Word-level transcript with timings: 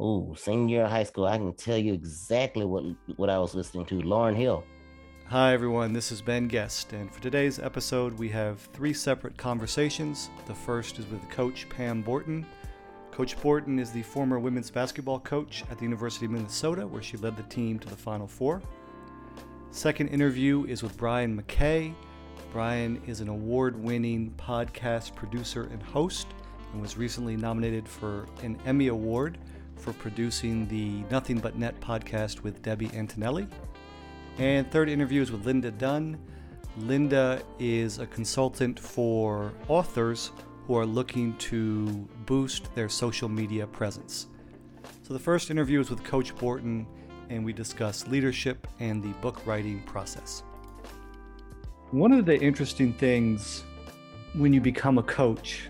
Oh, 0.00 0.32
senior 0.34 0.76
year 0.76 0.84
of 0.84 0.92
high 0.92 1.02
school, 1.02 1.26
I 1.26 1.38
can 1.38 1.52
tell 1.54 1.76
you 1.76 1.92
exactly 1.92 2.64
what 2.64 2.84
what 3.16 3.28
I 3.28 3.36
was 3.40 3.56
listening 3.56 3.84
to. 3.86 3.96
Lauryn 3.96 4.36
Hill. 4.36 4.62
Hi 5.26 5.52
everyone, 5.52 5.92
this 5.92 6.12
is 6.12 6.22
Ben 6.22 6.46
Guest, 6.46 6.92
and 6.92 7.12
for 7.12 7.20
today's 7.20 7.58
episode, 7.58 8.16
we 8.16 8.28
have 8.28 8.60
three 8.72 8.92
separate 8.92 9.36
conversations. 9.36 10.30
The 10.46 10.54
first 10.54 11.00
is 11.00 11.06
with 11.06 11.28
Coach 11.30 11.68
Pam 11.68 12.02
Borton. 12.02 12.46
Coach 13.10 13.36
Borton 13.42 13.80
is 13.80 13.90
the 13.90 14.04
former 14.04 14.38
women's 14.38 14.70
basketball 14.70 15.18
coach 15.18 15.64
at 15.68 15.78
the 15.78 15.84
University 15.84 16.26
of 16.26 16.30
Minnesota, 16.30 16.86
where 16.86 17.02
she 17.02 17.16
led 17.16 17.36
the 17.36 17.42
team 17.54 17.80
to 17.80 17.88
the 17.88 17.96
Final 17.96 18.28
Four. 18.28 18.62
Second 19.72 20.10
interview 20.10 20.64
is 20.66 20.80
with 20.80 20.96
Brian 20.96 21.42
McKay. 21.42 21.92
Brian 22.52 23.02
is 23.08 23.20
an 23.20 23.28
award 23.28 23.74
winning 23.74 24.32
podcast 24.38 25.16
producer 25.16 25.64
and 25.72 25.82
host 25.82 26.28
and 26.72 26.80
was 26.80 26.96
recently 26.96 27.36
nominated 27.36 27.88
for 27.88 28.26
an 28.44 28.56
Emmy 28.64 28.86
Award 28.86 29.38
for 29.78 29.92
producing 29.94 30.66
the 30.68 31.04
Nothing 31.10 31.38
But 31.38 31.56
Net 31.56 31.80
podcast 31.80 32.42
with 32.42 32.62
Debbie 32.62 32.90
Antonelli. 32.92 33.46
And 34.38 34.70
third 34.70 34.88
interview 34.88 35.22
is 35.22 35.32
with 35.32 35.46
Linda 35.46 35.70
Dunn. 35.70 36.18
Linda 36.76 37.42
is 37.58 37.98
a 37.98 38.06
consultant 38.06 38.78
for 38.78 39.52
authors 39.68 40.32
who 40.66 40.76
are 40.76 40.86
looking 40.86 41.34
to 41.38 41.86
boost 42.26 42.74
their 42.74 42.88
social 42.88 43.28
media 43.28 43.66
presence. 43.66 44.26
So 45.02 45.14
the 45.14 45.18
first 45.18 45.50
interview 45.50 45.80
is 45.80 45.90
with 45.90 46.04
Coach 46.04 46.36
Borton, 46.36 46.86
and 47.30 47.44
we 47.44 47.52
discuss 47.52 48.06
leadership 48.06 48.66
and 48.80 49.02
the 49.02 49.12
book 49.20 49.46
writing 49.46 49.82
process. 49.84 50.42
One 51.90 52.12
of 52.12 52.26
the 52.26 52.38
interesting 52.38 52.92
things 52.92 53.64
when 54.34 54.52
you 54.52 54.60
become 54.60 54.98
a 54.98 55.02
coach 55.02 55.68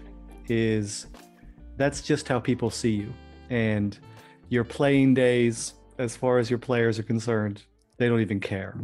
is 0.48 1.06
that's 1.77 2.03
just 2.03 2.27
how 2.27 2.41
people 2.41 2.70
see 2.70 2.91
you 2.91 3.15
and 3.51 3.98
your 4.48 4.65
playing 4.65 5.15
days, 5.15 5.75
as 5.98 6.16
far 6.16 6.39
as 6.39 6.48
your 6.51 6.59
players 6.59 6.98
are 6.98 7.05
concerned, 7.05 7.62
they 7.98 8.09
don't 8.09 8.20
even 8.20 8.41
care. 8.41 8.78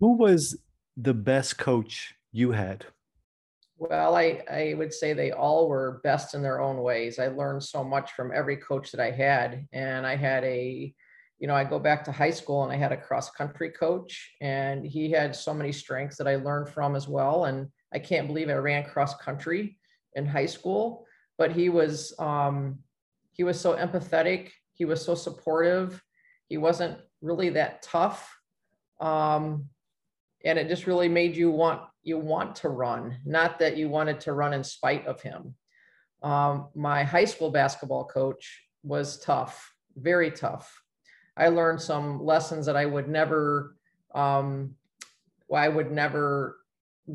Who 0.00 0.16
was 0.16 0.58
the 0.96 1.14
best 1.14 1.58
coach 1.58 2.14
you 2.32 2.52
had? 2.52 2.86
Well, 3.76 4.14
I, 4.14 4.42
I 4.50 4.74
would 4.76 4.92
say 4.92 5.12
they 5.12 5.32
all 5.32 5.68
were 5.68 6.00
best 6.04 6.34
in 6.34 6.42
their 6.42 6.60
own 6.60 6.82
ways. 6.82 7.18
I 7.18 7.28
learned 7.28 7.64
so 7.64 7.82
much 7.82 8.12
from 8.12 8.32
every 8.32 8.56
coach 8.56 8.92
that 8.92 9.00
I 9.00 9.10
had. 9.10 9.66
And 9.72 10.06
I 10.06 10.14
had 10.14 10.44
a, 10.44 10.94
you 11.38 11.48
know, 11.48 11.54
I 11.54 11.64
go 11.64 11.80
back 11.80 12.04
to 12.04 12.12
high 12.12 12.30
school 12.30 12.62
and 12.62 12.72
I 12.72 12.76
had 12.76 12.92
a 12.92 12.96
cross 12.96 13.30
country 13.30 13.70
coach, 13.70 14.34
and 14.40 14.86
he 14.86 15.10
had 15.10 15.34
so 15.34 15.52
many 15.52 15.72
strengths 15.72 16.16
that 16.18 16.28
I 16.28 16.36
learned 16.36 16.68
from 16.68 16.94
as 16.94 17.08
well. 17.08 17.46
And 17.46 17.68
I 17.92 17.98
can't 17.98 18.28
believe 18.28 18.48
I 18.48 18.54
ran 18.54 18.84
cross 18.84 19.16
country 19.16 19.76
in 20.14 20.26
high 20.26 20.46
school, 20.46 21.04
but 21.36 21.50
he 21.50 21.68
was 21.68 22.14
um, 22.20 22.78
he 23.32 23.44
was 23.44 23.60
so 23.60 23.76
empathetic. 23.76 24.50
He 24.74 24.84
was 24.84 25.04
so 25.04 25.14
supportive. 25.14 26.02
He 26.48 26.58
wasn't 26.58 26.98
really 27.20 27.50
that 27.50 27.82
tough. 27.82 28.34
Um, 29.00 29.68
and 30.44 30.58
it 30.58 30.68
just 30.68 30.86
really 30.86 31.08
made 31.08 31.36
you 31.36 31.50
want 31.50 31.82
you 32.04 32.18
want 32.18 32.56
to 32.56 32.68
run, 32.68 33.18
not 33.24 33.60
that 33.60 33.76
you 33.76 33.88
wanted 33.88 34.18
to 34.20 34.32
run 34.32 34.52
in 34.52 34.64
spite 34.64 35.06
of 35.06 35.22
him. 35.22 35.54
Um, 36.22 36.68
my 36.74 37.04
high 37.04 37.24
school 37.24 37.50
basketball 37.50 38.04
coach 38.04 38.60
was 38.82 39.20
tough, 39.20 39.72
very 39.96 40.30
tough. 40.30 40.82
I 41.36 41.48
learned 41.48 41.80
some 41.80 42.24
lessons 42.24 42.66
that 42.66 42.76
I 42.76 42.86
would 42.86 43.08
never, 43.08 43.76
um, 44.14 44.74
well, 45.48 45.62
I 45.62 45.68
would 45.68 45.92
never 45.92 46.58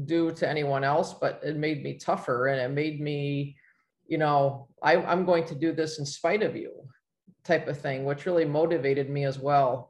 do 0.05 0.31
to 0.31 0.49
anyone 0.49 0.83
else, 0.83 1.13
but 1.13 1.41
it 1.43 1.57
made 1.57 1.83
me 1.83 1.97
tougher 1.97 2.47
and 2.47 2.59
it 2.59 2.73
made 2.73 3.01
me 3.01 3.57
you 4.07 4.17
know, 4.17 4.67
I, 4.81 4.97
I'm 4.97 5.25
going 5.25 5.45
to 5.45 5.55
do 5.55 5.71
this 5.71 5.99
in 5.99 6.05
spite 6.05 6.43
of 6.43 6.55
you 6.55 6.71
type 7.43 7.67
of 7.67 7.79
thing, 7.79 8.05
which 8.05 8.25
really 8.25 8.45
motivated 8.45 9.09
me 9.09 9.25
as 9.25 9.39
well. 9.39 9.89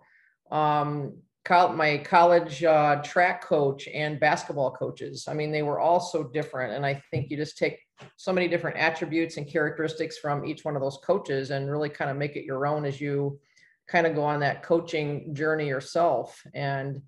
Um, 0.52 1.18
my 1.50 1.98
college 2.00 2.64
uh, 2.64 3.02
track 3.04 3.44
coach 3.44 3.88
and 3.88 4.20
basketball 4.20 4.72
coaches, 4.72 5.28
I 5.30 5.34
mean, 5.34 5.52
they 5.52 5.64
were 5.64 5.80
all 5.80 6.00
so 6.00 6.24
different. 6.24 6.74
And 6.74 6.86
I 6.86 7.02
think 7.10 7.30
you 7.30 7.38
just 7.38 7.58
take 7.58 7.80
so 8.18 8.34
many 8.34 8.48
different 8.48 8.78
attributes 8.78 9.38
and 9.38 9.48
characteristics 9.48 10.18
from 10.18 10.46
each 10.46 10.66
one 10.66 10.76
of 10.76 10.82
those 10.82 11.00
coaches 11.06 11.52
and 11.52 11.72
really 11.72 11.90
kind 11.90 12.12
of 12.12 12.18
make 12.18 12.36
it 12.36 12.44
your 12.44 12.68
own 12.68 12.86
as 12.86 13.00
you 13.00 13.40
kind 13.88 14.06
of 14.06 14.14
go 14.14 14.24
on 14.24 14.42
that 14.42 14.62
coaching 14.62 15.34
journey 15.34 15.68
yourself. 15.68 16.42
And, 16.54 17.02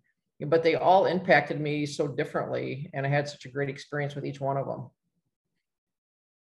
but 0.48 0.64
they 0.64 0.76
all 0.76 1.06
impacted 1.06 1.60
me 1.60 1.86
so 1.86 2.08
differently. 2.08 2.90
And 2.94 3.06
I 3.06 3.10
had 3.10 3.28
such 3.28 3.46
a 3.46 3.50
great 3.50 3.70
experience 3.70 4.16
with 4.16 4.26
each 4.26 4.40
one 4.40 4.56
of 4.56 4.68
them. 4.68 4.90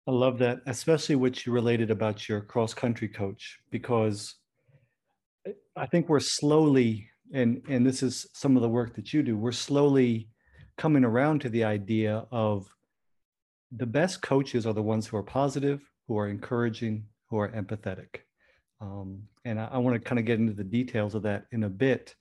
I 0.07 0.11
love 0.11 0.37
that, 0.39 0.61
especially 0.65 1.15
what 1.15 1.45
you 1.45 1.51
related 1.51 1.91
about 1.91 2.29
your 2.29 2.39
cross 2.39 2.73
country 2.73 3.09
coach, 3.09 3.59
because 3.71 4.35
I 5.75 5.85
think 5.85 6.07
we're 6.07 6.21
slowly, 6.21 7.09
and 7.33 7.61
and 7.67 7.85
this 7.85 8.01
is 8.01 8.25
some 8.33 8.55
of 8.55 8.61
the 8.61 8.69
work 8.69 8.95
that 8.95 9.13
you 9.13 9.21
do, 9.21 9.37
we're 9.37 9.51
slowly 9.51 10.29
coming 10.77 11.03
around 11.03 11.41
to 11.41 11.49
the 11.49 11.65
idea 11.65 12.25
of 12.31 12.67
the 13.71 13.85
best 13.85 14.21
coaches 14.21 14.65
are 14.65 14.73
the 14.73 14.81
ones 14.81 15.07
who 15.07 15.17
are 15.17 15.23
positive, 15.23 15.81
who 16.07 16.17
are 16.17 16.29
encouraging, 16.29 17.05
who 17.29 17.37
are 17.39 17.49
empathetic. 17.49 18.21
Um, 18.79 19.23
and 19.43 19.59
I, 19.59 19.67
I 19.73 19.77
want 19.79 19.95
to 19.95 19.99
kind 19.99 20.19
of 20.19 20.25
get 20.25 20.39
into 20.39 20.53
the 20.53 20.63
details 20.63 21.15
of 21.15 21.23
that 21.23 21.47
in 21.51 21.63
a 21.63 21.69
bit, 21.69 22.15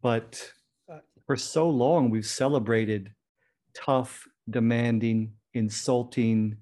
but 0.00 0.48
uh, 0.92 0.98
for 1.26 1.36
so 1.36 1.68
long 1.68 2.10
we've 2.10 2.26
celebrated 2.26 3.12
tough, 3.74 4.28
demanding, 4.48 5.32
insulting, 5.54 6.58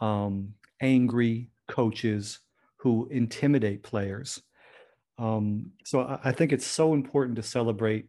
um, 0.00 0.54
angry 0.80 1.50
coaches 1.66 2.40
who 2.76 3.08
intimidate 3.10 3.82
players. 3.82 4.40
Um, 5.18 5.72
so 5.84 6.00
I, 6.00 6.18
I, 6.24 6.32
think 6.32 6.52
it's 6.52 6.66
so 6.66 6.94
important 6.94 7.36
to 7.36 7.42
celebrate 7.42 8.06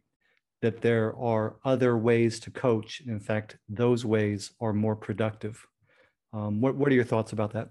that 0.62 0.82
there 0.82 1.16
are 1.18 1.56
other 1.66 1.98
ways 1.98 2.40
to 2.42 2.52
coach. 2.52 3.02
In 3.08 3.20
fact, 3.20 3.58
those 3.68 4.06
ways 4.06 4.52
are 4.62 4.74
more 4.74 4.96
productive. 4.96 5.66
Um, 6.34 6.62
what, 6.62 6.76
what 6.76 6.92
are 6.92 6.96
your 6.96 7.04
thoughts 7.04 7.32
about 7.32 7.54
that? 7.54 7.70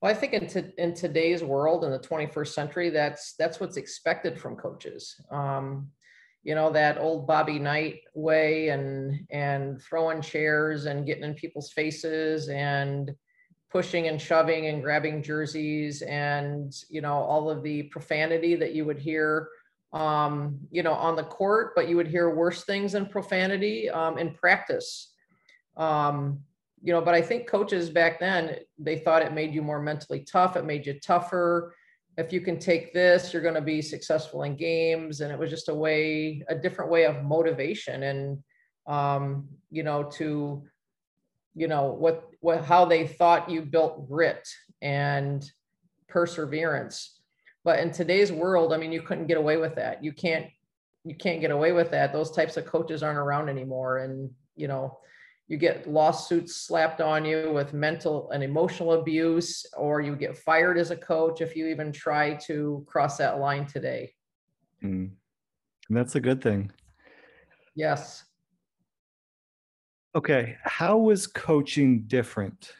Well, 0.00 0.10
I 0.10 0.14
think 0.14 0.32
in, 0.32 0.72
in 0.78 0.94
today's 0.94 1.42
world 1.42 1.84
in 1.84 1.90
the 1.90 1.98
21st 1.98 2.48
century, 2.48 2.90
that's 2.90 3.34
that's 3.34 3.60
what's 3.60 3.76
expected 3.76 4.38
from 4.38 4.56
coaches. 4.56 5.20
Um, 5.30 5.88
you 6.42 6.54
know 6.54 6.70
that 6.72 6.98
old 6.98 7.26
Bobby 7.26 7.58
Knight 7.58 8.00
way 8.14 8.68
and 8.68 9.26
and 9.30 9.80
throwing 9.82 10.22
chairs 10.22 10.86
and 10.86 11.06
getting 11.06 11.24
in 11.24 11.34
people's 11.34 11.72
faces 11.72 12.48
and 12.48 13.14
pushing 13.70 14.08
and 14.08 14.20
shoving 14.20 14.66
and 14.66 14.82
grabbing 14.82 15.22
jerseys 15.22 16.02
and 16.02 16.74
you 16.88 17.00
know 17.00 17.14
all 17.14 17.50
of 17.50 17.62
the 17.62 17.84
profanity 17.84 18.56
that 18.56 18.74
you 18.74 18.84
would 18.84 18.98
hear 18.98 19.48
um, 19.92 20.58
you 20.70 20.82
know 20.82 20.94
on 20.94 21.16
the 21.16 21.24
court 21.24 21.72
but 21.74 21.88
you 21.88 21.96
would 21.96 22.08
hear 22.08 22.34
worse 22.34 22.64
things 22.64 22.92
than 22.92 23.06
profanity 23.06 23.88
um, 23.90 24.18
in 24.18 24.32
practice. 24.34 25.12
Um, 25.76 26.40
you 26.82 26.92
know 26.92 27.00
but 27.00 27.14
i 27.14 27.20
think 27.20 27.46
coaches 27.46 27.90
back 27.90 28.18
then 28.18 28.56
they 28.78 28.98
thought 28.98 29.22
it 29.22 29.32
made 29.32 29.54
you 29.54 29.62
more 29.62 29.80
mentally 29.80 30.20
tough 30.20 30.56
it 30.56 30.64
made 30.64 30.86
you 30.86 30.98
tougher 31.00 31.74
if 32.20 32.32
you 32.32 32.40
can 32.40 32.58
take 32.58 32.92
this, 32.92 33.32
you're 33.32 33.42
going 33.42 33.54
to 33.54 33.60
be 33.60 33.80
successful 33.80 34.42
in 34.42 34.54
games. 34.54 35.20
And 35.20 35.32
it 35.32 35.38
was 35.38 35.50
just 35.50 35.68
a 35.68 35.74
way, 35.74 36.44
a 36.48 36.54
different 36.54 36.90
way 36.90 37.06
of 37.06 37.24
motivation 37.24 38.02
and, 38.02 38.38
um, 38.86 39.48
you 39.70 39.82
know, 39.82 40.04
to, 40.18 40.62
you 41.54 41.66
know, 41.66 41.92
what, 41.92 42.30
what, 42.40 42.64
how 42.64 42.84
they 42.84 43.06
thought 43.06 43.50
you 43.50 43.62
built 43.62 44.08
grit 44.08 44.46
and 44.82 45.50
perseverance. 46.08 47.20
But 47.64 47.80
in 47.80 47.90
today's 47.90 48.30
world, 48.30 48.72
I 48.72 48.76
mean, 48.76 48.92
you 48.92 49.02
couldn't 49.02 49.26
get 49.26 49.38
away 49.38 49.56
with 49.56 49.74
that. 49.76 50.04
You 50.04 50.12
can't, 50.12 50.46
you 51.04 51.14
can't 51.14 51.40
get 51.40 51.50
away 51.50 51.72
with 51.72 51.90
that. 51.92 52.12
Those 52.12 52.30
types 52.30 52.56
of 52.56 52.66
coaches 52.66 53.02
aren't 53.02 53.18
around 53.18 53.48
anymore. 53.48 53.98
And, 53.98 54.30
you 54.56 54.68
know, 54.68 54.98
you 55.50 55.56
get 55.56 55.90
lawsuits 55.90 56.54
slapped 56.54 57.00
on 57.00 57.24
you 57.24 57.50
with 57.52 57.74
mental 57.74 58.30
and 58.30 58.40
emotional 58.40 58.92
abuse, 58.92 59.66
or 59.76 60.00
you 60.00 60.14
get 60.14 60.38
fired 60.38 60.78
as 60.78 60.92
a 60.92 60.96
coach 60.96 61.40
if 61.40 61.56
you 61.56 61.66
even 61.66 61.90
try 61.90 62.34
to 62.34 62.84
cross 62.86 63.16
that 63.16 63.40
line 63.40 63.66
today. 63.66 64.14
Mm. 64.80 65.10
That's 65.90 66.14
a 66.14 66.20
good 66.20 66.40
thing. 66.40 66.70
Yes. 67.74 68.22
Okay. 70.14 70.56
How 70.62 70.96
was 70.96 71.26
coaching 71.26 72.04
different 72.06 72.72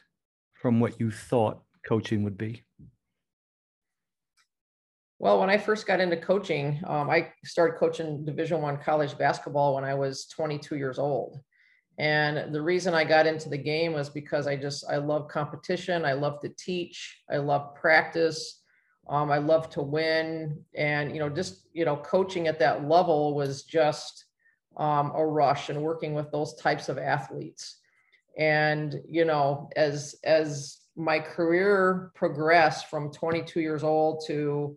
from 0.55 0.79
what 0.79 1.01
you 1.01 1.11
thought 1.11 1.63
coaching 1.85 2.23
would 2.23 2.39
be? 2.39 2.63
Well, 5.19 5.41
when 5.41 5.51
I 5.51 5.59
first 5.59 5.89
got 5.89 6.01
into 6.01 6.17
coaching, 6.17 6.81
um, 6.87 7.11
I 7.11 7.33
started 7.45 7.79
coaching 7.81 8.25
Division 8.25 8.63
One 8.63 8.79
college 8.79 9.19
basketball 9.19 9.75
when 9.75 9.83
I 9.83 9.95
was 9.95 10.27
22 10.27 10.77
years 10.77 11.01
old. 11.01 11.41
And 12.01 12.55
the 12.55 12.63
reason 12.63 12.95
I 12.95 13.05
got 13.05 13.27
into 13.27 13.51
the 13.51 13.59
game 13.59 13.93
was 13.93 14.09
because 14.09 14.47
I 14.47 14.57
just, 14.57 14.87
I 14.89 14.97
love 14.97 15.29
competition. 15.29 16.07
I 16.07 16.15
love 16.15 16.41
to 16.41 16.49
teach. 16.49 17.21
I 17.31 17.37
love 17.37 17.75
practice. 17.75 18.63
Um, 19.11 19.31
I 19.31 19.37
love 19.37 19.69
to 19.71 19.83
win. 19.83 20.65
And, 20.75 21.13
you 21.13 21.19
know, 21.19 21.29
just, 21.29 21.67
you 21.75 21.85
know, 21.85 21.97
coaching 21.97 22.49
at 22.49 22.59
that 22.61 22.89
level 22.89 23.35
was 23.35 23.65
just 23.65 24.25
um, 24.79 25.13
a 25.15 25.27
rush 25.27 25.69
and 25.69 25.83
working 25.83 26.15
with 26.15 26.31
those 26.31 26.55
types 26.55 26.89
of 26.89 26.97
athletes. 26.97 27.81
And, 28.39 28.99
you 29.07 29.27
know, 29.27 29.69
as, 29.77 30.15
as 30.25 30.79
my 30.97 31.19
career 31.19 32.13
progressed 32.15 32.87
from 32.87 33.13
22 33.13 33.61
years 33.61 33.85
old 33.85 34.25
to 34.29 34.75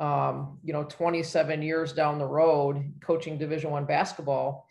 um, 0.00 0.58
you 0.64 0.72
know 0.72 0.84
27 0.84 1.60
years 1.60 1.92
down 1.92 2.18
the 2.18 2.26
road 2.26 2.90
coaching 3.02 3.36
division 3.36 3.70
one 3.70 3.84
basketball 3.84 4.66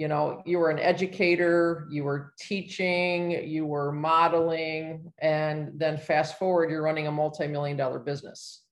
you 0.00 0.08
know 0.08 0.42
you 0.46 0.58
were 0.58 0.70
an 0.70 0.78
educator 0.78 1.86
you 1.90 2.04
were 2.04 2.32
teaching 2.38 3.32
you 3.46 3.66
were 3.66 3.92
modeling 3.92 5.12
and 5.18 5.78
then 5.78 5.98
fast 5.98 6.38
forward 6.38 6.70
you're 6.70 6.82
running 6.82 7.06
a 7.06 7.12
multi-million 7.12 7.76
dollar 7.76 7.98
business. 7.98 8.62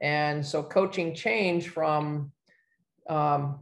And 0.00 0.44
so 0.44 0.64
coaching 0.64 1.14
changed 1.14 1.68
from 1.68 2.32
um, 3.08 3.60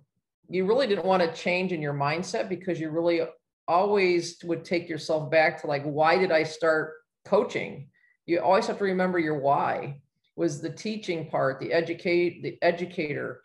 you 0.48 0.64
really 0.64 0.86
didn't 0.86 1.04
want 1.04 1.22
to 1.22 1.38
change 1.38 1.70
in 1.70 1.82
your 1.82 1.92
mindset 1.92 2.48
because 2.48 2.80
you 2.80 2.88
really 2.88 3.20
always 3.68 4.38
would 4.44 4.64
take 4.64 4.88
yourself 4.88 5.30
back 5.30 5.60
to 5.60 5.66
like 5.66 5.84
why 5.84 6.16
did 6.16 6.32
i 6.32 6.44
start 6.44 6.94
coaching? 7.26 7.90
You 8.24 8.40
always 8.40 8.66
have 8.68 8.78
to 8.78 8.84
remember 8.84 9.18
your 9.18 9.38
why 9.38 10.00
was 10.34 10.62
the 10.62 10.70
teaching 10.70 11.28
part 11.28 11.60
the 11.60 11.74
educate 11.74 12.42
the 12.42 12.56
educator. 12.62 13.42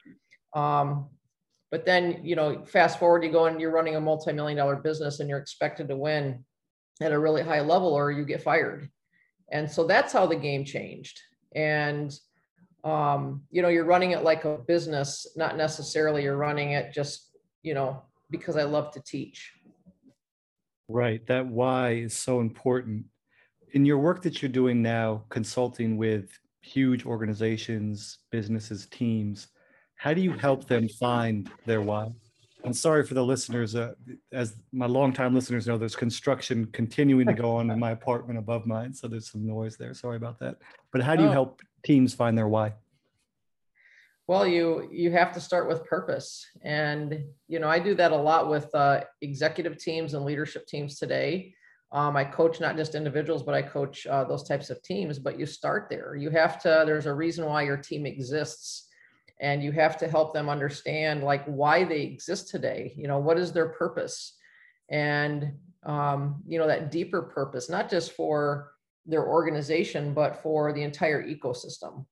Um, 0.53 1.09
but 1.71 1.85
then, 1.85 2.19
you 2.23 2.35
know, 2.35 2.65
fast 2.65 2.99
forward, 2.99 3.23
you 3.23 3.31
go 3.31 3.45
and 3.45 3.59
you're 3.59 3.71
running 3.71 3.95
a 3.95 4.01
multi-million 4.01 4.57
dollar 4.57 4.75
business 4.75 5.19
and 5.19 5.29
you're 5.29 5.39
expected 5.39 5.87
to 5.87 5.95
win 5.95 6.43
at 7.01 7.13
a 7.13 7.19
really 7.19 7.41
high 7.41 7.61
level 7.61 7.93
or 7.93 8.11
you 8.11 8.25
get 8.25 8.43
fired. 8.43 8.89
And 9.51 9.71
so 9.71 9.87
that's 9.87 10.13
how 10.13 10.27
the 10.27 10.35
game 10.35 10.65
changed. 10.65 11.19
And 11.55 12.13
um, 12.83 13.43
you 13.51 13.61
know, 13.61 13.69
you're 13.69 13.85
running 13.85 14.11
it 14.11 14.23
like 14.23 14.43
a 14.43 14.57
business, 14.57 15.27
not 15.35 15.55
necessarily 15.55 16.23
you're 16.23 16.37
running 16.37 16.71
it 16.71 16.93
just, 16.93 17.29
you 17.61 17.73
know, 17.73 18.03
because 18.29 18.57
I 18.57 18.63
love 18.63 18.91
to 18.91 19.01
teach. 19.01 19.53
Right. 20.87 21.25
That 21.27 21.45
why 21.45 21.91
is 21.91 22.17
so 22.17 22.39
important. 22.39 23.05
In 23.73 23.85
your 23.85 23.99
work 23.99 24.23
that 24.23 24.41
you're 24.41 24.49
doing 24.49 24.81
now, 24.81 25.23
consulting 25.29 25.95
with 25.95 26.29
huge 26.61 27.05
organizations, 27.05 28.19
businesses, 28.31 28.87
teams, 28.87 29.47
how 30.01 30.15
do 30.15 30.21
you 30.21 30.31
help 30.31 30.65
them 30.65 30.89
find 30.89 31.47
their 31.67 31.79
why? 31.79 32.11
I'm 32.65 32.73
sorry 32.73 33.05
for 33.05 33.13
the 33.13 33.23
listeners. 33.23 33.75
Uh, 33.75 33.93
as 34.31 34.55
my 34.71 34.87
longtime 34.87 35.35
listeners 35.35 35.67
know, 35.67 35.77
there's 35.77 35.95
construction 35.95 36.65
continuing 36.73 37.27
to 37.27 37.33
go 37.33 37.55
on 37.55 37.69
in 37.69 37.77
my 37.77 37.91
apartment 37.99 38.39
above 38.39 38.65
mine, 38.65 38.95
so 38.95 39.07
there's 39.07 39.29
some 39.29 39.45
noise 39.45 39.77
there. 39.77 39.93
Sorry 39.93 40.17
about 40.17 40.39
that. 40.39 40.55
But 40.91 41.03
how 41.03 41.15
do 41.15 41.21
you 41.21 41.29
oh. 41.29 41.33
help 41.33 41.61
teams 41.83 42.15
find 42.15 42.35
their 42.35 42.47
why? 42.47 42.73
Well, 44.25 44.47
you 44.47 44.89
you 44.91 45.11
have 45.11 45.31
to 45.33 45.39
start 45.39 45.67
with 45.67 45.85
purpose, 45.85 46.47
and 46.63 47.23
you 47.47 47.59
know 47.59 47.69
I 47.69 47.77
do 47.77 47.93
that 47.93 48.11
a 48.11 48.15
lot 48.15 48.49
with 48.49 48.73
uh, 48.73 49.01
executive 49.21 49.77
teams 49.77 50.15
and 50.15 50.25
leadership 50.25 50.65
teams 50.65 50.97
today. 50.97 51.53
Um, 51.91 52.17
I 52.17 52.23
coach 52.23 52.59
not 52.59 52.75
just 52.75 52.95
individuals, 52.95 53.43
but 53.43 53.53
I 53.53 53.61
coach 53.61 54.07
uh, 54.07 54.23
those 54.23 54.47
types 54.47 54.71
of 54.71 54.81
teams. 54.81 55.19
But 55.19 55.37
you 55.37 55.45
start 55.45 55.89
there. 55.91 56.15
You 56.15 56.31
have 56.31 56.59
to. 56.63 56.85
There's 56.87 57.05
a 57.05 57.13
reason 57.13 57.45
why 57.45 57.61
your 57.61 57.77
team 57.77 58.07
exists 58.07 58.87
and 59.41 59.63
you 59.63 59.71
have 59.71 59.97
to 59.97 60.07
help 60.07 60.33
them 60.33 60.47
understand 60.47 61.23
like 61.23 61.43
why 61.45 61.83
they 61.83 62.01
exist 62.01 62.49
today 62.49 62.93
you 62.95 63.07
know 63.07 63.19
what 63.19 63.37
is 63.37 63.51
their 63.51 63.69
purpose? 63.69 64.37
And 64.89 65.53
um, 65.83 66.43
you 66.47 66.59
know 66.59 66.67
that 66.67 66.91
deeper 66.91 67.23
purpose 67.23 67.69
not 67.69 67.89
just 67.89 68.11
for 68.13 68.71
their 69.05 69.25
organization 69.25 70.13
but 70.13 70.41
for 70.43 70.71
the 70.71 70.83
entire 70.83 71.25
ecosystem. 71.27 72.05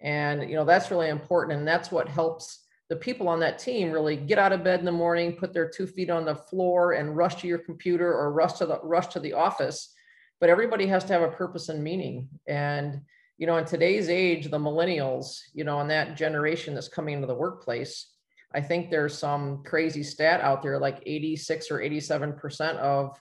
And 0.00 0.48
you 0.48 0.56
know 0.56 0.64
that's 0.64 0.90
really 0.90 1.08
important 1.08 1.58
and 1.58 1.66
that's 1.66 1.90
what 1.90 2.08
helps 2.08 2.64
the 2.88 2.96
people 2.96 3.28
on 3.28 3.40
that 3.40 3.58
team 3.58 3.90
really 3.90 4.16
get 4.16 4.38
out 4.38 4.52
of 4.52 4.64
bed 4.64 4.78
in 4.78 4.86
the 4.86 4.92
morning 4.92 5.34
put 5.34 5.52
their 5.52 5.68
two 5.68 5.86
feet 5.86 6.08
on 6.08 6.24
the 6.24 6.34
floor 6.34 6.92
and 6.92 7.16
rush 7.16 7.34
to 7.36 7.46
your 7.46 7.58
computer 7.58 8.10
or 8.10 8.32
rush 8.32 8.54
to 8.54 8.66
the 8.66 8.78
rush 8.82 9.08
to 9.08 9.20
the 9.20 9.32
office. 9.32 9.92
But 10.40 10.50
everybody 10.50 10.86
has 10.86 11.04
to 11.04 11.12
have 11.12 11.22
a 11.22 11.28
purpose 11.28 11.68
and 11.68 11.82
meaning 11.82 12.28
and 12.46 13.00
you 13.38 13.46
know, 13.46 13.56
in 13.56 13.64
today's 13.64 14.08
age, 14.08 14.50
the 14.50 14.58
millennials, 14.58 15.40
you 15.54 15.62
know, 15.62 15.78
and 15.78 15.88
that 15.90 16.16
generation 16.16 16.74
that's 16.74 16.88
coming 16.88 17.14
into 17.14 17.28
the 17.28 17.34
workplace, 17.34 18.12
I 18.52 18.60
think 18.60 18.90
there's 18.90 19.16
some 19.16 19.62
crazy 19.62 20.02
stat 20.02 20.40
out 20.40 20.62
there, 20.62 20.78
like 20.78 21.02
86 21.06 21.70
or 21.70 21.78
87% 21.78 22.76
of, 22.78 23.18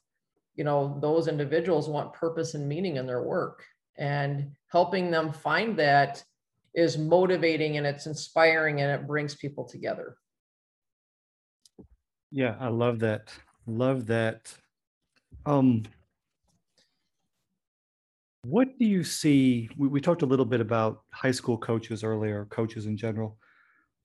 you 0.56 0.64
know, 0.64 0.98
those 1.02 1.28
individuals 1.28 1.88
want 1.88 2.14
purpose 2.14 2.56
and 2.56 2.68
meaning 2.68 2.96
in 2.96 3.06
their 3.06 3.22
work. 3.22 3.64
And 4.00 4.52
helping 4.72 5.12
them 5.12 5.32
find 5.32 5.78
that 5.78 6.24
is 6.74 6.98
motivating 6.98 7.78
and 7.78 7.86
it's 7.86 8.08
inspiring 8.08 8.82
and 8.82 8.92
it 8.92 9.08
brings 9.08 9.36
people 9.36 9.66
together. 9.66 10.18
Yeah, 12.32 12.56
I 12.60 12.68
love 12.68 13.00
that. 13.00 13.32
Love 13.66 14.08
that. 14.08 14.54
Um, 15.46 15.84
what 18.50 18.80
do 18.80 18.86
you 18.86 19.04
see? 19.04 19.70
We, 19.78 19.90
we 19.90 20.00
talked 20.00 20.22
a 20.22 20.26
little 20.26 20.46
bit 20.46 20.62
about 20.62 21.02
high 21.12 21.32
school 21.32 21.58
coaches 21.58 22.04
earlier, 22.04 22.46
coaches 22.46 22.86
in 22.86 22.96
general. 22.96 23.38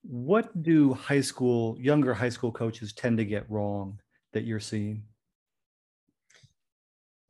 What 0.02 0.62
do 0.64 0.94
high 0.94 1.20
school, 1.20 1.76
younger 1.78 2.12
high 2.12 2.28
school 2.28 2.50
coaches 2.50 2.92
tend 2.92 3.18
to 3.18 3.24
get 3.24 3.48
wrong 3.48 4.00
that 4.32 4.44
you're 4.44 4.60
seeing? 4.60 5.04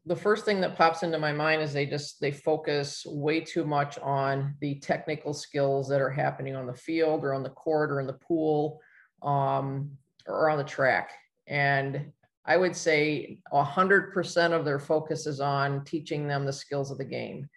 the 0.04 0.16
first 0.16 0.44
thing 0.44 0.60
that 0.60 0.76
pops 0.76 1.04
into 1.04 1.18
my 1.18 1.32
mind 1.32 1.62
is 1.62 1.72
they 1.72 1.86
just 1.86 2.20
they 2.20 2.32
focus 2.32 3.06
way 3.06 3.40
too 3.40 3.64
much 3.64 3.98
on 4.00 4.54
the 4.60 4.74
technical 4.80 5.32
skills 5.32 5.88
that 5.88 6.00
are 6.00 6.10
happening 6.10 6.56
on 6.56 6.66
the 6.66 6.74
field 6.74 7.22
or 7.24 7.32
on 7.32 7.44
the 7.44 7.50
court 7.50 7.92
or 7.92 8.00
in 8.00 8.06
the 8.06 8.12
pool 8.14 8.80
um, 9.22 9.90
or 10.26 10.50
on 10.50 10.58
the 10.58 10.64
track 10.64 11.12
and 11.46 12.10
I 12.44 12.56
would 12.56 12.74
say 12.74 13.38
100% 13.52 14.52
of 14.52 14.64
their 14.64 14.78
focus 14.78 15.26
is 15.26 15.40
on 15.40 15.84
teaching 15.84 16.26
them 16.26 16.44
the 16.44 16.52
skills 16.52 16.90
of 16.90 16.98
the 16.98 17.04
game. 17.04 17.48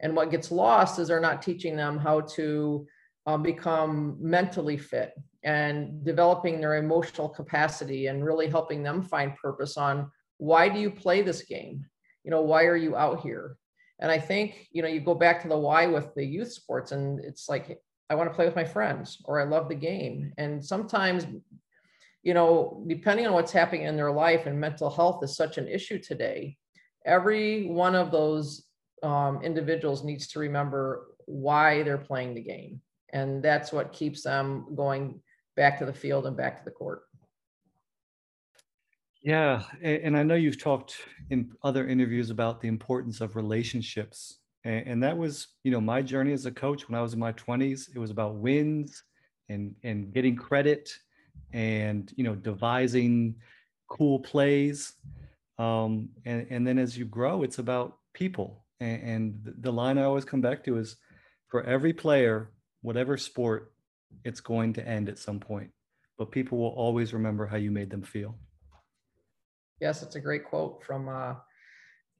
And 0.00 0.16
what 0.16 0.30
gets 0.30 0.50
lost 0.50 0.98
is 0.98 1.08
they're 1.08 1.20
not 1.20 1.42
teaching 1.42 1.76
them 1.76 1.98
how 1.98 2.22
to 2.22 2.86
um, 3.26 3.42
become 3.42 4.16
mentally 4.20 4.76
fit 4.76 5.14
and 5.44 6.04
developing 6.04 6.60
their 6.60 6.76
emotional 6.76 7.28
capacity 7.28 8.08
and 8.08 8.24
really 8.24 8.48
helping 8.48 8.82
them 8.82 9.02
find 9.02 9.36
purpose 9.36 9.76
on 9.76 10.10
why 10.38 10.68
do 10.68 10.80
you 10.80 10.90
play 10.90 11.22
this 11.22 11.42
game? 11.42 11.86
You 12.24 12.32
know, 12.32 12.42
why 12.42 12.64
are 12.64 12.76
you 12.76 12.96
out 12.96 13.20
here? 13.20 13.56
And 14.00 14.10
I 14.10 14.18
think, 14.18 14.66
you 14.72 14.82
know, 14.82 14.88
you 14.88 15.00
go 15.00 15.14
back 15.14 15.42
to 15.42 15.48
the 15.48 15.58
why 15.58 15.86
with 15.86 16.12
the 16.14 16.24
youth 16.24 16.52
sports 16.52 16.90
and 16.90 17.20
it's 17.20 17.48
like, 17.48 17.78
I 18.10 18.16
want 18.16 18.28
to 18.28 18.34
play 18.34 18.44
with 18.44 18.56
my 18.56 18.64
friends 18.64 19.18
or 19.24 19.40
I 19.40 19.44
love 19.44 19.68
the 19.68 19.76
game. 19.76 20.32
And 20.38 20.64
sometimes 20.64 21.26
you 22.22 22.34
know, 22.34 22.84
depending 22.86 23.26
on 23.26 23.32
what's 23.32 23.52
happening 23.52 23.82
in 23.82 23.96
their 23.96 24.12
life 24.12 24.46
and 24.46 24.60
mental 24.60 24.90
health 24.90 25.22
is 25.24 25.36
such 25.36 25.58
an 25.58 25.66
issue 25.66 25.98
today, 25.98 26.56
every 27.04 27.66
one 27.66 27.94
of 27.94 28.10
those 28.10 28.66
um, 29.02 29.42
individuals 29.42 30.04
needs 30.04 30.28
to 30.28 30.38
remember 30.38 31.08
why 31.26 31.82
they're 31.82 31.98
playing 31.98 32.34
the 32.34 32.40
game. 32.40 32.80
And 33.12 33.42
that's 33.42 33.72
what 33.72 33.92
keeps 33.92 34.22
them 34.22 34.66
going 34.74 35.20
back 35.56 35.78
to 35.78 35.84
the 35.84 35.92
field 35.92 36.26
and 36.26 36.36
back 36.36 36.58
to 36.58 36.64
the 36.64 36.70
court. 36.70 37.02
Yeah. 39.22 39.62
And 39.82 40.16
I 40.16 40.22
know 40.22 40.34
you've 40.34 40.60
talked 40.60 40.96
in 41.30 41.52
other 41.62 41.86
interviews 41.86 42.30
about 42.30 42.60
the 42.60 42.68
importance 42.68 43.20
of 43.20 43.36
relationships. 43.36 44.38
And 44.64 45.02
that 45.02 45.16
was, 45.16 45.48
you 45.64 45.72
know, 45.72 45.80
my 45.80 46.02
journey 46.02 46.32
as 46.32 46.46
a 46.46 46.52
coach 46.52 46.88
when 46.88 46.96
I 46.96 47.02
was 47.02 47.14
in 47.14 47.18
my 47.18 47.32
20s. 47.32 47.88
It 47.94 47.98
was 47.98 48.10
about 48.10 48.36
wins 48.36 49.02
and, 49.48 49.74
and 49.82 50.12
getting 50.12 50.36
credit 50.36 50.92
and 51.52 52.12
you 52.16 52.24
know 52.24 52.34
devising 52.34 53.36
cool 53.88 54.20
plays. 54.20 54.94
Um, 55.58 56.08
and, 56.24 56.46
and 56.50 56.66
then 56.66 56.78
as 56.78 56.96
you 56.96 57.04
grow 57.04 57.42
it's 57.42 57.58
about 57.58 57.98
people. 58.14 58.64
And, 58.80 59.02
and 59.02 59.54
the 59.60 59.72
line 59.72 59.98
i 59.98 60.02
always 60.02 60.24
come 60.24 60.40
back 60.40 60.64
to 60.64 60.78
is 60.78 60.96
for 61.48 61.62
every 61.64 61.92
player 61.92 62.50
whatever 62.80 63.16
sport 63.16 63.72
it's 64.24 64.40
going 64.40 64.72
to 64.74 64.86
end 64.86 65.08
at 65.08 65.18
some 65.18 65.40
point. 65.40 65.70
But 66.18 66.30
people 66.30 66.58
will 66.58 66.68
always 66.68 67.12
remember 67.12 67.46
how 67.46 67.56
you 67.56 67.70
made 67.70 67.90
them 67.90 68.02
feel. 68.02 68.36
Yes 69.80 70.02
it's 70.02 70.16
a 70.16 70.20
great 70.20 70.44
quote 70.44 70.82
from 70.84 71.08
uh, 71.08 71.34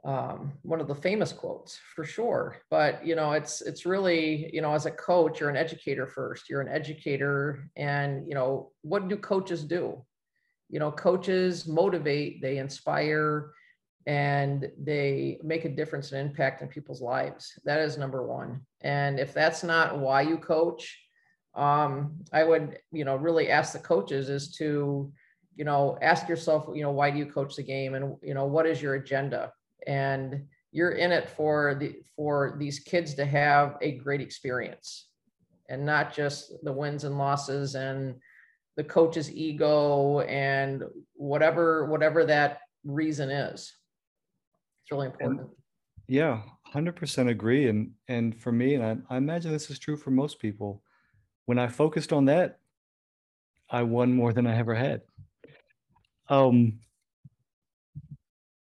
um, 0.04 0.52
one 0.62 0.80
of 0.80 0.88
the 0.88 0.94
famous 0.94 1.32
quotes 1.32 1.78
for 1.94 2.04
sure. 2.04 2.56
But 2.70 3.06
you 3.06 3.14
know 3.14 3.32
it's 3.32 3.60
it's 3.62 3.86
really 3.86 4.50
you 4.52 4.60
know 4.60 4.72
as 4.72 4.86
a 4.86 4.90
coach 4.90 5.40
you're 5.40 5.50
an 5.50 5.56
educator 5.56 6.06
first 6.06 6.48
you're 6.48 6.60
an 6.60 6.68
educator 6.68 7.68
and 7.76 8.26
you 8.28 8.34
know 8.34 8.72
what 8.82 9.08
do 9.08 9.16
coaches 9.16 9.64
do? 9.64 10.04
You 10.68 10.80
know 10.80 10.90
coaches 10.90 11.68
motivate 11.68 12.42
they 12.42 12.58
inspire 12.58 13.52
and 14.06 14.68
they 14.82 15.38
make 15.44 15.64
a 15.64 15.68
difference 15.68 16.10
and 16.10 16.28
impact 16.28 16.60
in 16.60 16.66
people's 16.66 17.00
lives. 17.00 17.56
That 17.64 17.78
is 17.78 17.96
number 17.96 18.26
one. 18.26 18.62
And 18.80 19.20
if 19.20 19.32
that's 19.32 19.62
not 19.62 19.98
why 19.98 20.22
you 20.22 20.38
coach 20.38 20.98
um, 21.54 22.14
i 22.32 22.42
would 22.42 22.78
you 22.92 23.04
know 23.04 23.14
really 23.16 23.50
ask 23.50 23.74
the 23.74 23.78
coaches 23.78 24.30
is 24.30 24.52
to 24.52 25.12
you 25.54 25.64
know 25.66 25.98
ask 26.00 26.26
yourself 26.26 26.66
you 26.74 26.82
know 26.82 26.90
why 26.90 27.10
do 27.10 27.18
you 27.18 27.26
coach 27.26 27.54
the 27.54 27.62
game? 27.62 27.94
And 27.94 28.16
you 28.22 28.34
know 28.34 28.46
what 28.46 28.66
is 28.66 28.82
your 28.82 28.94
agenda 28.94 29.52
and 29.86 30.44
you're 30.70 30.92
in 30.92 31.12
it 31.12 31.28
for 31.28 31.74
the 31.74 31.96
for 32.16 32.56
these 32.58 32.78
kids 32.78 33.14
to 33.14 33.24
have 33.24 33.76
a 33.82 33.92
great 33.98 34.20
experience 34.20 35.08
and 35.68 35.84
not 35.84 36.12
just 36.12 36.52
the 36.62 36.72
wins 36.72 37.04
and 37.04 37.18
losses 37.18 37.74
and 37.74 38.14
the 38.76 38.84
coach's 38.84 39.30
ego 39.30 40.20
and 40.20 40.82
whatever 41.14 41.86
whatever 41.86 42.24
that 42.24 42.60
reason 42.84 43.30
is 43.30 43.74
it's 44.82 44.90
really 44.90 45.06
important 45.06 45.48
Yeah, 46.08 46.42
100% 46.74 47.28
agree. 47.28 47.68
And, 47.68 47.92
and 48.08 48.34
for 48.34 48.52
me, 48.52 48.74
and 48.74 48.84
I, 48.84 49.14
I 49.14 49.16
imagine 49.16 49.52
this 49.52 49.70
is 49.70 49.78
true 49.78 49.96
for 49.96 50.10
most 50.10 50.38
people, 50.38 50.82
when 51.46 51.58
I 51.58 51.68
focused 51.68 52.12
on 52.12 52.26
that, 52.26 52.58
I 53.70 53.82
won 53.82 54.12
more 54.12 54.32
than 54.32 54.46
I 54.46 54.56
ever 54.58 54.74
had. 54.74 55.02
Um, 56.28 56.80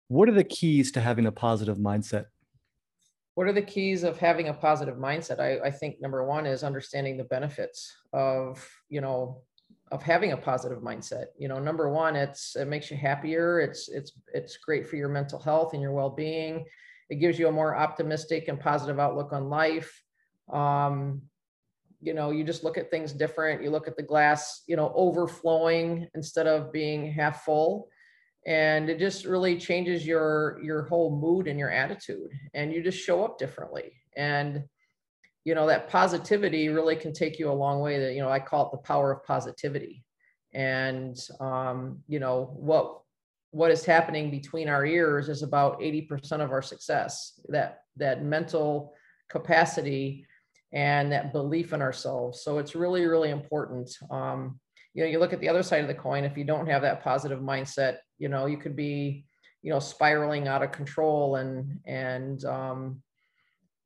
what 0.08 0.28
are 0.28 0.32
the 0.32 0.44
keys 0.44 0.92
to 0.92 1.00
having 1.00 1.26
a 1.26 1.32
positive 1.32 1.78
mindset? 1.78 2.26
What 3.34 3.46
are 3.46 3.52
the 3.52 3.62
keys 3.62 4.02
of 4.02 4.18
having 4.18 4.48
a 4.48 4.54
positive 4.54 4.96
mindset? 4.96 5.40
I, 5.40 5.58
I 5.66 5.70
think 5.70 6.00
number 6.00 6.24
one 6.24 6.46
is 6.46 6.62
understanding 6.62 7.16
the 7.16 7.24
benefits 7.24 7.94
of, 8.12 8.66
you 8.88 9.00
know, 9.00 9.42
of 9.92 10.02
having 10.02 10.32
a 10.32 10.36
positive 10.36 10.78
mindset. 10.78 11.26
You 11.38 11.48
know, 11.48 11.58
number 11.58 11.90
one, 11.90 12.16
it's 12.16 12.56
it 12.56 12.66
makes 12.66 12.90
you 12.90 12.96
happier. 12.96 13.60
It's 13.60 13.88
it's 13.88 14.12
it's 14.32 14.56
great 14.56 14.88
for 14.88 14.96
your 14.96 15.08
mental 15.08 15.38
health 15.38 15.74
and 15.74 15.82
your 15.82 15.92
well-being. 15.92 16.64
It 17.10 17.16
gives 17.16 17.38
you 17.38 17.48
a 17.48 17.52
more 17.52 17.76
optimistic 17.76 18.48
and 18.48 18.58
positive 18.58 18.98
outlook 18.98 19.32
on 19.32 19.48
life. 19.48 20.02
Um, 20.52 21.22
you 22.00 22.14
know, 22.14 22.30
you 22.30 22.42
just 22.42 22.64
look 22.64 22.78
at 22.78 22.90
things 22.90 23.12
different. 23.12 23.62
You 23.62 23.70
look 23.70 23.86
at 23.86 23.96
the 23.96 24.02
glass, 24.02 24.62
you 24.66 24.76
know, 24.76 24.92
overflowing 24.94 26.08
instead 26.14 26.46
of 26.46 26.72
being 26.72 27.12
half 27.12 27.44
full 27.44 27.88
and 28.46 28.88
it 28.88 28.98
just 29.00 29.24
really 29.24 29.58
changes 29.58 30.06
your 30.06 30.60
your 30.62 30.84
whole 30.84 31.18
mood 31.18 31.48
and 31.48 31.58
your 31.58 31.70
attitude 31.70 32.30
and 32.54 32.72
you 32.72 32.82
just 32.82 32.98
show 32.98 33.24
up 33.24 33.38
differently. 33.38 33.92
And 34.16 34.64
you 35.44 35.54
know 35.54 35.66
that 35.66 35.90
positivity 35.90 36.68
really 36.68 36.96
can 36.96 37.12
take 37.12 37.38
you 37.38 37.50
a 37.50 37.52
long 37.52 37.80
way 37.80 37.98
that 38.00 38.14
you 38.14 38.20
know 38.20 38.28
i 38.28 38.40
call 38.40 38.66
it 38.66 38.72
the 38.72 38.78
power 38.78 39.12
of 39.12 39.24
positivity. 39.24 40.04
And 40.54 41.18
um, 41.40 41.98
you 42.08 42.20
know 42.20 42.54
what 42.56 43.00
what 43.50 43.70
is 43.70 43.84
happening 43.84 44.30
between 44.30 44.68
our 44.68 44.84
ears 44.84 45.28
is 45.28 45.42
about 45.42 45.80
80% 45.80 46.40
of 46.40 46.52
our 46.52 46.62
success 46.62 47.40
that 47.48 47.80
that 47.96 48.22
mental 48.22 48.94
capacity 49.28 50.26
and 50.72 51.10
that 51.10 51.32
belief 51.32 51.72
in 51.72 51.80
ourselves. 51.82 52.42
So 52.42 52.58
it's 52.58 52.76
really 52.76 53.06
really 53.06 53.30
important 53.30 53.90
um, 54.10 54.60
you 54.96 55.04
know 55.04 55.08
you 55.08 55.18
look 55.20 55.32
at 55.32 55.40
the 55.40 55.48
other 55.48 55.62
side 55.62 55.82
of 55.82 55.88
the 55.88 55.94
coin 55.94 56.24
if 56.24 56.36
you 56.36 56.44
don't 56.44 56.66
have 56.66 56.82
that 56.82 57.04
positive 57.04 57.40
mindset 57.40 57.98
you 58.18 58.28
know 58.28 58.46
you 58.46 58.56
could 58.56 58.74
be 58.74 59.24
you 59.62 59.70
know 59.70 59.78
spiraling 59.78 60.48
out 60.48 60.62
of 60.62 60.72
control 60.72 61.36
and 61.36 61.80
and 61.84 62.44
um, 62.44 63.02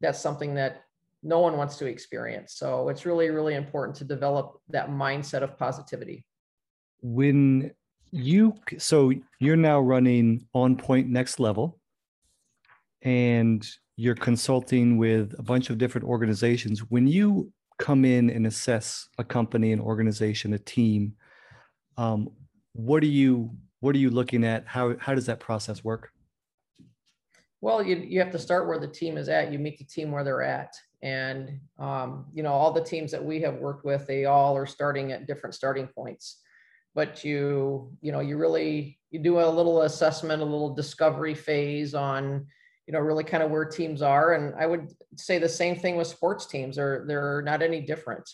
that's 0.00 0.20
something 0.20 0.54
that 0.54 0.82
no 1.22 1.40
one 1.40 1.56
wants 1.56 1.76
to 1.76 1.86
experience. 1.86 2.54
So 2.54 2.88
it's 2.88 3.06
really 3.06 3.30
really 3.30 3.54
important 3.54 3.96
to 3.98 4.04
develop 4.04 4.60
that 4.68 4.90
mindset 4.90 5.42
of 5.42 5.58
positivity. 5.58 6.26
When 7.02 7.72
you 8.10 8.54
so 8.78 9.12
you're 9.38 9.56
now 9.56 9.80
running 9.80 10.46
on 10.54 10.76
point 10.76 11.08
next 11.08 11.40
level 11.40 11.78
and 13.02 13.66
you're 13.96 14.14
consulting 14.14 14.98
with 14.98 15.34
a 15.38 15.42
bunch 15.42 15.70
of 15.70 15.78
different 15.78 16.06
organizations. 16.06 16.80
When 16.80 17.06
you 17.06 17.52
come 17.80 18.04
in 18.04 18.30
and 18.30 18.46
assess 18.46 19.08
a 19.18 19.24
company, 19.24 19.72
an 19.72 19.80
organization, 19.80 20.52
a 20.52 20.58
team, 20.58 21.14
um, 21.96 22.30
what 22.72 23.02
are 23.02 23.06
you 23.06 23.50
what 23.80 23.94
are 23.94 23.98
you 23.98 24.10
looking 24.10 24.44
at? 24.44 24.66
How 24.66 24.96
how 24.98 25.14
does 25.14 25.26
that 25.26 25.40
process 25.40 25.82
work? 25.82 26.12
Well, 27.60 27.82
you 27.82 27.96
you 27.96 28.20
have 28.20 28.30
to 28.32 28.38
start 28.38 28.68
where 28.68 28.78
the 28.78 28.86
team 28.86 29.16
is 29.16 29.28
at. 29.28 29.52
You 29.52 29.58
meet 29.58 29.78
the 29.78 29.84
team 29.84 30.12
where 30.12 30.22
they're 30.22 30.42
at, 30.42 30.74
and 31.02 31.60
um, 31.78 32.26
you 32.32 32.42
know 32.42 32.52
all 32.52 32.72
the 32.72 32.84
teams 32.84 33.10
that 33.10 33.24
we 33.24 33.40
have 33.40 33.56
worked 33.56 33.84
with, 33.84 34.06
they 34.06 34.26
all 34.26 34.56
are 34.56 34.66
starting 34.66 35.12
at 35.12 35.26
different 35.26 35.54
starting 35.54 35.88
points. 35.88 36.38
But 36.94 37.24
you 37.24 37.92
you 38.00 38.12
know 38.12 38.20
you 38.20 38.36
really 38.38 38.98
you 39.10 39.18
do 39.18 39.40
a 39.40 39.48
little 39.48 39.82
assessment, 39.82 40.42
a 40.42 40.44
little 40.44 40.74
discovery 40.74 41.34
phase 41.34 41.94
on 41.94 42.46
you 42.86 42.92
know, 42.92 42.98
really 42.98 43.24
kind 43.24 43.42
of 43.42 43.50
where 43.50 43.64
teams 43.64 44.02
are. 44.02 44.34
And 44.34 44.54
I 44.54 44.66
would 44.66 44.92
say 45.16 45.38
the 45.38 45.48
same 45.48 45.76
thing 45.76 45.96
with 45.96 46.06
sports 46.06 46.46
teams. 46.46 46.76
They're 46.76 47.04
they're 47.06 47.42
not 47.42 47.62
any 47.62 47.80
different. 47.80 48.28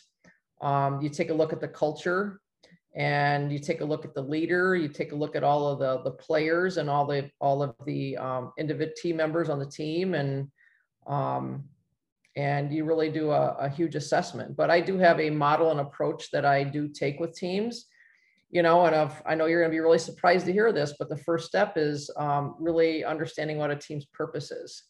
Um, 0.61 1.03
you 1.03 1.11
take 1.11 1.31
a 1.31 1.35
look 1.35 1.53
at 1.53 1.61
the 1.61 1.69
culture 1.69 2.41
and 2.95 3.53
you 3.53 3.59
take 3.59 3.83
a 3.83 3.85
look 3.85 4.07
at 4.07 4.15
the 4.15 4.23
leader, 4.23 4.75
you 4.75 4.89
take 4.89 5.13
a 5.13 5.17
look 5.17 5.37
at 5.37 5.45
all 5.45 5.69
of 5.69 5.79
the 5.79 6.03
the 6.03 6.17
players 6.17 6.79
and 6.79 6.89
all 6.89 7.07
the 7.07 7.31
all 7.41 7.63
of 7.63 7.75
the 7.85 8.17
um, 8.17 8.53
individual 8.59 8.95
team 8.97 9.17
members 9.17 9.49
on 9.49 9.59
the 9.59 9.67
team 9.67 10.15
and 10.15 10.51
um, 11.07 11.65
and 12.37 12.73
you 12.73 12.85
really 12.85 13.11
do 13.11 13.31
a, 13.31 13.53
a 13.61 13.69
huge 13.69 13.95
assessment. 13.95 14.57
But 14.57 14.71
I 14.71 14.81
do 14.81 14.99
have 14.99 15.21
a 15.21 15.31
model 15.31 15.71
and 15.71 15.81
approach 15.81 16.31
that 16.31 16.45
I 16.45 16.65
do 16.65 16.89
take 16.89 17.19
with 17.21 17.37
teams 17.37 17.87
you 18.51 18.63
know, 18.63 18.87
and 18.87 18.95
I've, 18.95 19.23
I 19.27 19.35
know 19.35 19.47
you're 19.47 19.61
going 19.61 19.71
to 19.71 19.75
be 19.75 19.81
really 19.81 19.99
surprised 19.99 20.47
to 20.47 20.53
hear 20.53 20.73
this, 20.73 20.95
but 20.99 21.09
the 21.09 21.17
first 21.17 21.47
step 21.47 21.75
is 21.77 22.11
um, 22.17 22.55
really 22.59 23.05
understanding 23.05 23.59
what 23.59 23.71
a 23.71 23.77
team's 23.77 24.07
purpose 24.07 24.51
is. 24.51 24.85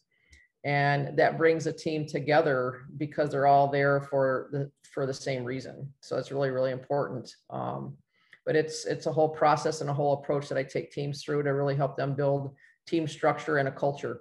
And 0.64 1.16
that 1.16 1.38
brings 1.38 1.66
a 1.66 1.72
team 1.72 2.06
together 2.06 2.82
because 2.96 3.30
they're 3.30 3.46
all 3.46 3.68
there 3.68 4.00
for 4.00 4.48
the 4.52 4.70
for 4.92 5.06
the 5.06 5.14
same 5.14 5.44
reason. 5.44 5.92
So 6.00 6.16
it's 6.16 6.32
really 6.32 6.50
really 6.50 6.72
important. 6.72 7.32
Um, 7.50 7.96
but 8.44 8.56
it's 8.56 8.84
it's 8.84 9.06
a 9.06 9.12
whole 9.12 9.28
process 9.28 9.80
and 9.80 9.88
a 9.88 9.94
whole 9.94 10.14
approach 10.14 10.48
that 10.48 10.58
I 10.58 10.64
take 10.64 10.90
teams 10.90 11.22
through 11.22 11.44
to 11.44 11.50
really 11.50 11.76
help 11.76 11.96
them 11.96 12.14
build 12.14 12.54
team 12.86 13.06
structure 13.06 13.58
and 13.58 13.68
a 13.68 13.72
culture. 13.72 14.20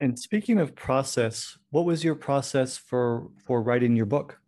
And 0.00 0.18
speaking 0.18 0.58
of 0.58 0.74
process, 0.74 1.56
what 1.70 1.86
was 1.86 2.04
your 2.04 2.14
process 2.14 2.76
for 2.76 3.28
for 3.46 3.62
writing 3.62 3.96
your 3.96 4.06
book? 4.06 4.38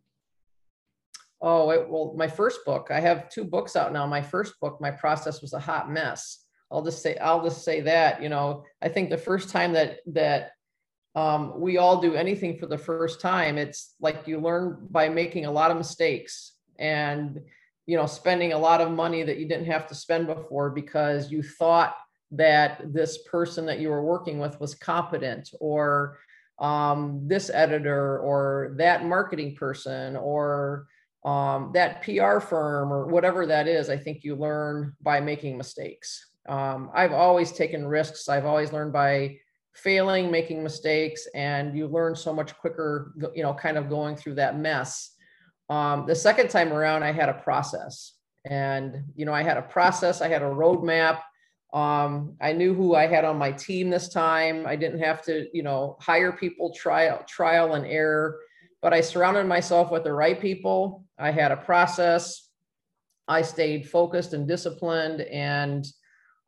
Oh, 1.40 1.70
it, 1.70 1.88
well, 1.88 2.14
my 2.16 2.28
first 2.28 2.64
book, 2.64 2.88
I 2.90 3.00
have 3.00 3.28
two 3.28 3.44
books 3.44 3.76
out 3.76 3.92
now. 3.92 4.06
My 4.06 4.22
first 4.22 4.54
book, 4.60 4.80
my 4.80 4.90
process 4.90 5.42
was 5.42 5.52
a 5.52 5.60
hot 5.60 5.90
mess. 5.90 6.44
I'll 6.70 6.82
just 6.82 7.02
say, 7.02 7.16
I'll 7.18 7.44
just 7.44 7.64
say 7.64 7.80
that, 7.82 8.22
you 8.22 8.28
know, 8.28 8.64
I 8.82 8.88
think 8.88 9.10
the 9.10 9.18
first 9.18 9.50
time 9.50 9.72
that, 9.74 9.98
that 10.06 10.52
um, 11.14 11.60
we 11.60 11.78
all 11.78 12.00
do 12.00 12.14
anything 12.14 12.58
for 12.58 12.66
the 12.66 12.78
first 12.78 13.20
time, 13.20 13.58
it's 13.58 13.94
like 14.00 14.26
you 14.26 14.40
learn 14.40 14.86
by 14.90 15.08
making 15.08 15.46
a 15.46 15.50
lot 15.50 15.70
of 15.70 15.76
mistakes 15.76 16.54
and, 16.78 17.40
you 17.86 17.96
know, 17.96 18.06
spending 18.06 18.52
a 18.52 18.58
lot 18.58 18.80
of 18.80 18.90
money 18.90 19.22
that 19.22 19.38
you 19.38 19.46
didn't 19.46 19.66
have 19.66 19.86
to 19.88 19.94
spend 19.94 20.26
before 20.26 20.70
because 20.70 21.30
you 21.30 21.42
thought 21.42 21.96
that 22.32 22.92
this 22.92 23.18
person 23.30 23.64
that 23.66 23.78
you 23.78 23.88
were 23.88 24.04
working 24.04 24.38
with 24.38 24.58
was 24.60 24.74
competent 24.74 25.50
or 25.60 26.18
um, 26.58 27.22
this 27.26 27.50
editor 27.50 28.18
or 28.18 28.74
that 28.76 29.04
marketing 29.04 29.54
person 29.54 30.16
or 30.16 30.86
um, 31.26 31.72
that 31.74 32.02
PR 32.02 32.38
firm 32.38 32.92
or 32.92 33.06
whatever 33.06 33.46
that 33.46 33.66
is, 33.66 33.90
I 33.90 33.96
think 33.96 34.22
you 34.22 34.36
learn 34.36 34.94
by 35.02 35.20
making 35.20 35.58
mistakes. 35.58 36.24
Um, 36.48 36.88
I've 36.94 37.12
always 37.12 37.50
taken 37.50 37.84
risks. 37.84 38.28
I've 38.28 38.46
always 38.46 38.72
learned 38.72 38.92
by 38.92 39.36
failing, 39.74 40.30
making 40.30 40.62
mistakes, 40.62 41.26
and 41.34 41.76
you 41.76 41.88
learn 41.88 42.14
so 42.14 42.32
much 42.32 42.56
quicker, 42.56 43.12
you 43.34 43.42
know, 43.42 43.52
kind 43.52 43.76
of 43.76 43.90
going 43.90 44.14
through 44.14 44.36
that 44.36 44.56
mess. 44.56 45.16
Um, 45.68 46.06
the 46.06 46.14
second 46.14 46.48
time 46.48 46.72
around, 46.72 47.02
I 47.02 47.10
had 47.10 47.28
a 47.28 47.34
process. 47.34 48.12
And, 48.48 49.02
you 49.16 49.26
know, 49.26 49.34
I 49.34 49.42
had 49.42 49.56
a 49.56 49.62
process, 49.62 50.22
I 50.22 50.28
had 50.28 50.42
a 50.42 50.46
roadmap. 50.46 51.22
Um, 51.74 52.36
I 52.40 52.52
knew 52.52 52.72
who 52.72 52.94
I 52.94 53.08
had 53.08 53.24
on 53.24 53.36
my 53.36 53.50
team 53.50 53.90
this 53.90 54.08
time. 54.08 54.64
I 54.64 54.76
didn't 54.76 55.00
have 55.00 55.22
to, 55.22 55.48
you 55.52 55.64
know, 55.64 55.96
hire 56.00 56.30
people, 56.30 56.72
trial, 56.72 57.24
trial 57.26 57.74
and 57.74 57.84
error 57.84 58.38
but 58.82 58.94
I 58.94 59.00
surrounded 59.00 59.46
myself 59.46 59.90
with 59.90 60.04
the 60.04 60.12
right 60.12 60.40
people. 60.40 61.05
I 61.18 61.30
had 61.30 61.52
a 61.52 61.56
process. 61.56 62.50
I 63.28 63.42
stayed 63.42 63.88
focused 63.88 64.32
and 64.32 64.46
disciplined 64.46 65.22
and 65.22 65.86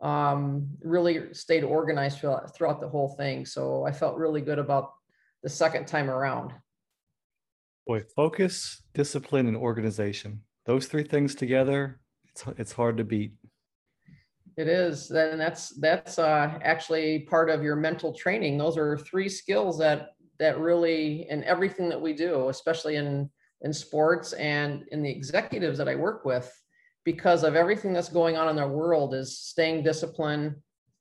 um, 0.01 0.69
really 0.83 1.35
stayed 1.35 1.65
organized 1.65 2.21
throughout, 2.21 2.55
throughout 2.55 2.81
the 2.81 2.89
whole 2.89 3.17
thing. 3.17 3.47
So 3.47 3.85
I 3.85 3.93
felt 3.93 4.17
really 4.17 4.41
good 4.41 4.59
about 4.59 4.93
the 5.43 5.49
second 5.49 5.87
time 5.87 6.11
around. 6.11 6.53
Boy, 7.87 8.03
focus, 8.15 8.83
discipline, 8.95 9.47
and 9.47 9.57
organization. 9.57 10.43
Those 10.67 10.87
three 10.87 11.05
things 11.05 11.35
together, 11.35 12.01
it's, 12.29 12.45
it's 12.59 12.73
hard 12.73 12.99
to 12.99 13.05
beat. 13.05 13.33
It 14.57 14.69
is, 14.69 15.11
and 15.13 15.41
that's 15.41 15.71
that's 15.79 16.19
uh, 16.19 16.59
actually 16.63 17.21
part 17.21 17.49
of 17.49 17.63
your 17.63 17.77
mental 17.77 18.13
training. 18.13 18.59
Those 18.59 18.77
are 18.77 18.99
three 18.99 19.29
skills 19.29 19.79
that 19.79 20.11
that 20.41 20.59
really 20.59 21.29
in 21.31 21.45
everything 21.45 21.89
that 21.89 22.01
we 22.01 22.13
do, 22.13 22.49
especially 22.49 22.97
in 22.97 23.31
in 23.63 23.73
sports 23.73 24.33
and 24.35 24.85
in 24.93 25.03
the 25.03 25.11
executives 25.11 25.79
that 25.79 25.89
I 25.89 25.95
work 25.95 26.25
with, 26.25 26.51
because 27.05 27.43
of 27.43 27.57
everything 27.57 27.93
that's 27.93 28.09
going 28.09 28.37
on 28.37 28.49
in 28.49 28.57
their 28.57 28.69
world, 28.69 29.15
is 29.15 29.39
staying 29.39 29.83
disciplined, 29.83 30.57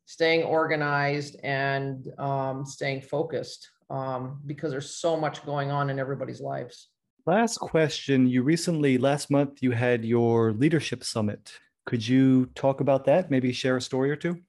staying 0.06 0.44
organized, 0.44 1.38
and 1.44 2.08
um, 2.18 2.66
staying 2.66 3.02
focused. 3.02 3.70
Um, 3.90 4.42
because 4.46 4.72
there's 4.72 4.96
so 4.96 5.16
much 5.16 5.46
going 5.46 5.72
on 5.72 5.90
in 5.90 5.98
everybody's 5.98 6.42
lives. 6.42 6.90
Last 7.26 7.58
question. 7.60 8.28
You 8.28 8.44
recently, 8.44 8.98
last 8.98 9.32
month, 9.32 9.64
you 9.64 9.72
had 9.72 10.04
your 10.04 10.52
leadership 10.52 11.06
summit. 11.06 11.54
Could 11.86 12.06
you 12.06 12.48
talk 12.48 12.82
about 12.82 13.06
that? 13.06 13.32
Maybe 13.32 13.54
share 13.54 13.78
a 13.78 13.82
story 13.82 14.12
or 14.12 14.18
two? 14.18 14.42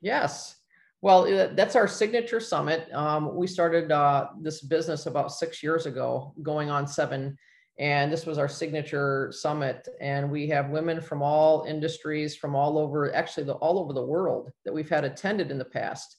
Yes. 0.00 0.61
Well, 1.02 1.50
that's 1.56 1.74
our 1.74 1.88
signature 1.88 2.38
summit. 2.38 2.88
Um, 2.94 3.34
we 3.34 3.48
started 3.48 3.90
uh, 3.90 4.28
this 4.40 4.60
business 4.60 5.06
about 5.06 5.32
six 5.32 5.60
years 5.60 5.86
ago, 5.86 6.32
going 6.42 6.70
on 6.70 6.86
seven, 6.86 7.36
and 7.76 8.12
this 8.12 8.24
was 8.24 8.38
our 8.38 8.48
signature 8.48 9.32
summit. 9.34 9.88
And 10.00 10.30
we 10.30 10.46
have 10.50 10.70
women 10.70 11.00
from 11.00 11.20
all 11.20 11.64
industries, 11.64 12.36
from 12.36 12.54
all 12.54 12.78
over, 12.78 13.12
actually, 13.14 13.44
the, 13.44 13.54
all 13.54 13.80
over 13.80 13.92
the 13.92 14.04
world 14.04 14.52
that 14.64 14.72
we've 14.72 14.88
had 14.88 15.04
attended 15.04 15.50
in 15.50 15.58
the 15.58 15.64
past. 15.64 16.16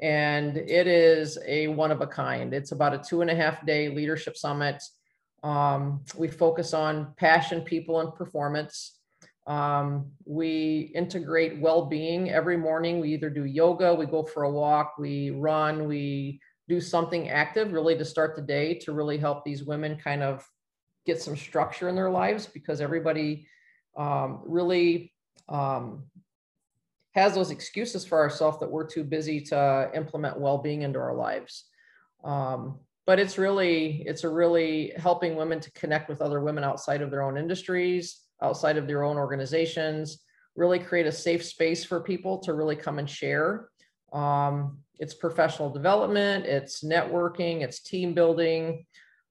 and 0.00 0.56
it 0.56 0.86
is 0.86 1.38
a 1.46 1.68
one 1.68 1.90
of 1.90 2.00
a 2.00 2.06
kind. 2.06 2.54
It's 2.54 2.72
about 2.72 2.94
a 2.94 2.98
two 2.98 3.20
and 3.20 3.30
a 3.30 3.34
half 3.34 3.64
day 3.66 3.88
leadership 3.88 4.36
summit. 4.36 4.82
Um, 5.42 6.04
we 6.16 6.28
focus 6.28 6.74
on 6.74 7.14
passion, 7.16 7.62
people, 7.62 8.00
and 8.00 8.14
performance. 8.14 8.97
Um, 9.48 10.12
we 10.26 10.92
integrate 10.94 11.58
well 11.58 11.86
being 11.86 12.30
every 12.30 12.58
morning. 12.58 13.00
We 13.00 13.14
either 13.14 13.30
do 13.30 13.46
yoga, 13.46 13.94
we 13.94 14.04
go 14.04 14.22
for 14.22 14.42
a 14.42 14.50
walk, 14.50 14.94
we 14.98 15.30
run, 15.30 15.88
we 15.88 16.40
do 16.68 16.82
something 16.82 17.30
active 17.30 17.72
really 17.72 17.96
to 17.96 18.04
start 18.04 18.36
the 18.36 18.42
day 18.42 18.74
to 18.74 18.92
really 18.92 19.16
help 19.16 19.44
these 19.44 19.64
women 19.64 19.96
kind 19.96 20.22
of 20.22 20.46
get 21.06 21.22
some 21.22 21.34
structure 21.34 21.88
in 21.88 21.94
their 21.94 22.10
lives 22.10 22.46
because 22.46 22.82
everybody 22.82 23.48
um, 23.96 24.42
really 24.44 25.14
um, 25.48 26.04
has 27.14 27.34
those 27.34 27.50
excuses 27.50 28.04
for 28.04 28.18
ourselves 28.18 28.60
that 28.60 28.70
we're 28.70 28.86
too 28.86 29.02
busy 29.02 29.40
to 29.40 29.90
implement 29.94 30.38
well-being 30.38 30.82
into 30.82 30.98
our 30.98 31.14
lives. 31.14 31.64
Um, 32.22 32.80
but 33.06 33.18
it's 33.18 33.38
really, 33.38 34.02
it's 34.06 34.24
a 34.24 34.28
really 34.28 34.92
helping 34.98 35.36
women 35.36 35.58
to 35.60 35.70
connect 35.70 36.10
with 36.10 36.20
other 36.20 36.40
women 36.42 36.64
outside 36.64 37.00
of 37.00 37.10
their 37.10 37.22
own 37.22 37.38
industries, 37.38 38.20
outside 38.42 38.76
of 38.76 38.86
their 38.86 39.02
own 39.02 39.16
organizations, 39.16 40.22
really 40.56 40.78
create 40.78 41.06
a 41.06 41.12
safe 41.12 41.44
space 41.44 41.84
for 41.84 42.00
people 42.00 42.38
to 42.38 42.52
really 42.52 42.76
come 42.76 42.98
and 42.98 43.08
share. 43.08 43.68
Um, 44.12 44.78
it's 44.98 45.14
professional 45.14 45.70
development, 45.70 46.46
it's 46.46 46.82
networking, 46.82 47.62
it's 47.62 47.80
team 47.80 48.14
building. 48.14 48.84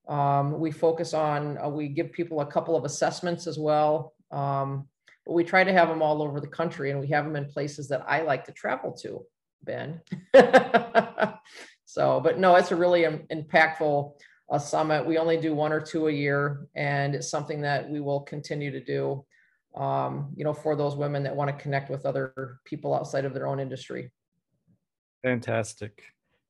Um, 0.08 0.58
we 0.58 0.70
focus 0.70 1.12
on, 1.12 1.58
uh, 1.58 1.68
we 1.68 1.88
give 1.88 2.12
people 2.12 2.40
a 2.40 2.46
couple 2.46 2.76
of 2.76 2.84
assessments 2.84 3.46
as 3.46 3.58
well. 3.58 4.14
Um, 4.30 4.88
but 5.26 5.34
we 5.34 5.44
try 5.44 5.62
to 5.62 5.72
have 5.72 5.88
them 5.88 6.00
all 6.00 6.22
over 6.22 6.40
the 6.40 6.46
country 6.46 6.90
and 6.90 6.98
we 6.98 7.08
have 7.08 7.24
them 7.24 7.36
in 7.36 7.44
places 7.44 7.88
that 7.88 8.04
I 8.08 8.22
like 8.22 8.46
to 8.46 8.52
travel 8.52 8.92
to, 9.02 9.26
Ben. 9.62 10.00
so, 11.84 12.20
but 12.20 12.38
no, 12.38 12.54
it's 12.54 12.72
a 12.72 12.76
really 12.76 13.02
impactful 13.02 14.14
uh, 14.50 14.58
summit. 14.58 15.06
We 15.06 15.18
only 15.18 15.36
do 15.36 15.54
one 15.54 15.72
or 15.72 15.80
two 15.80 16.08
a 16.08 16.12
year, 16.12 16.68
and 16.74 17.14
it's 17.14 17.30
something 17.30 17.60
that 17.62 17.88
we 17.88 18.00
will 18.00 18.20
continue 18.20 18.70
to 18.70 18.82
do. 18.82 19.24
Um, 19.76 20.32
you 20.34 20.44
know, 20.44 20.54
for 20.54 20.74
those 20.74 20.96
women 20.96 21.22
that 21.22 21.36
want 21.36 21.54
to 21.54 21.62
connect 21.62 21.90
with 21.90 22.06
other 22.06 22.58
people 22.64 22.94
outside 22.94 23.24
of 23.24 23.34
their 23.34 23.46
own 23.46 23.60
industry. 23.60 24.10
Fantastic. 25.22 26.02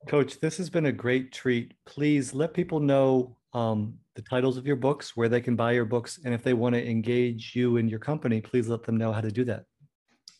Coach, 0.06 0.40
this 0.40 0.56
has 0.58 0.70
been 0.70 0.86
a 0.86 0.92
great 0.92 1.32
treat. 1.32 1.74
Please 1.84 2.32
let 2.32 2.54
people 2.54 2.78
know 2.78 3.36
um, 3.52 3.94
the 4.14 4.22
titles 4.22 4.56
of 4.56 4.66
your 4.66 4.76
books, 4.76 5.16
where 5.16 5.28
they 5.28 5.40
can 5.40 5.56
buy 5.56 5.72
your 5.72 5.84
books, 5.84 6.20
and 6.24 6.32
if 6.32 6.42
they 6.42 6.54
want 6.54 6.74
to 6.74 6.88
engage 6.88 7.52
you 7.54 7.76
and 7.78 7.90
your 7.90 7.98
company, 7.98 8.40
please 8.40 8.68
let 8.68 8.84
them 8.84 8.96
know 8.96 9.12
how 9.12 9.20
to 9.20 9.32
do 9.32 9.44
that. 9.44 9.64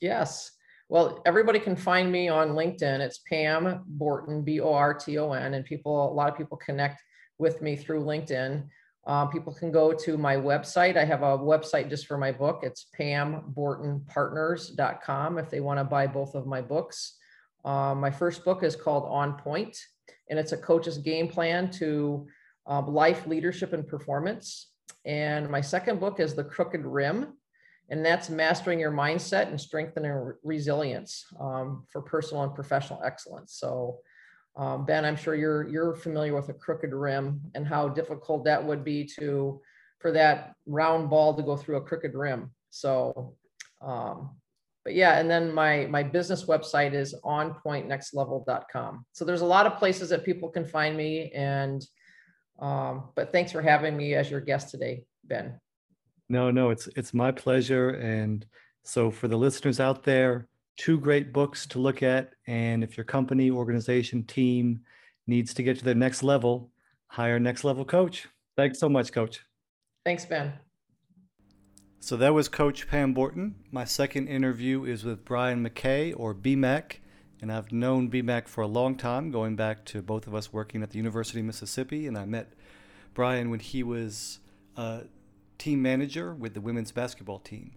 Yes. 0.01 0.53
Well, 0.89 1.21
everybody 1.27 1.59
can 1.59 1.77
find 1.77 2.11
me 2.11 2.29
on 2.29 2.51
LinkedIn. 2.51 3.01
It's 3.01 3.19
Pam 3.29 3.83
Borton, 3.87 4.43
B 4.43 4.61
O 4.61 4.73
R 4.73 4.95
T 4.95 5.19
O 5.19 5.33
N, 5.33 5.55
and 5.55 5.65
people, 5.65 6.11
a 6.11 6.15
lot 6.15 6.31
of 6.31 6.39
people 6.39 6.57
connect 6.57 7.03
with 7.39 7.63
me 7.63 7.77
through 7.77 8.05
LinkedIn. 8.05 8.65
Um, 9.07 9.31
people 9.31 9.55
can 9.55 9.71
go 9.73 9.93
to 9.93 10.19
my 10.19 10.37
website. 10.37 10.99
I 10.99 11.05
have 11.05 11.23
a 11.23 11.39
website 11.39 11.89
just 11.89 12.07
for 12.07 12.19
my 12.19 12.31
book. 12.31 12.61
It's 12.63 12.89
pambortonpartners.com 12.99 15.39
if 15.39 15.49
they 15.49 15.61
want 15.61 15.79
to 15.79 15.85
buy 15.85 16.07
both 16.07 16.35
of 16.35 16.47
my 16.47 16.61
books. 16.61 17.17
Um, 17.65 18.01
my 18.01 18.11
first 18.11 18.45
book 18.45 18.63
is 18.63 18.77
called 18.77 19.07
On 19.09 19.39
Point, 19.39 19.79
and 20.29 20.39
it's 20.39 20.53
a 20.53 20.59
coach's 20.59 20.99
game 20.99 21.29
plan 21.29 21.71
to 21.73 22.27
um, 22.67 22.93
life, 22.93 23.27
leadership, 23.27 23.73
and 23.73 23.89
performance. 23.89 24.73
And 25.05 25.49
my 25.49 25.61
second 25.63 26.01
book 26.01 26.19
is 26.21 26.35
The 26.35 26.45
Crooked 26.45 26.85
Rim, 26.85 27.33
and 27.89 28.05
that's 28.05 28.29
mastering 28.29 28.79
your 28.79 28.93
mindset 28.93 29.49
and 29.49 29.59
strengthening 29.59 30.35
resilience 30.43 31.25
um, 31.41 31.87
for 31.91 32.03
personal 32.03 32.43
and 32.43 32.55
professional 32.55 33.03
excellence. 33.03 33.55
So, 33.55 34.01
um, 34.59 34.85
Ben, 34.85 35.05
I'm 35.05 35.17
sure 35.17 35.37
you're 35.37 35.69
you're 35.69 35.95
familiar 35.95 36.35
with 36.35 36.49
a 36.49 36.53
crooked 36.53 36.93
rim 36.93 37.41
and 37.55 37.67
how 37.67 37.89
difficult 37.89 38.45
that 38.45 38.63
would 38.63 38.85
be 38.85 39.09
to 39.19 39.61
for 40.01 40.11
that 40.13 40.55
round 40.67 41.09
ball 41.09 41.35
to 41.35 41.43
go 41.43 41.57
through 41.57 41.77
a 41.77 41.81
crooked 41.81 42.15
rim. 42.15 42.51
So, 42.71 43.37
um, 43.81 44.37
but 44.85 44.95
yeah, 44.95 45.19
and 45.19 45.31
then 45.31 45.55
my 45.55 45.87
my 45.87 46.03
business 46.03 46.45
website 46.45 46.93
is 46.93 47.15
onpointnextlevel.com. 47.25 49.07
So 49.13 49.25
there's 49.25 49.43
a 49.43 49.47
lot 49.47 49.67
of 49.67 49.79
places 49.79 50.09
that 50.09 50.25
people 50.25 50.49
can 50.49 50.65
find 50.65 50.97
me 50.97 51.31
and 51.33 51.87
um, 52.59 53.11
but 53.15 53.31
thanks 53.31 53.53
for 53.53 53.63
having 53.63 53.97
me 53.97 54.15
as 54.15 54.29
your 54.29 54.41
guest 54.41 54.71
today, 54.71 55.05
Ben. 55.23 55.61
No, 56.29 56.51
no, 56.51 56.71
it's 56.71 56.89
it's 56.97 57.15
my 57.15 57.31
pleasure. 57.31 57.91
And 57.91 58.45
so 58.83 59.13
for 59.13 59.29
the 59.29 59.37
listeners 59.37 59.79
out 59.79 60.03
there, 60.03 60.49
two 60.79 60.99
great 60.99 61.33
books 61.33 61.67
to 61.67 61.79
look 61.79 62.03
at. 62.03 62.33
And 62.47 62.83
if 62.83 62.97
your 62.97 63.05
company, 63.05 63.51
organization, 63.51 64.25
team 64.25 64.81
needs 65.27 65.53
to 65.55 65.63
get 65.63 65.79
to 65.79 65.85
the 65.85 65.95
next 65.95 66.23
level, 66.23 66.71
hire 67.09 67.39
next 67.39 67.65
level 67.65 67.85
coach. 67.85 68.27
Thanks 68.57 68.79
so 68.79 68.89
much, 68.89 69.13
coach. 69.13 69.45
Thanks, 70.07 70.25
Ben. 70.25 70.55
So 72.01 72.17
that 72.17 72.33
was 72.33 72.49
Coach 72.49 72.89
Pam 72.89 73.13
Borton. 73.13 73.57
My 73.71 73.85
second 73.85 74.29
interview 74.29 74.85
is 74.85 75.05
with 75.05 75.27
Brian 75.27 75.69
McKay 75.69 76.15
or 76.17 76.35
BMAC 76.35 77.01
and 77.41 77.53
I've 77.53 77.73
known 77.73 78.11
BMAC 78.11 78.49
for 78.49 78.63
a 78.63 78.67
long 78.67 78.97
time, 78.97 79.31
going 79.31 79.55
back 79.55 79.85
to 79.87 80.03
both 80.03 80.27
of 80.27 80.35
us 80.35 80.53
working 80.53 80.83
at 80.83 80.91
the 80.91 80.99
University 80.99 81.41
of 81.41 81.47
Mississippi. 81.47 82.07
And 82.07 82.19
I 82.19 82.25
met 82.25 82.53
Brian 83.15 83.51
when 83.51 83.61
he 83.61 83.83
was 83.83 84.41
a 84.77 85.03
team 85.57 85.81
manager 85.81 86.35
with 86.35 86.55
the 86.55 86.61
women's 86.61 86.91
basketball 86.91 87.39
team. 87.39 87.73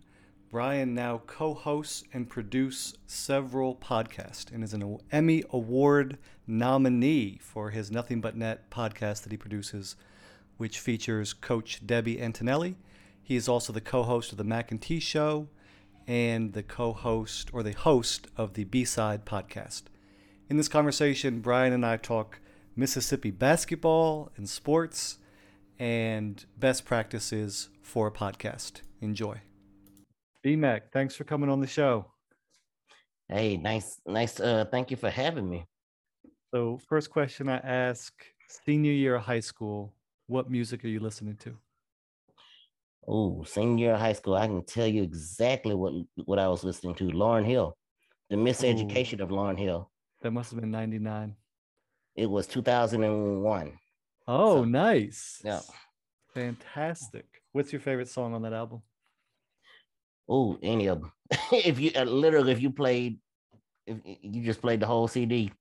Brian 0.51 0.93
now 0.93 1.21
co 1.27 1.53
hosts 1.53 2.03
and 2.11 2.29
produces 2.29 2.97
several 3.07 3.73
podcasts 3.73 4.51
and 4.53 4.65
is 4.65 4.73
an 4.73 4.97
Emmy 5.09 5.45
Award 5.51 6.17
nominee 6.45 7.39
for 7.41 7.69
his 7.69 7.89
Nothing 7.89 8.19
But 8.19 8.35
Net 8.35 8.69
podcast 8.69 9.23
that 9.23 9.31
he 9.31 9.37
produces, 9.37 9.95
which 10.57 10.79
features 10.79 11.31
Coach 11.31 11.87
Debbie 11.87 12.21
Antonelli. 12.21 12.75
He 13.23 13.37
is 13.37 13.47
also 13.47 13.71
the 13.71 13.79
co 13.79 14.03
host 14.03 14.33
of 14.33 14.37
The 14.37 14.77
T 14.81 14.99
Show 14.99 15.47
and 16.05 16.51
the 16.51 16.63
co 16.63 16.91
host 16.91 17.49
or 17.53 17.63
the 17.63 17.71
host 17.71 18.27
of 18.35 18.55
the 18.55 18.65
B 18.65 18.83
Side 18.83 19.23
podcast. 19.23 19.83
In 20.49 20.57
this 20.57 20.67
conversation, 20.67 21.39
Brian 21.39 21.71
and 21.71 21.85
I 21.85 21.95
talk 21.95 22.41
Mississippi 22.75 23.31
basketball 23.31 24.33
and 24.35 24.49
sports 24.49 25.17
and 25.79 26.43
best 26.59 26.83
practices 26.83 27.69
for 27.81 28.07
a 28.07 28.11
podcast. 28.11 28.81
Enjoy. 28.99 29.39
BMAC, 30.45 30.81
thanks 30.91 31.15
for 31.15 31.23
coming 31.23 31.49
on 31.49 31.59
the 31.59 31.67
show. 31.67 32.05
Hey, 33.29 33.57
nice, 33.57 34.01
nice. 34.05 34.39
Uh, 34.39 34.65
thank 34.71 34.91
you 34.91 34.97
for 34.97 35.09
having 35.09 35.49
me. 35.49 35.65
So, 36.53 36.79
first 36.89 37.09
question 37.09 37.47
I 37.47 37.57
ask 37.57 38.13
senior 38.65 38.91
year 38.91 39.15
of 39.15 39.23
high 39.23 39.39
school, 39.39 39.93
what 40.27 40.49
music 40.49 40.83
are 40.83 40.89
you 40.89 40.99
listening 40.99 41.37
to? 41.37 41.55
Oh, 43.07 43.43
senior 43.43 43.85
year 43.85 43.93
of 43.93 43.99
high 43.99 44.13
school, 44.13 44.35
I 44.35 44.47
can 44.47 44.65
tell 44.65 44.87
you 44.87 45.03
exactly 45.03 45.75
what 45.75 45.93
what 46.25 46.39
I 46.39 46.47
was 46.47 46.63
listening 46.63 46.95
to. 46.95 47.05
Lauryn 47.05 47.45
Hill, 47.45 47.77
the 48.29 48.35
miseducation 48.35 49.19
Ooh. 49.19 49.23
of 49.23 49.29
Lauryn 49.29 49.57
Hill. 49.57 49.89
That 50.21 50.31
must 50.31 50.51
have 50.51 50.59
been 50.59 50.71
99. 50.71 51.35
It 52.15 52.29
was 52.29 52.47
2001. 52.47 53.79
Oh, 54.27 54.57
so, 54.57 54.63
nice. 54.65 55.41
Yeah. 55.43 55.61
Fantastic. 56.33 57.25
What's 57.53 57.71
your 57.71 57.81
favorite 57.81 58.09
song 58.09 58.33
on 58.33 58.41
that 58.43 58.53
album? 58.53 58.81
Oh, 60.29 60.57
any 60.61 60.87
of 60.87 61.01
them. 61.01 61.11
if 61.51 61.79
you 61.79 61.91
uh, 61.95 62.03
literally, 62.03 62.51
if 62.51 62.61
you 62.61 62.71
played, 62.71 63.19
if 63.85 63.97
you 64.05 64.43
just 64.43 64.61
played 64.61 64.79
the 64.79 64.87
whole 64.87 65.07
CD. 65.07 65.51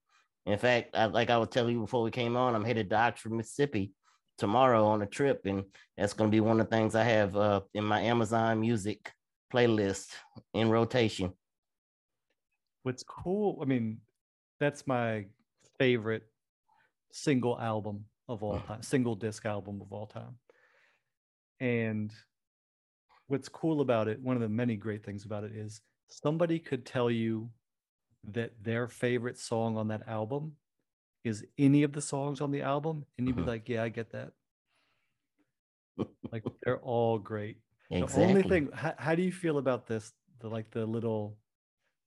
In 0.47 0.59
fact, 0.59 0.97
I, 0.97 1.07
like 1.07 1.31
I 1.31 1.39
was 1.39 1.49
telling 1.49 1.75
you 1.75 1.81
before 1.81 2.03
we 2.03 2.11
came 2.11 2.37
on, 2.37 2.55
I'm 2.55 2.65
headed 2.65 2.91
to 2.91 2.97
Oxford, 2.97 3.33
Mississippi 3.33 3.93
tomorrow 4.39 4.87
on 4.87 5.03
a 5.03 5.07
trip, 5.07 5.43
and 5.45 5.65
that's 5.97 6.15
going 6.15 6.31
to 6.31 6.35
be 6.35 6.41
one 6.41 6.61
of 6.61 6.69
the 6.69 6.77
things 6.77 6.95
I 6.95 7.05
have 7.05 7.37
uh, 7.37 7.61
in 7.75 7.85
my 7.85 8.01
Amazon 8.01 8.61
Music 8.61 9.13
playlist 9.53 10.09
in 10.55 10.71
rotation. 10.71 11.33
What's 12.83 13.03
cool? 13.03 13.59
I 13.61 13.67
mean, 13.67 13.99
that's 14.59 14.87
my 14.87 15.27
favorite 15.79 16.25
single 17.13 17.61
album 17.61 18.07
of 18.29 18.43
all 18.43 18.61
time, 18.61 18.83
single 18.83 19.15
disc 19.15 19.45
album 19.45 19.83
of 19.83 19.93
all 19.93 20.07
time. 20.07 20.39
And 21.61 22.11
what's 23.31 23.49
cool 23.49 23.81
about 23.81 24.09
it, 24.09 24.21
one 24.21 24.37
of 24.37 24.43
the 24.43 24.49
many 24.49 24.77
great 24.77 25.05
things 25.05 25.25
about 25.25 25.45
it 25.45 25.53
is 25.55 25.81
somebody 26.09 26.59
could 26.59 26.85
tell 26.85 27.11
you 27.11 27.49
that 28.33 28.53
their 28.63 28.89
favorite 28.89 29.39
song 29.39 29.77
on 29.77 29.89
that 29.89 30.07
album 30.09 30.53
is 31.25 31.45
any 31.59 31.85
of 31.85 31.93
the 31.93 32.01
songs 32.03 32.41
on 32.41 32.51
the 32.51 32.63
album, 32.63 33.05
and 33.17 33.27
you'd 33.27 33.37
be 33.37 33.43
like, 33.55 33.69
"Yeah, 33.69 33.85
I 33.85 33.89
get 33.89 34.13
that." 34.13 34.33
like 36.33 36.45
they're 36.65 36.81
all 36.81 37.19
great. 37.19 37.59
Exactly. 37.91 38.23
The 38.25 38.29
only 38.29 38.43
thing, 38.43 38.71
how, 38.73 38.95
how 38.99 39.15
do 39.15 39.23
you 39.23 39.33
feel 39.33 39.59
about 39.59 39.87
this? 39.87 40.13
The 40.41 40.49
like 40.49 40.71
the 40.71 40.87
little, 40.87 41.37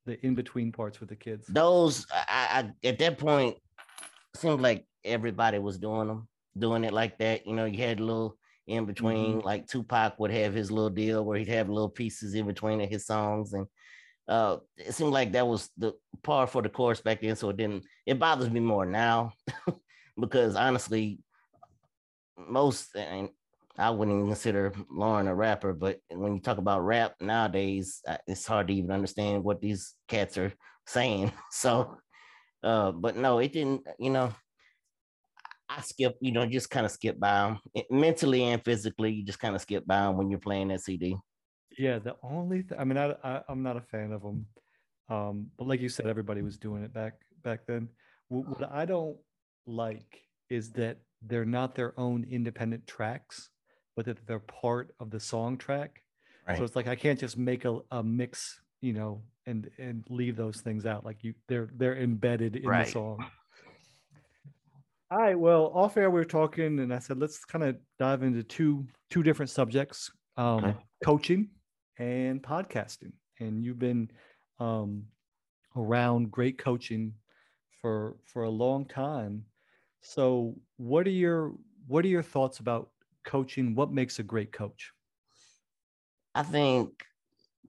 the 0.06 0.24
in 0.26 0.36
between 0.36 0.72
parts 0.72 1.00
with 1.00 1.10
the 1.10 1.16
kids. 1.16 1.48
Those, 1.48 2.06
I, 2.12 2.74
I 2.84 2.88
at 2.88 3.00
that 3.00 3.18
point, 3.18 3.58
seemed 4.36 4.62
like 4.62 4.86
everybody 5.06 5.60
was 5.60 5.78
doing 5.78 6.08
them, 6.08 6.28
doing 6.58 6.84
it 6.84 6.94
like 6.94 7.18
that. 7.20 7.46
You 7.46 7.54
know, 7.54 7.66
you 7.66 7.78
had 7.78 8.00
a 8.00 8.04
little 8.04 8.38
in 8.68 8.86
between, 8.86 9.38
mm-hmm. 9.38 9.46
like 9.46 9.68
Tupac 9.68 10.20
would 10.20 10.32
have 10.32 10.54
his 10.54 10.72
little 10.72 10.90
deal 10.90 11.24
where 11.24 11.38
he'd 11.38 11.48
have 11.50 11.70
little 11.70 11.90
pieces 11.90 12.34
in 12.34 12.46
between 12.46 12.82
of 12.82 12.90
his 12.90 13.06
songs, 13.06 13.54
and 13.54 13.68
uh, 14.28 14.58
it 14.78 14.94
seemed 14.94 15.12
like 15.12 15.34
that 15.34 15.48
was 15.48 15.70
the 15.78 15.94
par 16.24 16.48
for 16.48 16.62
the 16.62 16.70
course 16.70 17.02
back 17.02 17.22
then. 17.22 17.36
So 17.36 17.50
it 17.50 17.58
didn't. 17.58 17.84
It 18.06 18.20
bothers 18.20 18.50
me 18.50 18.60
more 18.60 18.86
now 18.86 19.34
because 20.20 20.56
honestly, 20.56 21.20
most 22.38 22.96
and 22.96 23.30
I 23.78 23.90
wouldn't 23.90 24.16
even 24.16 24.28
consider 24.28 24.72
Lauryn 24.92 25.28
a 25.28 25.34
rapper, 25.34 25.74
but 25.74 26.00
when 26.10 26.36
you 26.36 26.40
talk 26.40 26.58
about 26.58 26.86
rap 26.86 27.16
nowadays, 27.20 28.02
it's 28.28 28.46
hard 28.46 28.68
to 28.68 28.74
even 28.74 28.92
understand 28.92 29.44
what 29.44 29.62
these 29.62 29.94
cats 30.08 30.38
are 30.38 30.54
saying. 30.88 31.32
So, 31.52 31.98
uh, 32.64 32.92
but 32.92 33.16
no, 33.16 33.40
it 33.40 33.52
didn't. 33.52 33.86
You 34.00 34.12
know, 34.12 34.34
I 35.70 35.82
skip. 35.82 36.18
You 36.22 36.32
know, 36.32 36.46
just 36.46 36.70
kind 36.70 36.86
of 36.86 36.92
skip 36.92 37.20
by 37.20 37.34
them 37.34 37.60
mentally 37.90 38.44
and 38.44 38.64
physically. 38.64 39.12
You 39.12 39.24
just 39.24 39.40
kind 39.40 39.56
of 39.56 39.62
skip 39.62 39.86
by 39.86 40.02
them 40.02 40.18
when 40.18 40.30
you're 40.30 40.40
playing 40.40 40.70
that 40.70 40.82
CD. 40.82 41.16
Yeah, 41.78 42.00
the 42.00 42.16
only 42.22 42.64
th- 42.64 42.80
I 42.80 42.84
mean, 42.84 42.98
I, 42.98 43.16
I 43.24 43.42
am 43.50 43.64
not 43.64 43.78
a 43.78 43.82
fan 43.82 44.12
of 44.12 44.22
them, 44.22 44.46
um, 45.10 45.48
but 45.58 45.68
like 45.68 45.82
you 45.82 45.90
said, 45.90 46.08
everybody 46.08 46.42
was 46.42 46.58
doing 46.58 46.84
it 46.84 46.94
back 46.94 47.14
back 47.44 47.66
then. 47.66 47.90
What, 48.30 48.48
what 48.48 48.72
I 48.72 48.86
don't 48.86 49.18
like 49.66 50.22
is 50.50 50.72
that 50.74 50.98
they're 51.22 51.46
not 51.46 51.76
their 51.76 52.00
own 52.00 52.26
independent 52.30 52.86
tracks, 52.88 53.50
but 53.96 54.06
that 54.06 54.26
they're 54.28 54.40
part 54.40 54.94
of 55.00 55.10
the 55.10 55.20
song 55.20 55.58
track. 55.58 56.02
Right. 56.48 56.58
So 56.58 56.64
it's 56.64 56.76
like 56.76 56.88
I 56.88 56.96
can't 56.96 57.20
just 57.20 57.38
make 57.38 57.66
a, 57.66 57.80
a 57.92 58.04
mix, 58.04 58.60
you 58.82 58.94
know, 58.94 59.24
and 59.46 59.70
and 59.78 60.04
leave 60.10 60.36
those 60.36 60.62
things 60.62 60.86
out. 60.86 61.06
Like 61.06 61.24
you, 61.24 61.34
they're 61.48 61.70
they're 61.76 61.98
embedded 61.98 62.56
in 62.58 62.66
right. 62.66 62.86
the 62.86 62.92
song. 62.92 63.26
All 65.14 65.20
right. 65.20 65.38
Well, 65.38 65.72
off 65.76 65.96
air 65.96 66.10
we 66.10 66.20
were 66.20 66.26
talking, 66.26 66.80
and 66.80 66.92
I 66.92 66.98
said 66.98 67.20
let's 67.20 67.46
kind 67.46 67.64
of 67.64 67.76
dive 68.00 68.24
into 68.24 68.42
two 68.42 68.88
two 69.12 69.22
different 69.22 69.52
subjects: 69.52 70.10
um, 70.38 70.66
okay. 70.66 70.76
coaching 71.06 71.50
and 72.00 72.42
podcasting. 72.42 73.12
And 73.40 73.64
you've 73.64 73.78
been 73.78 74.10
um, 74.60 75.04
around 75.76 76.32
great 76.32 76.58
coaching 76.58 77.14
for 77.80 78.18
for 78.26 78.46
a 78.46 78.50
long 78.50 78.88
time. 78.88 79.46
So, 80.02 80.56
what 80.78 81.06
are 81.06 81.12
your 81.12 81.54
what 81.86 82.04
are 82.06 82.08
your 82.08 82.24
thoughts 82.24 82.58
about 82.58 82.90
coaching? 83.24 83.76
What 83.76 83.92
makes 83.92 84.18
a 84.18 84.24
great 84.24 84.52
coach? 84.52 84.94
I 86.34 86.42
think 86.42 86.90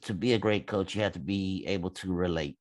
to 0.04 0.14
be 0.14 0.33
a 0.33 0.38
great 0.38 0.66
coach, 0.66 0.94
you 0.94 1.02
have 1.02 1.12
to 1.12 1.18
be 1.18 1.64
able 1.66 1.90
to 1.90 2.11
relate. 2.11 2.57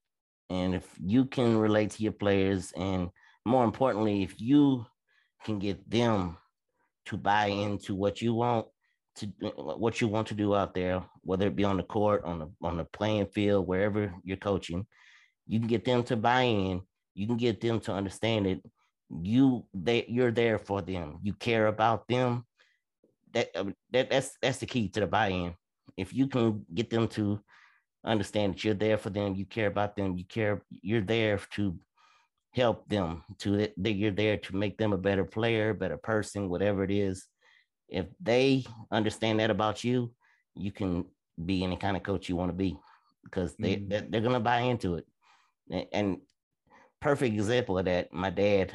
And 0.50 0.76
if 0.76 0.86
you 1.02 1.24
can 1.24 1.58
relate 1.58 1.92
to 1.92 2.04
your 2.04 2.12
players, 2.12 2.74
and 2.76 3.12
more 3.46 3.64
importantly, 3.64 4.24
if 4.24 4.40
you 4.40 4.86
can 5.46 5.60
get 5.60 5.90
them 5.90 6.38
to 7.06 7.18
buy 7.18 7.48
into 7.48 7.96
what 7.96 8.22
you 8.22 8.34
want 8.34 8.68
to 9.16 9.28
what 9.56 10.02
you 10.02 10.08
want 10.08 10.28
to 10.28 10.34
do 10.34 10.56
out 10.56 10.74
there, 10.74 11.04
whether 11.22 11.48
it 11.48 11.56
be 11.56 11.64
on 11.64 11.78
the 11.78 11.84
court, 11.84 12.24
on 12.24 12.40
the 12.40 12.50
on 12.62 12.78
the 12.78 12.86
playing 12.86 13.28
field, 13.28 13.68
wherever 13.68 14.14
you're 14.24 14.38
coaching, 14.38 14.86
you 15.46 15.60
can 15.60 15.68
get 15.68 15.86
them 15.86 16.04
to 16.04 16.16
buy 16.16 16.42
in. 16.44 16.82
You 17.14 17.28
can 17.28 17.38
get 17.38 17.62
them 17.62 17.80
to 17.82 17.94
understand 17.94 18.48
it. 18.48 18.62
You 19.10 19.66
they 19.74 20.06
you're 20.08 20.32
there 20.32 20.58
for 20.58 20.82
them. 20.82 21.20
You 21.22 21.34
care 21.34 21.68
about 21.68 22.08
them. 22.08 22.46
That, 23.34 23.50
uh, 23.56 23.66
that 23.92 24.10
that's 24.10 24.38
that's 24.42 24.60
the 24.60 24.66
key 24.66 24.90
to 24.90 25.02
the 25.02 25.08
buy-in. 25.08 25.56
If 25.98 26.14
you 26.14 26.28
can 26.28 26.66
get 26.74 26.90
them 26.90 27.08
to 27.10 27.40
understand 28.06 28.54
that 28.54 28.64
you're 28.64 28.74
there 28.74 28.98
for 28.98 29.10
them 29.10 29.36
you 29.36 29.46
care 29.46 29.68
about 29.68 29.96
them 29.96 30.18
you 30.18 30.26
care 30.26 30.62
you're 30.82 31.02
there 31.02 31.40
to 31.52 31.78
help 32.54 32.88
them 32.88 33.24
to 33.40 33.68
that 33.78 33.94
you're 33.94 34.12
there 34.12 34.38
to 34.38 34.56
make 34.56 34.78
them 34.78 34.94
a 34.94 34.98
better 34.98 35.26
player 35.26 35.74
better 35.74 35.98
person 35.98 36.50
whatever 36.50 36.84
it 36.84 36.92
is 36.92 37.26
if 37.90 38.06
they 38.22 38.64
understand 38.92 39.40
that 39.40 39.50
about 39.50 39.84
you 39.84 40.12
you 40.56 40.72
can 40.72 41.06
be 41.46 41.64
any 41.64 41.76
kind 41.76 41.98
of 41.98 42.04
coach 42.04 42.30
you 42.30 42.36
want 42.36 42.50
to 42.50 42.56
be 42.56 42.78
because 43.24 43.56
they 43.58 43.78
mm. 43.78 43.90
they're, 44.12 44.22
to 44.22 44.40
buy 44.40 44.60
into 44.60 44.96
it 44.96 45.06
and 45.92 46.18
perfect 47.04 47.34
example 47.36 47.78
of 47.78 47.86
that. 47.86 48.14
My 48.14 48.30
dad, 48.30 48.72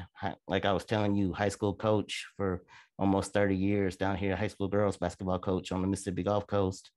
like 0.47 0.67
I 0.67 0.73
was 0.73 0.85
telling 0.85 1.17
you, 1.17 1.33
high 1.33 1.49
school 1.49 1.75
coach 1.75 2.27
for 2.37 2.63
almost 2.99 3.33
30 3.33 3.57
years 3.57 3.97
down 3.97 4.19
here, 4.19 4.37
high 4.37 4.49
school 4.49 4.69
girls 4.69 4.99
basketball 4.99 5.39
coach 5.39 5.73
on 5.73 5.81
the 5.81 5.89
Mississippi 5.89 6.23
Gulf 6.23 6.47
Coast. 6.47 6.91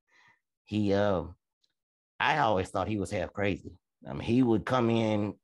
He, 0.65 0.93
uh, 0.93 1.23
I 2.19 2.39
always 2.39 2.67
thought 2.67 2.89
he 2.89 2.99
was 2.99 3.11
half 3.11 3.31
crazy. 3.31 3.71
I 4.07 4.11
mean, 4.11 4.23
he 4.23 4.43
would 4.43 4.65
come 4.65 4.89
in 4.89 5.35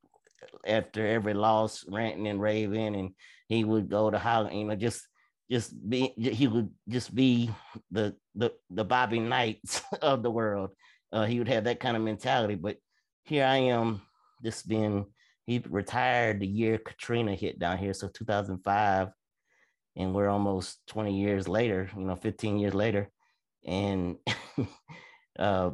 after 0.66 1.06
every 1.06 1.34
loss, 1.34 1.86
ranting 1.88 2.28
and 2.28 2.42
raving, 2.42 2.96
and 2.96 3.12
he 3.48 3.64
would 3.64 3.90
go 3.90 4.10
to 4.10 4.18
how 4.18 4.50
you 4.50 4.66
know 4.66 4.76
just 4.76 5.08
just 5.50 5.74
be 5.90 6.14
he 6.18 6.48
would 6.48 6.70
just 6.90 7.14
be 7.14 7.50
the 7.92 8.16
the 8.36 8.52
the 8.70 8.84
Bobby 8.84 9.20
Knights 9.20 9.82
of 10.02 10.24
the 10.24 10.32
world. 10.32 10.72
Uh, 11.12 11.26
he 11.26 11.40
would 11.40 11.48
have 11.48 11.64
that 11.66 11.80
kind 11.80 11.96
of 11.96 12.04
mentality. 12.04 12.56
But 12.56 12.78
here 13.24 13.46
I 13.46 13.58
am, 13.58 14.02
just 14.44 14.68
being 14.68 15.06
he 15.46 15.64
retired 15.70 16.42
the 16.42 16.48
year 16.48 16.78
Katrina 16.78 17.34
hit 17.34 17.58
down 17.58 17.78
here, 17.78 17.94
so 17.94 18.10
2005, 18.10 19.08
and 19.96 20.14
we're 20.14 20.28
almost 20.28 20.80
20 20.88 21.18
years 21.18 21.48
later, 21.48 21.90
you 21.96 22.04
know, 22.04 22.16
15 22.16 22.60
years 22.60 22.74
later, 22.74 23.10
and 23.66 24.18
uh, 25.40 25.72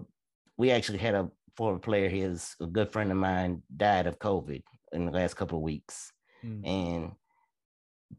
we 0.57 0.69
actually 0.69 0.99
had 0.99 1.15
a 1.15 1.29
former 1.55 1.79
player, 1.79 2.09
his 2.09 2.55
a 2.61 2.67
good 2.67 2.91
friend 2.91 3.11
of 3.11 3.17
mine, 3.17 3.61
died 3.75 4.07
of 4.07 4.19
COVID 4.19 4.63
in 4.91 5.05
the 5.05 5.11
last 5.11 5.35
couple 5.35 5.57
of 5.57 5.63
weeks, 5.63 6.11
mm. 6.43 6.67
and 6.67 7.11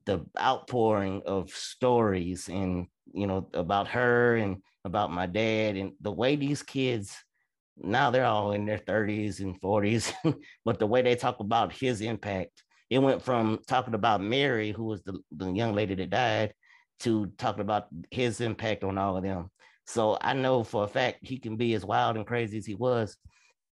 the 0.06 0.24
outpouring 0.38 1.22
of 1.26 1.50
stories 1.50 2.48
and 2.48 2.86
you 3.12 3.26
know 3.26 3.48
about 3.54 3.88
her 3.88 4.36
and 4.36 4.56
about 4.84 5.10
my 5.10 5.26
dad 5.26 5.76
and 5.76 5.92
the 6.00 6.10
way 6.10 6.36
these 6.36 6.62
kids 6.62 7.16
now 7.76 8.10
they're 8.10 8.24
all 8.24 8.52
in 8.52 8.66
their 8.66 8.78
30s 8.78 9.40
and 9.40 9.60
40s 9.60 10.12
but 10.64 10.78
the 10.78 10.86
way 10.86 11.02
they 11.02 11.16
talk 11.16 11.40
about 11.40 11.72
his 11.72 12.00
impact 12.00 12.62
it 12.90 12.98
went 12.98 13.22
from 13.22 13.58
talking 13.66 13.94
about 13.94 14.20
mary 14.20 14.72
who 14.72 14.84
was 14.84 15.02
the, 15.02 15.18
the 15.32 15.50
young 15.52 15.74
lady 15.74 15.94
that 15.94 16.10
died 16.10 16.54
to 17.00 17.26
talking 17.38 17.62
about 17.62 17.86
his 18.10 18.40
impact 18.40 18.84
on 18.84 18.98
all 18.98 19.16
of 19.16 19.22
them 19.22 19.50
so 19.86 20.16
i 20.20 20.32
know 20.32 20.62
for 20.62 20.84
a 20.84 20.88
fact 20.88 21.18
he 21.22 21.38
can 21.38 21.56
be 21.56 21.74
as 21.74 21.84
wild 21.84 22.16
and 22.16 22.26
crazy 22.26 22.58
as 22.58 22.66
he 22.66 22.74
was 22.74 23.16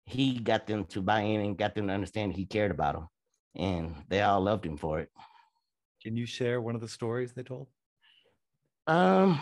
he 0.05 0.39
got 0.39 0.67
them 0.67 0.85
to 0.85 1.01
buy 1.01 1.21
in 1.21 1.41
and 1.41 1.57
got 1.57 1.73
them 1.73 1.87
to 1.87 1.93
understand 1.93 2.33
he 2.33 2.45
cared 2.45 2.71
about 2.71 2.93
them 2.93 3.07
and 3.55 3.95
they 4.07 4.21
all 4.21 4.41
loved 4.41 4.65
him 4.65 4.77
for 4.77 4.99
it 4.99 5.09
can 6.03 6.15
you 6.15 6.25
share 6.25 6.61
one 6.61 6.75
of 6.75 6.81
the 6.81 6.87
stories 6.87 7.33
they 7.33 7.43
told 7.43 7.67
um 8.87 9.39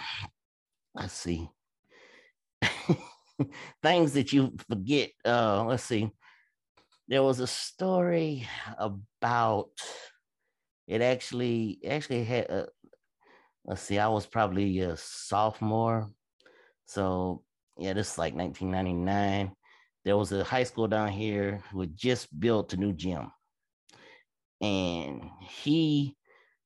let's 0.96 1.14
see 1.14 1.50
things 3.82 4.14
that 4.14 4.34
you 4.34 4.54
forget. 4.70 5.12
Uh, 5.26 5.64
let's 5.66 5.84
see. 5.84 6.12
There 7.08 7.24
was 7.24 7.40
a 7.40 7.48
story 7.48 8.48
about 8.78 9.70
it 10.88 11.02
actually 11.02 11.80
actually 11.88 12.24
had 12.24 12.46
a, 12.46 12.64
uh, 12.64 12.66
let's 13.66 13.82
see, 13.82 14.00
I 14.00 14.08
was 14.08 14.26
probably 14.26 14.80
a 14.80 14.96
sophomore. 14.98 16.10
So 16.94 17.44
yeah, 17.78 17.94
this 17.94 18.14
is 18.14 18.18
like 18.18 18.36
1999. 18.36 19.52
There 20.06 20.18
was 20.18 20.32
a 20.32 20.44
high 20.44 20.64
school 20.64 20.88
down 20.88 21.10
here 21.10 21.62
who 21.72 21.82
had 21.82 21.96
just 21.96 22.40
built 22.40 22.74
a 22.74 22.78
new 22.78 22.94
gym. 22.94 23.32
And 24.62 25.24
he 25.42 26.16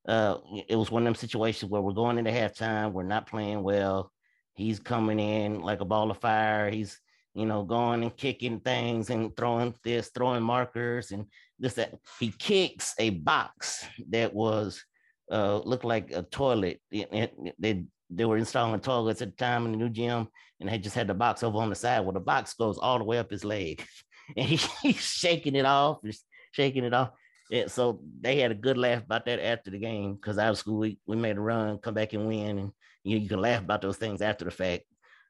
uh 0.07 0.37
it 0.67 0.75
was 0.75 0.91
one 0.91 1.03
of 1.03 1.05
them 1.05 1.15
situations 1.15 1.69
where 1.69 1.81
we're 1.81 1.93
going 1.93 2.17
into 2.17 2.31
halftime, 2.31 2.93
we're 2.93 3.03
not 3.03 3.27
playing 3.27 3.63
well 3.63 4.11
he's 4.57 4.79
coming 4.79 5.19
in 5.19 5.61
like 5.61 5.79
a 5.79 5.85
ball 5.85 6.11
of 6.11 6.17
fire. 6.17 6.69
He's 6.69 6.99
you 7.33 7.45
know 7.45 7.63
going 7.63 8.03
and 8.03 8.17
kicking 8.17 8.59
things 8.59 9.09
and 9.09 9.35
throwing 9.37 9.73
this, 9.83 10.09
throwing 10.13 10.43
markers 10.43 11.11
and 11.11 11.25
this 11.59 11.75
that. 11.75 11.93
He 12.19 12.31
kicks 12.31 12.93
a 12.99 13.11
box 13.11 13.85
that 14.09 14.33
was 14.33 14.83
uh 15.31 15.59
looked 15.59 15.85
like 15.85 16.11
a 16.11 16.23
toilet. 16.23 16.81
they 16.91 17.85
they 18.09 18.25
were 18.25 18.37
installing 18.37 18.79
toilets 18.79 19.21
at 19.21 19.31
the 19.31 19.35
time 19.35 19.65
in 19.65 19.71
the 19.71 19.77
new 19.77 19.89
gym, 19.89 20.27
and 20.59 20.69
they 20.69 20.77
just 20.77 20.95
had 20.95 21.07
the 21.07 21.13
box 21.13 21.43
over 21.43 21.57
on 21.57 21.69
the 21.69 21.75
side. 21.75 22.01
Well, 22.01 22.13
the 22.13 22.19
box 22.19 22.53
goes 22.53 22.77
all 22.77 22.97
the 22.97 23.03
way 23.03 23.17
up 23.17 23.29
his 23.29 23.43
leg, 23.43 23.85
and 24.37 24.47
he, 24.47 24.57
he's 24.81 25.01
shaking 25.01 25.55
it 25.55 25.65
off, 25.65 25.99
just 26.03 26.25
shaking 26.51 26.83
it 26.83 26.93
off. 26.93 27.11
Yeah, 27.49 27.67
so 27.67 28.01
they 28.19 28.39
had 28.39 28.51
a 28.51 28.55
good 28.55 28.77
laugh 28.77 29.03
about 29.03 29.25
that 29.25 29.39
after 29.39 29.71
the 29.71 29.77
game 29.77 30.15
because 30.15 30.37
out 30.37 30.51
of 30.51 30.57
school 30.57 30.79
we, 30.79 30.99
we 31.07 31.15
made 31.15 31.37
a 31.37 31.41
run, 31.41 31.77
come 31.77 31.93
back 31.93 32.13
and 32.13 32.27
win, 32.27 32.59
and 32.59 32.71
you 33.03 33.15
know, 33.15 33.23
you 33.23 33.29
can 33.29 33.41
laugh 33.41 33.61
about 33.61 33.81
those 33.81 33.97
things 33.97 34.21
after 34.21 34.43
the 34.43 34.51
fact. 34.51 34.83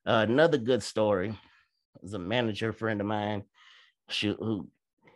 Uh, 0.06 0.26
another 0.28 0.58
good 0.58 0.82
story 0.82 1.38
is 2.02 2.14
a 2.14 2.20
manager 2.20 2.74
friend 2.74 3.02
of 3.02 3.08
mine, 3.08 3.44
she, 4.10 4.30
who 4.40 4.68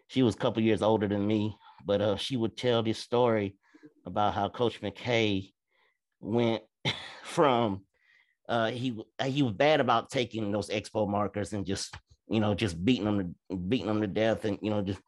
she 0.07 0.21
was 0.21 0.35
a 0.35 0.37
couple 0.37 0.61
years 0.61 0.81
older 0.81 1.07
than 1.07 1.25
me, 1.25 1.55
but 1.85 2.01
uh, 2.01 2.17
she 2.17 2.37
would 2.37 2.57
tell 2.57 2.83
this 2.83 2.99
story 2.99 3.55
about 4.05 4.33
how 4.33 4.49
Coach 4.49 4.81
McKay 4.81 5.53
went 6.19 6.61
from 7.31 7.81
uh, 8.49 8.69
he 8.69 9.01
he 9.25 9.43
was 9.43 9.53
bad 9.53 9.79
about 9.79 10.09
taking 10.09 10.51
those 10.51 10.69
expo 10.69 11.07
markers 11.07 11.53
and 11.53 11.65
just 11.65 11.95
you 12.27 12.39
know 12.39 12.53
just 12.53 12.83
beating 12.83 13.05
them 13.05 13.35
to, 13.49 13.55
beating 13.55 13.87
them 13.87 14.01
to 14.01 14.07
death 14.07 14.45
and 14.45 14.59
you 14.61 14.69
know 14.69 14.81
just 14.81 14.99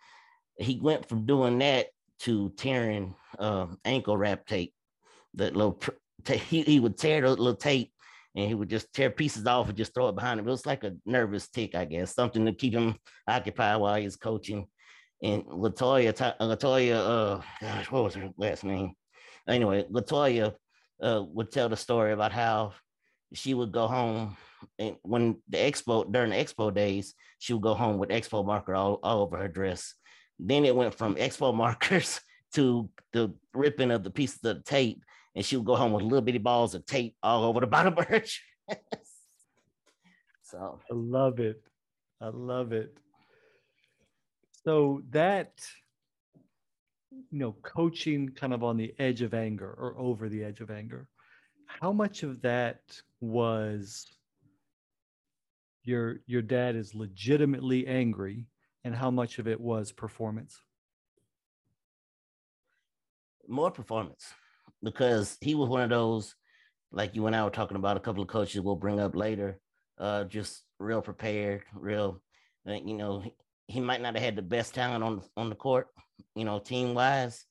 he 0.58 0.80
went 0.80 1.08
from 1.08 1.26
doing 1.26 1.60
that 1.60 1.88
to 2.20 2.50
tearing 2.58 3.16
uh, 3.40 3.68
ankle 3.86 4.18
wrap 4.18 4.46
tape, 4.46 4.74
that 5.34 5.56
little 5.56 5.80
he, 6.26 6.62
he 6.62 6.80
would 6.80 6.98
tear 6.98 7.22
the 7.22 7.30
little 7.30 7.56
tape 7.56 7.92
and 8.36 8.48
he 8.48 8.56
would 8.56 8.70
just 8.70 8.92
tear 8.94 9.10
pieces 9.10 9.46
off 9.46 9.68
and 9.68 9.78
just 9.78 9.94
throw 9.94 10.08
it 10.08 10.16
behind 10.16 10.40
him. 10.40 10.48
It 10.48 10.52
was 10.52 10.66
like 10.66 10.84
a 10.84 10.96
nervous 11.06 11.50
tic, 11.50 11.76
I 11.76 11.86
guess, 11.86 12.16
something 12.16 12.46
to 12.46 12.54
keep 12.54 12.74
him 12.74 12.96
occupied 13.28 13.80
while 13.80 14.00
he's 14.00 14.16
coaching. 14.16 14.68
And 15.22 15.44
Latoya, 15.46 16.14
Latoya, 16.40 16.96
uh, 16.96 17.42
gosh, 17.62 17.92
what 17.92 18.04
was 18.04 18.16
her 18.16 18.30
last 18.38 18.64
name? 18.64 18.94
Anyway, 19.48 19.86
Latoya 19.92 20.56
uh, 21.04 21.24
would 21.28 21.52
tell 21.52 21.70
the 21.70 21.78
story 21.78 22.13
about 22.13 22.32
how 22.32 22.74
she 23.34 23.54
would 23.54 23.72
go 23.72 23.88
home 23.88 24.38
and 24.80 24.96
when 25.04 25.38
the 25.50 25.58
expo 25.58 26.10
during 26.10 26.32
the 26.32 26.36
expo 26.38 26.74
days, 26.74 27.13
she 27.39 27.54
would 27.54 27.62
go 27.62 27.74
home 27.74 27.98
with 27.98 28.10
expo 28.10 28.46
marker 28.46 28.76
all, 28.76 29.00
all 29.04 29.22
over 29.22 29.38
her 29.38 29.48
dress. 29.48 29.94
Then 30.39 30.66
it 30.66 30.76
went 30.76 30.96
from 30.96 31.16
expo 31.16 31.54
markers 31.56 32.20
to 32.54 32.89
the 33.12 33.34
ripping 33.54 33.92
of 33.92 34.04
the 34.04 34.12
pieces 34.12 34.44
of 34.44 34.63
tape, 34.63 35.04
and 35.36 35.46
she 35.46 35.58
would 35.58 35.66
go 35.66 35.76
home 35.76 35.92
with 35.92 36.04
little 36.04 36.22
bitty 36.22 36.38
balls 36.38 36.76
of 36.76 36.86
tape 36.86 37.16
all 37.22 37.44
over 37.44 37.60
the 37.60 37.68
bottom 37.76 37.98
of 37.98 38.06
her 38.06 38.20
dress. 38.20 38.39
so 40.44 40.80
I 40.89 40.94
love 40.94 41.39
it. 41.39 41.62
I 42.22 42.30
love 42.30 42.72
it. 42.72 42.98
So 44.66 45.02
that 45.10 45.52
you 47.32 47.39
know, 47.39 47.56
coaching 47.63 48.30
kind 48.30 48.54
of 48.54 48.63
on 48.63 48.78
the 48.78 48.93
edge 48.99 49.21
of 49.21 49.34
anger 49.34 49.76
or 49.78 49.95
over 49.97 50.30
the 50.30 50.43
edge 50.43 50.62
of 50.62 50.69
anger, 50.69 51.08
how 51.65 51.91
much 51.91 52.23
of 52.23 52.41
that 52.41 52.80
was 53.21 54.06
your 55.84 56.17
your 56.28 56.41
dad 56.41 56.76
is 56.76 56.95
legitimately 56.95 57.88
angry 57.88 58.45
and 58.84 58.95
how 58.95 59.12
much 59.12 59.39
of 59.39 59.47
it 59.47 59.60
was 59.60 59.91
performance? 59.91 60.60
More 63.47 63.71
performance 63.71 64.26
because 64.84 65.38
he 65.41 65.56
was 65.56 65.69
one 65.69 65.82
of 65.82 65.89
those 65.89 66.36
like 66.91 67.15
you 67.15 67.26
and 67.26 67.36
I 67.36 67.43
were 67.43 67.49
talking 67.49 67.78
about 67.78 67.97
a 67.97 67.99
couple 67.99 68.21
of 68.21 68.30
coaches 68.30 68.62
we'll 68.62 68.76
bring 68.76 68.99
up 68.99 69.15
later 69.15 69.60
uh 69.97 70.26
just 70.26 70.63
real 70.80 71.02
prepared 71.02 71.63
real 71.73 72.21
you 72.65 72.93
know 72.93 73.23
he, 73.67 73.80
might 73.80 74.02
not 74.02 74.15
have 74.15 74.23
had 74.23 74.36
the 74.36 74.41
best 74.41 74.73
talent 74.73 75.04
on 75.04 75.21
on 75.38 75.49
the 75.49 75.56
court 75.56 75.88
you 76.36 76.45
know 76.45 76.60
team 76.60 76.93
wise 76.93 77.45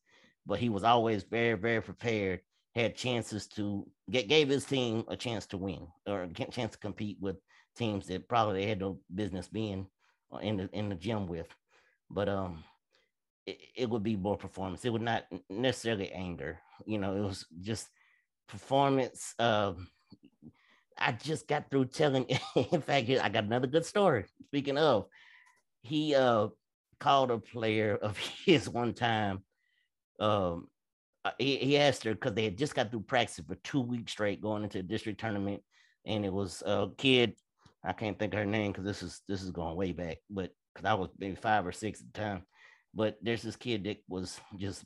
but 0.46 0.58
he 0.58 0.68
was 0.68 0.84
always 0.84 1.22
very 1.24 1.54
very 1.54 1.80
prepared 1.80 2.40
had 2.74 2.96
chances 2.96 3.46
to 3.46 3.86
get 4.10 4.28
gave 4.28 4.48
his 4.48 4.64
team 4.64 5.04
a 5.08 5.16
chance 5.16 5.46
to 5.46 5.56
win 5.58 5.86
or 6.06 6.22
a 6.22 6.28
chance 6.28 6.72
to 6.72 6.78
compete 6.78 7.18
with 7.20 7.36
teams 7.76 8.06
that 8.06 8.28
probably 8.28 8.66
had 8.66 8.80
no 8.80 8.98
business 9.14 9.48
being 9.48 9.86
in 10.40 10.56
the 10.56 10.68
in 10.72 10.88
the 10.88 10.94
gym 10.94 11.26
with. 11.26 11.48
But 12.10 12.28
um 12.28 12.64
it, 13.46 13.58
it 13.76 13.90
would 13.90 14.02
be 14.02 14.16
more 14.16 14.36
performance. 14.36 14.84
It 14.84 14.92
would 14.92 15.02
not 15.02 15.24
necessarily 15.50 16.10
anger. 16.12 16.60
You 16.86 16.98
know, 16.98 17.16
it 17.16 17.20
was 17.20 17.46
just 17.60 17.88
performance. 18.48 19.34
Um 19.38 19.88
I 20.98 21.12
just 21.12 21.48
got 21.48 21.70
through 21.70 21.86
telling 21.86 22.26
in 22.56 22.80
fact, 22.80 23.10
I 23.10 23.28
got 23.28 23.44
another 23.44 23.66
good 23.66 23.84
story. 23.84 24.24
Speaking 24.46 24.78
of, 24.78 25.06
he 25.82 26.14
uh 26.14 26.48
called 26.98 27.30
a 27.30 27.38
player 27.38 27.96
of 27.96 28.16
his 28.46 28.68
one 28.68 28.94
time 28.94 29.42
um 30.20 30.68
uh, 31.24 31.30
he, 31.38 31.56
he 31.56 31.78
asked 31.78 32.04
her 32.04 32.14
because 32.14 32.34
they 32.34 32.44
had 32.44 32.58
just 32.58 32.74
got 32.74 32.90
through 32.90 33.00
practice 33.00 33.40
for 33.46 33.54
two 33.56 33.80
weeks 33.80 34.12
straight 34.12 34.40
going 34.40 34.64
into 34.64 34.80
a 34.80 34.82
district 34.82 35.20
tournament, 35.20 35.62
and 36.04 36.24
it 36.24 36.32
was 36.32 36.62
a 36.66 36.88
kid. 36.98 37.34
I 37.84 37.92
can't 37.92 38.18
think 38.18 38.34
of 38.34 38.40
her 38.40 38.46
name 38.46 38.72
because 38.72 38.84
this 38.84 39.02
is 39.02 39.20
this 39.28 39.42
is 39.42 39.50
going 39.50 39.76
way 39.76 39.92
back, 39.92 40.18
but 40.30 40.50
because 40.74 40.88
I 40.88 40.94
was 40.94 41.10
maybe 41.18 41.36
five 41.36 41.66
or 41.66 41.72
six 41.72 42.00
at 42.00 42.12
the 42.12 42.20
time. 42.20 42.42
But 42.94 43.18
there's 43.22 43.42
this 43.42 43.56
kid 43.56 43.84
that 43.84 43.98
was 44.08 44.40
just 44.56 44.84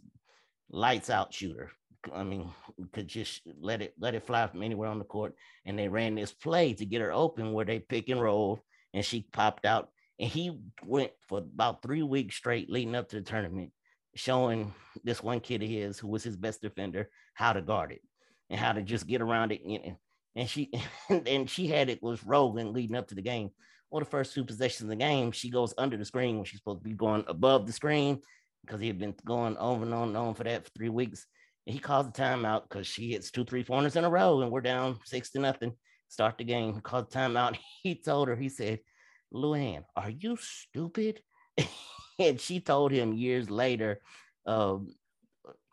lights 0.71 1.11
out 1.11 1.33
shooter. 1.33 1.71
I 2.15 2.23
mean, 2.23 2.51
could 2.93 3.09
just 3.09 3.43
let 3.59 3.83
it 3.83 3.95
let 3.99 4.15
it 4.15 4.27
fly 4.27 4.47
from 4.47 4.63
anywhere 4.63 4.89
on 4.89 4.99
the 4.99 5.05
court. 5.05 5.35
And 5.65 5.79
they 5.79 5.89
ran 5.89 6.15
this 6.15 6.33
play 6.33 6.75
to 6.75 6.85
get 6.87 7.01
her 7.01 7.13
open 7.13 7.53
where 7.53 7.65
they 7.65 7.79
pick 7.81 8.09
and 8.11 8.21
roll, 8.21 8.61
and 8.93 9.05
she 9.05 9.27
popped 9.33 9.65
out. 9.65 9.89
And 10.19 10.31
he 10.31 10.59
went 10.85 11.13
for 11.29 11.39
about 11.39 11.83
three 11.83 12.03
weeks 12.03 12.37
straight 12.37 12.71
leading 12.71 12.95
up 12.95 13.09
to 13.11 13.17
the 13.17 13.23
tournament 13.23 13.73
showing 14.15 14.73
this 15.05 15.23
one 15.23 15.41
kid 15.41 15.63
of 15.63 15.69
his 15.69 15.99
who 15.99 16.09
was 16.09 16.25
his 16.25 16.37
best 16.37 16.63
defender 16.63 17.11
how 17.35 17.53
to 17.53 17.61
guard 17.61 17.93
it 17.93 18.01
and 18.49 18.59
how 18.59 18.73
to 18.73 18.83
just 18.83 19.07
get 19.07 19.21
around 19.21 19.53
it. 19.53 19.61
And 20.35 20.49
she 20.49 20.71
and 21.11 21.49
she 21.49 21.67
had 21.67 21.89
it 21.89 22.03
was 22.03 22.25
rolling 22.25 22.73
leading 22.73 22.97
up 22.97 23.09
to 23.09 23.15
the 23.15 23.23
game. 23.23 23.51
Well, 23.91 24.01
the 24.01 24.11
first 24.11 24.35
two 24.35 24.45
possessions 24.45 24.83
of 24.83 24.89
the 24.89 24.97
game, 24.97 25.31
she 25.33 25.51
goes 25.51 25.75
under 25.79 25.97
the 25.97 26.05
screen 26.05 26.37
when 26.37 26.45
she's 26.45 26.61
supposed 26.61 26.81
to 26.81 26.89
be 26.89 26.95
going 26.95 27.25
above 27.29 27.67
the 27.67 27.73
screen 27.73 28.21
because 28.65 28.81
he 28.81 28.89
had 28.89 28.99
been 28.99 29.15
going 29.25 29.57
over 29.59 29.85
and 29.85 29.95
on 29.95 30.09
and 30.09 30.17
on 30.17 30.35
for 30.35 30.45
that 30.45 30.65
for 30.65 30.71
three 30.71 30.89
weeks. 30.89 31.27
And 31.67 31.75
he 31.75 31.79
calls 31.79 32.07
the 32.07 32.13
timeout 32.13 32.63
because 32.69 32.87
she 32.87 33.13
hits 33.13 33.31
two 33.31 33.45
three 33.45 33.65
pointers 33.65 33.97
in 33.97 34.05
a 34.05 34.11
row 34.11 34.41
and 34.41 34.51
we're 34.51 34.61
down 34.61 34.99
six 35.05 35.31
to 35.33 35.39
nothing. 35.39 35.73
Start 36.09 36.39
the 36.39 36.45
game. 36.45 36.81
Called 36.81 37.11
the 37.11 37.19
timeout. 37.19 37.57
He 37.83 37.95
told 37.95 38.29
her, 38.29 38.37
he 38.37 38.49
said, 38.49 38.81
Luann, 39.33 39.85
are 39.97 40.11
you 40.11 40.37
stupid? 40.41 41.21
and 42.19 42.41
she 42.41 42.61
told 42.61 42.93
him 42.93 43.13
years 43.13 43.51
later, 43.51 44.01
um, 44.47 44.89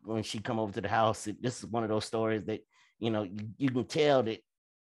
when 0.03 0.23
she 0.23 0.39
come 0.39 0.59
over 0.59 0.73
to 0.73 0.81
the 0.81 0.89
house, 0.89 1.27
this 1.41 1.59
is 1.59 1.65
one 1.65 1.83
of 1.83 1.89
those 1.89 2.05
stories 2.05 2.43
that 2.45 2.61
you 2.99 3.09
know 3.09 3.27
you, 3.57 3.69
can 3.69 3.85
tell 3.85 4.23
that 4.23 4.39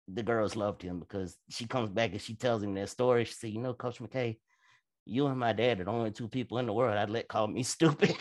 the 0.07 0.23
girls 0.23 0.55
loved 0.55 0.81
him 0.81 0.99
because 0.99 1.37
she 1.49 1.65
comes 1.65 1.89
back 1.89 2.11
and 2.11 2.21
she 2.21 2.35
tells 2.35 2.63
him 2.63 2.73
that 2.75 2.89
story. 2.89 3.25
She 3.25 3.33
said, 3.33 3.51
"You 3.51 3.61
know, 3.61 3.73
Coach 3.73 3.99
McKay, 3.99 4.37
you 5.05 5.27
and 5.27 5.39
my 5.39 5.53
dad 5.53 5.79
are 5.79 5.85
the 5.85 5.91
only 5.91 6.11
two 6.11 6.27
people 6.27 6.57
in 6.57 6.65
the 6.65 6.73
world 6.73 6.97
I'd 6.97 7.09
let 7.09 7.27
call 7.27 7.47
me 7.47 7.63
stupid." 7.63 8.15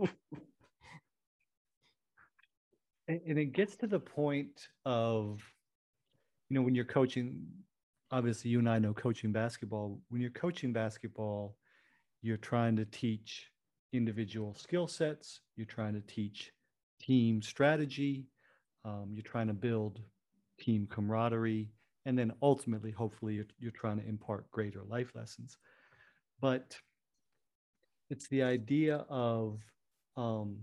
and 3.08 3.38
it 3.38 3.52
gets 3.52 3.76
to 3.76 3.86
the 3.86 4.00
point 4.00 4.68
of, 4.84 5.40
you 6.48 6.56
know, 6.56 6.62
when 6.62 6.74
you're 6.74 6.84
coaching. 6.84 7.46
Obviously, 8.14 8.48
you 8.48 8.60
and 8.60 8.68
I 8.68 8.78
know 8.78 8.94
coaching 8.94 9.32
basketball. 9.32 9.98
When 10.08 10.20
you're 10.20 10.30
coaching 10.30 10.72
basketball, 10.72 11.56
you're 12.22 12.36
trying 12.36 12.76
to 12.76 12.84
teach 12.84 13.50
individual 13.92 14.54
skill 14.54 14.86
sets, 14.86 15.40
you're 15.56 15.66
trying 15.66 15.94
to 15.94 16.00
teach 16.00 16.52
team 17.00 17.42
strategy, 17.42 18.28
um, 18.84 19.08
you're 19.12 19.24
trying 19.24 19.48
to 19.48 19.52
build 19.52 19.98
team 20.60 20.86
camaraderie, 20.88 21.72
and 22.06 22.16
then 22.16 22.32
ultimately, 22.40 22.92
hopefully, 22.92 23.34
you're, 23.34 23.46
you're 23.58 23.72
trying 23.72 23.98
to 23.98 24.08
impart 24.08 24.48
greater 24.52 24.84
life 24.84 25.10
lessons. 25.16 25.56
But 26.40 26.76
it's 28.10 28.28
the 28.28 28.44
idea 28.44 29.06
of 29.08 29.58
um, 30.16 30.58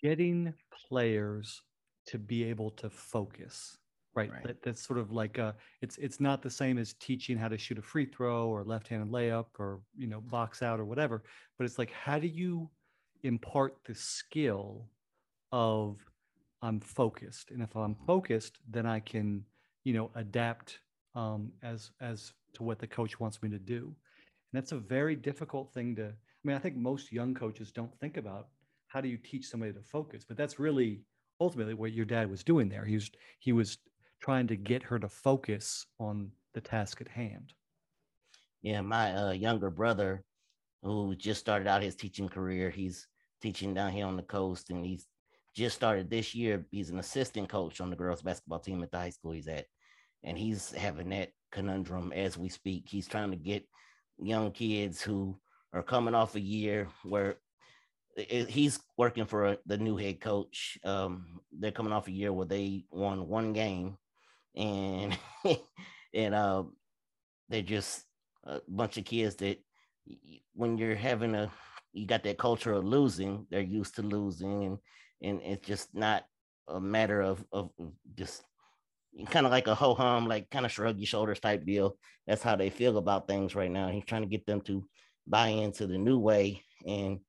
getting 0.00 0.54
players 0.88 1.62
to 2.06 2.18
be 2.20 2.44
able 2.44 2.70
to 2.70 2.88
focus 2.88 3.78
right, 4.14 4.30
right. 4.30 4.42
That, 4.44 4.62
that's 4.62 4.84
sort 4.86 4.98
of 4.98 5.12
like 5.12 5.38
a, 5.38 5.54
it's 5.80 5.96
it's 5.98 6.20
not 6.20 6.42
the 6.42 6.50
same 6.50 6.78
as 6.78 6.94
teaching 6.94 7.36
how 7.36 7.48
to 7.48 7.58
shoot 7.58 7.78
a 7.78 7.82
free 7.82 8.06
throw 8.06 8.48
or 8.48 8.64
left-handed 8.64 9.10
layup 9.10 9.46
or 9.58 9.80
you 9.96 10.06
know 10.06 10.20
box 10.20 10.62
out 10.62 10.80
or 10.80 10.84
whatever 10.84 11.22
but 11.58 11.64
it's 11.64 11.78
like 11.78 11.90
how 11.92 12.18
do 12.18 12.26
you 12.26 12.68
impart 13.22 13.76
the 13.86 13.94
skill 13.94 14.88
of 15.52 15.98
i'm 16.62 16.80
focused 16.80 17.50
and 17.50 17.62
if 17.62 17.74
i'm 17.76 17.96
focused 18.06 18.58
then 18.70 18.86
i 18.86 19.00
can 19.00 19.42
you 19.84 19.92
know 19.92 20.10
adapt 20.14 20.78
um, 21.14 21.52
as 21.62 21.92
as 22.00 22.32
to 22.54 22.62
what 22.64 22.78
the 22.78 22.86
coach 22.86 23.20
wants 23.20 23.42
me 23.42 23.48
to 23.48 23.58
do 23.58 23.84
and 23.84 24.62
that's 24.62 24.72
a 24.72 24.78
very 24.78 25.14
difficult 25.14 25.72
thing 25.72 25.94
to 25.96 26.06
i 26.06 26.12
mean 26.42 26.56
i 26.56 26.58
think 26.58 26.76
most 26.76 27.12
young 27.12 27.34
coaches 27.34 27.70
don't 27.70 27.96
think 28.00 28.16
about 28.16 28.48
how 28.88 29.00
do 29.00 29.08
you 29.08 29.16
teach 29.16 29.46
somebody 29.46 29.72
to 29.72 29.80
focus 29.80 30.24
but 30.26 30.36
that's 30.36 30.58
really 30.58 31.00
ultimately 31.40 31.74
what 31.74 31.92
your 31.92 32.04
dad 32.04 32.30
was 32.30 32.44
doing 32.44 32.68
there 32.68 32.84
he 32.84 32.94
was 32.94 33.10
he 33.38 33.52
was 33.52 33.78
trying 34.24 34.46
to 34.46 34.56
get 34.56 34.82
her 34.82 34.98
to 34.98 35.06
focus 35.06 35.84
on 36.00 36.30
the 36.54 36.60
task 36.60 37.02
at 37.02 37.08
hand. 37.08 37.52
Yeah, 38.62 38.80
my 38.80 39.14
uh, 39.14 39.32
younger 39.32 39.68
brother, 39.68 40.24
who 40.82 41.14
just 41.14 41.40
started 41.40 41.68
out 41.68 41.82
his 41.82 41.94
teaching 41.94 42.30
career, 42.30 42.70
he's 42.70 43.06
teaching 43.42 43.74
down 43.74 43.92
here 43.92 44.06
on 44.06 44.16
the 44.16 44.22
coast, 44.22 44.70
and 44.70 44.82
he's 44.82 45.06
just 45.54 45.76
started 45.76 46.08
this 46.08 46.34
year. 46.34 46.64
He's 46.70 46.88
an 46.88 47.00
assistant 47.00 47.50
coach 47.50 47.82
on 47.82 47.90
the 47.90 47.96
girls 47.96 48.22
basketball 48.22 48.60
team 48.60 48.82
at 48.82 48.90
the 48.90 48.96
high 48.96 49.10
school 49.10 49.32
he's 49.32 49.46
at, 49.46 49.66
and 50.22 50.38
he's 50.38 50.72
having 50.72 51.10
that 51.10 51.28
conundrum 51.52 52.10
as 52.14 52.38
we 52.38 52.48
speak. 52.48 52.84
He's 52.88 53.06
trying 53.06 53.30
to 53.30 53.36
get 53.36 53.68
young 54.18 54.52
kids 54.52 55.02
who 55.02 55.38
are 55.74 55.82
coming 55.82 56.14
off 56.14 56.34
a 56.34 56.40
year 56.40 56.88
where 57.02 57.36
he's 58.16 58.80
working 58.96 59.26
for 59.26 59.58
the 59.66 59.76
new 59.76 59.98
head 59.98 60.22
coach. 60.22 60.78
Um, 60.82 61.40
they're 61.52 61.72
coming 61.72 61.92
off 61.92 62.08
a 62.08 62.12
year 62.12 62.32
where 62.32 62.46
they 62.46 62.86
won 62.90 63.28
one 63.28 63.52
game 63.52 63.98
and 64.56 65.18
and 66.14 66.34
uh, 66.34 66.64
they're 67.48 67.62
just 67.62 68.04
a 68.44 68.60
bunch 68.68 68.98
of 68.98 69.04
kids 69.04 69.36
that 69.36 69.58
when 70.54 70.78
you're 70.78 70.94
having 70.94 71.34
a 71.34 71.50
you 71.92 72.06
got 72.06 72.24
that 72.24 72.38
culture 72.38 72.72
of 72.72 72.84
losing 72.84 73.46
they're 73.50 73.60
used 73.60 73.94
to 73.96 74.02
losing 74.02 74.64
and 74.64 74.78
and 75.22 75.40
it's 75.42 75.66
just 75.66 75.94
not 75.94 76.24
a 76.68 76.80
matter 76.80 77.20
of 77.20 77.44
of 77.52 77.70
just 78.16 78.42
kind 79.30 79.46
of 79.46 79.52
like 79.52 79.66
a 79.66 79.74
ho 79.74 79.94
hum 79.94 80.26
like 80.26 80.50
kind 80.50 80.66
of 80.66 80.72
shrug 80.72 80.98
your 80.98 81.06
shoulders 81.06 81.40
type 81.40 81.64
deal. 81.64 81.96
That's 82.26 82.42
how 82.42 82.56
they 82.56 82.70
feel 82.70 82.98
about 82.98 83.28
things 83.28 83.54
right 83.54 83.70
now. 83.70 83.88
He's 83.88 84.04
trying 84.04 84.22
to 84.22 84.28
get 84.28 84.46
them 84.46 84.60
to 84.62 84.84
buy 85.26 85.48
into 85.48 85.86
the 85.86 85.98
new 85.98 86.18
way 86.18 86.62
and 86.86 87.20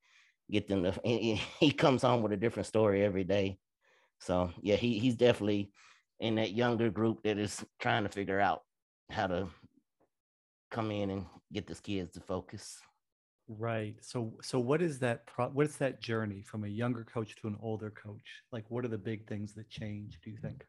get 0.51 0.67
them 0.67 0.83
to 0.83 0.93
he 1.59 1.71
comes 1.71 2.01
home 2.01 2.21
with 2.23 2.33
a 2.33 2.37
different 2.37 2.67
story 2.67 3.03
every 3.03 3.23
day. 3.23 3.57
So 4.19 4.51
yeah 4.61 4.75
he, 4.75 4.99
he's 4.99 5.15
definitely 5.15 5.71
in 6.19 6.35
that 6.35 6.53
younger 6.53 6.89
group 6.89 7.23
that 7.23 7.37
is 7.37 7.63
trying 7.79 8.03
to 8.03 8.09
figure 8.09 8.39
out 8.39 8.61
how 9.11 9.27
to 9.27 9.47
come 10.71 10.91
in 10.91 11.09
and 11.09 11.25
get 11.53 11.67
these 11.67 11.79
kids 11.79 12.13
to 12.13 12.19
focus. 12.21 12.79
Right. 13.47 13.95
So 14.01 14.33
so 14.41 14.59
what 14.59 14.81
is 14.81 14.99
that 14.99 15.27
pro- 15.27 15.49
what 15.49 15.67
is 15.67 15.77
that 15.77 16.01
journey 16.01 16.41
from 16.41 16.63
a 16.63 16.67
younger 16.67 17.03
coach 17.03 17.35
to 17.37 17.47
an 17.47 17.57
older 17.61 17.91
coach? 17.91 18.41
Like 18.51 18.65
what 18.69 18.83
are 18.83 18.89
the 18.89 18.97
big 18.97 19.27
things 19.27 19.53
that 19.53 19.69
change, 19.69 20.19
do 20.23 20.31
you 20.31 20.37
think? 20.41 20.65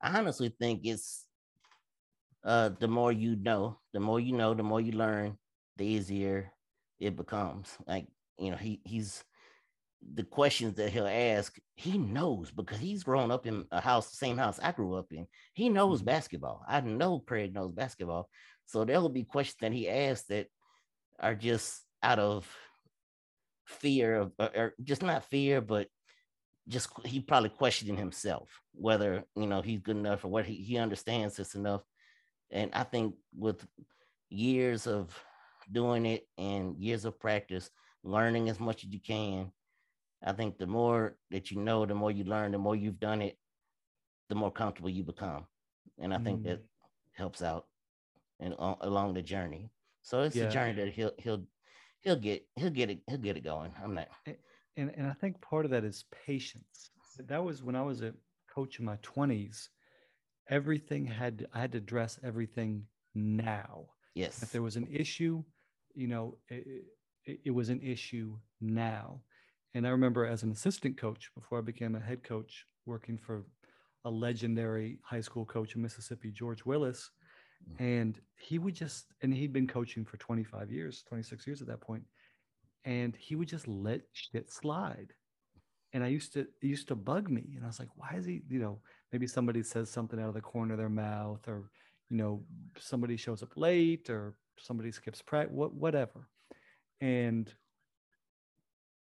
I 0.00 0.16
honestly 0.16 0.54
think 0.60 0.82
it's 0.84 1.26
uh 2.44 2.70
the 2.78 2.88
more 2.88 3.12
you 3.12 3.36
know, 3.36 3.78
the 3.92 4.00
more 4.00 4.20
you 4.20 4.32
know, 4.32 4.54
the 4.54 4.62
more 4.62 4.80
you 4.80 4.92
learn, 4.92 5.36
the 5.76 5.84
easier 5.84 6.52
it 7.00 7.16
becomes. 7.16 7.76
Like, 7.88 8.06
you 8.38 8.52
know, 8.52 8.56
he 8.56 8.80
he's 8.84 9.24
the 10.14 10.24
questions 10.24 10.74
that 10.76 10.90
he'll 10.90 11.06
ask, 11.06 11.56
he 11.74 11.98
knows 11.98 12.50
because 12.50 12.78
he's 12.78 13.04
grown 13.04 13.30
up 13.30 13.46
in 13.46 13.64
a 13.70 13.80
house, 13.80 14.10
the 14.10 14.16
same 14.16 14.36
house 14.36 14.58
I 14.62 14.72
grew 14.72 14.94
up 14.94 15.12
in. 15.12 15.26
He 15.54 15.68
knows 15.68 15.98
mm-hmm. 15.98 16.06
basketball. 16.06 16.64
I 16.68 16.80
know 16.80 17.20
Craig 17.20 17.54
knows 17.54 17.72
basketball. 17.72 18.28
So 18.66 18.84
there 18.84 19.00
will 19.00 19.08
be 19.08 19.24
questions 19.24 19.58
that 19.60 19.72
he 19.72 19.88
asks 19.88 20.26
that 20.28 20.46
are 21.20 21.34
just 21.34 21.82
out 22.02 22.18
of 22.18 22.48
fear 23.64 24.16
of, 24.16 24.32
or 24.38 24.74
just 24.82 25.02
not 25.02 25.24
fear, 25.24 25.60
but 25.60 25.88
just 26.68 26.88
he 27.04 27.20
probably 27.20 27.48
questioning 27.48 27.96
himself 27.96 28.48
whether 28.72 29.24
you 29.34 29.46
know 29.46 29.60
he's 29.60 29.80
good 29.80 29.96
enough 29.96 30.24
or 30.24 30.28
what 30.28 30.46
he, 30.46 30.54
he 30.54 30.78
understands 30.78 31.36
this 31.36 31.54
enough. 31.54 31.82
And 32.50 32.70
I 32.72 32.84
think 32.84 33.14
with 33.36 33.66
years 34.28 34.86
of 34.86 35.18
doing 35.70 36.06
it 36.06 36.26
and 36.38 36.76
years 36.76 37.04
of 37.04 37.18
practice, 37.18 37.70
learning 38.04 38.48
as 38.48 38.60
much 38.60 38.84
as 38.84 38.90
you 38.90 39.00
can, 39.00 39.50
I 40.24 40.32
think 40.32 40.58
the 40.58 40.66
more 40.66 41.16
that 41.30 41.50
you 41.50 41.58
know, 41.60 41.84
the 41.84 41.94
more 41.94 42.10
you 42.10 42.24
learn, 42.24 42.52
the 42.52 42.58
more 42.58 42.76
you've 42.76 43.00
done 43.00 43.22
it, 43.22 43.38
the 44.28 44.34
more 44.34 44.50
comfortable 44.50 44.90
you 44.90 45.02
become. 45.02 45.46
And 45.98 46.14
I 46.14 46.18
think 46.18 46.40
mm. 46.40 46.44
that 46.44 46.62
helps 47.12 47.42
out 47.42 47.66
and 48.40 48.54
uh, 48.58 48.74
along 48.80 49.14
the 49.14 49.22
journey. 49.22 49.70
So 50.02 50.22
it's 50.22 50.36
yeah. 50.36 50.44
a 50.44 50.50
journey 50.50 50.72
that 50.74 50.88
he'll 50.88 51.12
he'll 51.18 51.44
he'll 52.00 52.16
get 52.16 52.44
he'll 52.56 52.70
get 52.70 52.90
it 52.90 53.00
he'll 53.08 53.18
get 53.18 53.36
it 53.36 53.44
going. 53.44 53.72
I'm 53.82 53.94
not. 53.94 54.08
And 54.76 54.90
and 54.96 55.06
I 55.06 55.12
think 55.12 55.40
part 55.40 55.64
of 55.64 55.70
that 55.70 55.84
is 55.84 56.04
patience. 56.26 56.90
That 57.18 57.44
was 57.44 57.62
when 57.62 57.76
I 57.76 57.82
was 57.82 58.02
a 58.02 58.14
coach 58.52 58.78
in 58.78 58.84
my 58.84 58.96
20s. 58.96 59.68
Everything 60.48 61.06
had 61.06 61.46
I 61.52 61.60
had 61.60 61.72
to 61.72 61.78
address 61.78 62.18
everything 62.22 62.84
now. 63.14 63.86
Yes. 64.14 64.42
If 64.42 64.50
there 64.50 64.62
was 64.62 64.76
an 64.76 64.88
issue, 64.90 65.42
you 65.94 66.08
know, 66.08 66.38
it, 66.48 66.84
it, 67.24 67.40
it 67.46 67.50
was 67.50 67.68
an 67.68 67.80
issue 67.80 68.36
now. 68.60 69.20
And 69.74 69.86
I 69.86 69.90
remember 69.90 70.26
as 70.26 70.42
an 70.42 70.50
assistant 70.50 70.98
coach 70.98 71.30
before 71.34 71.58
I 71.58 71.62
became 71.62 71.94
a 71.94 72.00
head 72.00 72.22
coach, 72.22 72.66
working 72.86 73.16
for 73.16 73.44
a 74.04 74.10
legendary 74.10 74.98
high 75.02 75.20
school 75.20 75.44
coach 75.44 75.74
in 75.74 75.82
Mississippi, 75.82 76.30
George 76.30 76.64
Willis. 76.64 77.10
Mm. 77.70 77.80
And 77.80 78.20
he 78.36 78.58
would 78.58 78.74
just, 78.74 79.06
and 79.22 79.32
he'd 79.32 79.52
been 79.52 79.68
coaching 79.68 80.04
for 80.04 80.16
25 80.18 80.70
years, 80.70 81.04
26 81.08 81.46
years 81.46 81.62
at 81.62 81.68
that 81.68 81.80
point, 81.80 82.02
and 82.84 83.16
he 83.16 83.36
would 83.36 83.48
just 83.48 83.68
let 83.68 84.02
shit 84.12 84.50
slide. 84.52 85.12
And 85.92 86.02
I 86.02 86.08
used 86.08 86.32
to, 86.34 86.40
it 86.40 86.48
used 86.60 86.88
to 86.88 86.94
bug 86.94 87.30
me. 87.30 87.52
And 87.54 87.64
I 87.64 87.66
was 87.66 87.78
like, 87.78 87.90
why 87.96 88.14
is 88.16 88.24
he, 88.24 88.42
you 88.48 88.58
know, 88.58 88.80
maybe 89.12 89.26
somebody 89.26 89.62
says 89.62 89.90
something 89.90 90.18
out 90.18 90.28
of 90.28 90.34
the 90.34 90.40
corner 90.40 90.74
of 90.74 90.78
their 90.78 90.88
mouth 90.88 91.46
or, 91.46 91.70
you 92.08 92.16
know, 92.16 92.42
somebody 92.78 93.16
shows 93.16 93.42
up 93.42 93.56
late 93.56 94.08
or 94.08 94.34
somebody 94.58 94.90
skips 94.90 95.20
practice, 95.20 95.54
what, 95.54 95.74
whatever. 95.74 96.28
And 97.00 97.52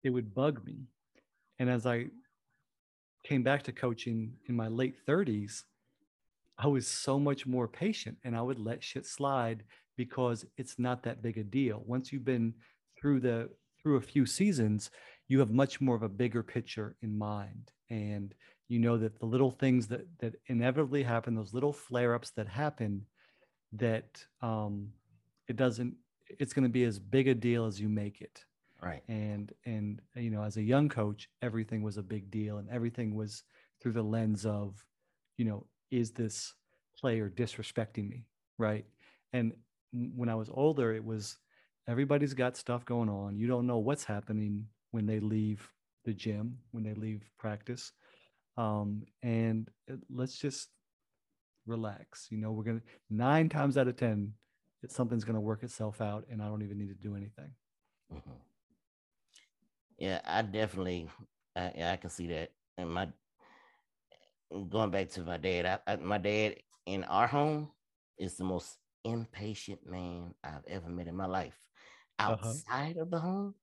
it 0.03 0.11
would 0.11 0.35
bug 0.35 0.65
me. 0.65 0.87
And 1.59 1.71
as 1.71 1.87
I 1.87 2.07
came 3.25 3.43
back 3.43 3.63
to 3.65 3.73
coaching 3.73 4.35
in 4.49 4.57
my 4.57 4.69
late 4.69 4.97
30s, 5.07 5.63
I 6.59 6.67
was 6.67 6.87
so 6.87 7.19
much 7.19 7.47
more 7.47 7.69
patient 7.69 8.19
and 8.25 8.37
I 8.37 8.43
would 8.43 8.59
let 8.59 8.85
shit 8.85 9.07
slide 9.07 9.65
because 9.97 10.45
it's 10.57 10.79
not 10.79 11.03
that 11.03 11.23
big 11.23 11.39
a 11.39 11.45
deal. 11.45 11.83
Once 11.87 12.13
you've 12.13 12.25
been 12.25 12.55
through 13.01 13.21
the 13.21 13.49
through 13.83 13.97
a 13.97 14.01
few 14.01 14.25
seasons, 14.27 14.91
you 15.29 15.41
have 15.41 15.51
much 15.51 15.81
more 15.81 15.97
of 15.97 16.03
a 16.03 16.09
bigger 16.09 16.43
picture 16.43 16.95
in 17.03 17.17
mind. 17.17 17.71
And 17.91 18.33
you 18.69 18.79
know 18.79 18.97
that 18.97 19.19
the 19.19 19.27
little 19.27 19.51
things 19.51 19.89
that 19.89 20.07
that 20.21 20.35
inevitably 20.47 21.03
happen, 21.03 21.35
those 21.35 21.55
little 21.55 21.73
flare-ups 21.73 22.31
that 22.37 22.49
happen, 22.49 23.07
that 23.73 24.25
um 24.41 24.89
it 25.49 25.57
doesn't 25.57 25.95
it's 26.39 26.53
going 26.53 26.65
to 26.65 26.71
be 26.71 26.85
as 26.85 26.99
big 26.99 27.29
a 27.29 27.35
deal 27.35 27.67
as 27.67 27.81
you 27.81 27.89
make 27.89 28.21
it 28.21 28.45
right. 28.83 29.03
And 29.09 29.53
and 29.65 30.01
you 30.15 30.31
know 30.31 30.43
as 30.43 30.57
a 30.57 30.63
young 30.63 30.89
coach 30.89 31.29
everything 31.41 31.83
was 31.83 31.97
a 31.97 32.03
big 32.03 32.31
deal 32.31 32.59
and 32.59 32.69
everything 32.69 33.15
was 33.15 33.45
through 33.81 33.93
the 33.93 34.03
lens 34.03 34.45
of 34.45 34.85
you 35.37 35.45
know 35.45 35.67
is 35.91 36.11
this 36.13 36.55
player 36.99 37.31
disrespecting 37.31 38.09
me? 38.09 38.27
Right? 38.59 38.85
And 39.33 39.53
when 39.93 40.31
i 40.31 40.35
was 40.35 40.49
older 40.51 40.95
it 40.95 41.05
was 41.05 41.37
everybody's 41.87 42.35
got 42.35 42.57
stuff 42.57 42.85
going 42.85 43.09
on. 43.09 43.37
You 43.37 43.47
don't 43.47 43.67
know 43.67 43.79
what's 43.79 44.05
happening 44.05 44.67
when 44.91 45.07
they 45.07 45.21
leave 45.21 45.69
the 46.05 46.13
gym 46.13 46.59
when 46.73 46.83
they 46.83 46.95
leave 46.95 47.23
practice. 47.39 47.93
Um, 48.57 49.05
and 49.23 49.69
let's 50.11 50.37
just 50.37 50.69
relax 51.67 52.27
you 52.29 52.39
know 52.39 52.51
we're 52.51 52.65
gonna 52.65 52.83
nine 53.09 53.49
times 53.49 53.79
out 53.79 53.87
of 53.87 53.97
ten 53.97 54.33
something's 54.89 55.23
gonna 55.23 55.41
work 55.41 55.63
itself 55.63 56.01
out 56.01 56.27
and 56.29 56.43
i 56.43 56.47
don't 56.47 56.63
even 56.63 56.77
need 56.77 56.89
to 56.89 56.95
do 56.95 57.15
anything. 57.15 57.53
Mm-hmm 58.13 58.52
yeah, 60.03 60.21
I 60.25 60.43
definitely, 60.43 61.09
I, 61.55 61.73
I 61.93 61.97
can 61.97 62.11
see 62.11 62.27
that. 62.27 62.51
And 62.77 62.91
my, 62.91 63.07
going 64.69 64.91
back 64.91 65.11
to 65.11 65.21
my 65.21 65.37
dad, 65.37 65.81
I, 65.87 65.93
I, 65.93 65.97
my 65.97 66.19
dad 66.19 66.57
in 66.87 67.05
our 67.05 67.29
home 67.29 67.71
is 68.19 68.35
the 68.35 68.43
most 68.43 68.79
impatient 69.05 69.79
man 69.89 70.35
I've 70.43 70.67
ever 70.67 70.89
met 70.89 71.07
in 71.07 71.15
my 71.15 71.27
life. 71.27 71.57
Uh-huh. 72.19 72.33
Outside 72.33 72.97
uh-huh. 72.97 73.03
of 73.03 73.11
the 73.13 73.21
home, 73.21 73.55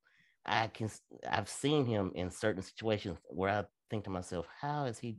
I 0.46 0.68
can, 0.68 0.90
I've 1.30 1.50
seen 1.50 1.86
him 1.86 2.14
in 2.16 2.32
certain 2.32 2.64
situations 2.64 3.18
where 3.28 3.50
I 3.50 3.66
think 3.90 4.06
to 4.06 4.10
myself, 4.10 4.48
how 4.62 4.86
is 4.86 4.98
he, 4.98 5.18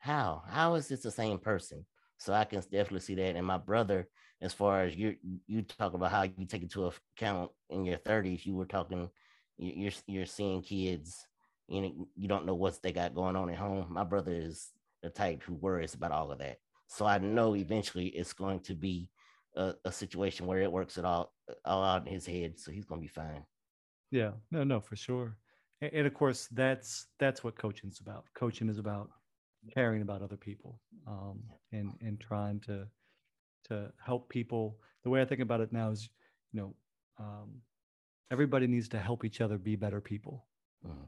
how, 0.00 0.42
how 0.48 0.74
is 0.74 0.88
this 0.88 1.02
the 1.02 1.12
same 1.12 1.38
person? 1.38 1.86
So 2.18 2.32
I 2.32 2.42
can 2.42 2.58
definitely 2.62 2.98
see 2.98 3.14
that. 3.14 3.36
And 3.36 3.46
my 3.46 3.58
brother, 3.58 4.08
as 4.42 4.52
far 4.52 4.82
as 4.82 4.96
you, 4.96 5.14
you 5.46 5.62
talk 5.62 5.94
about 5.94 6.10
how 6.10 6.22
you 6.22 6.46
take 6.46 6.64
it 6.64 6.72
to 6.72 6.90
account 7.16 7.52
in 7.70 7.84
your 7.84 7.98
30s, 7.98 8.44
you 8.44 8.56
were 8.56 8.66
talking 8.66 9.08
you're 9.58 9.92
you're 10.06 10.26
seeing 10.26 10.62
kids 10.62 11.26
you 11.68 11.82
know 11.82 12.08
you 12.16 12.28
don't 12.28 12.46
know 12.46 12.54
what 12.54 12.80
they 12.82 12.92
got 12.92 13.14
going 13.14 13.36
on 13.36 13.50
at 13.50 13.58
home. 13.58 13.86
My 13.90 14.04
brother 14.04 14.32
is 14.32 14.70
the 15.02 15.10
type 15.10 15.42
who 15.42 15.54
worries 15.54 15.94
about 15.94 16.12
all 16.12 16.32
of 16.32 16.38
that. 16.38 16.58
So 16.86 17.04
i 17.06 17.18
know 17.18 17.54
eventually 17.54 18.06
it's 18.08 18.32
going 18.32 18.60
to 18.60 18.74
be 18.74 19.10
a, 19.56 19.74
a 19.84 19.92
situation 19.92 20.46
where 20.46 20.62
it 20.62 20.72
works 20.72 20.96
it 20.96 21.04
all 21.04 21.32
all 21.64 21.84
out 21.84 22.06
in 22.06 22.12
his 22.12 22.26
head 22.26 22.58
so 22.58 22.70
he's 22.70 22.86
going 22.86 23.00
to 23.00 23.06
be 23.06 23.12
fine. 23.12 23.44
Yeah 24.10 24.32
no 24.50 24.64
no 24.64 24.80
for 24.80 24.96
sure. 24.96 25.36
And, 25.82 25.92
and 25.92 26.06
of 26.06 26.14
course 26.14 26.48
that's 26.52 27.06
that's 27.18 27.44
what 27.44 27.58
coaching 27.58 27.90
is 27.90 28.00
about. 28.00 28.24
Coaching 28.34 28.68
is 28.68 28.78
about 28.78 29.10
caring 29.74 30.02
about 30.02 30.22
other 30.22 30.36
people 30.36 30.80
um, 31.06 31.40
and 31.72 31.92
and 32.00 32.18
trying 32.18 32.60
to 32.60 32.86
to 33.68 33.92
help 34.04 34.28
people. 34.30 34.78
The 35.04 35.10
way 35.10 35.20
i 35.20 35.24
think 35.26 35.40
about 35.40 35.60
it 35.60 35.72
now 35.72 35.90
is 35.90 36.08
you 36.52 36.60
know 36.60 36.74
um, 37.20 37.60
everybody 38.30 38.66
needs 38.66 38.88
to 38.88 38.98
help 38.98 39.24
each 39.24 39.40
other 39.40 39.58
be 39.58 39.76
better 39.76 40.00
people. 40.00 40.46
Mm-hmm. 40.86 41.04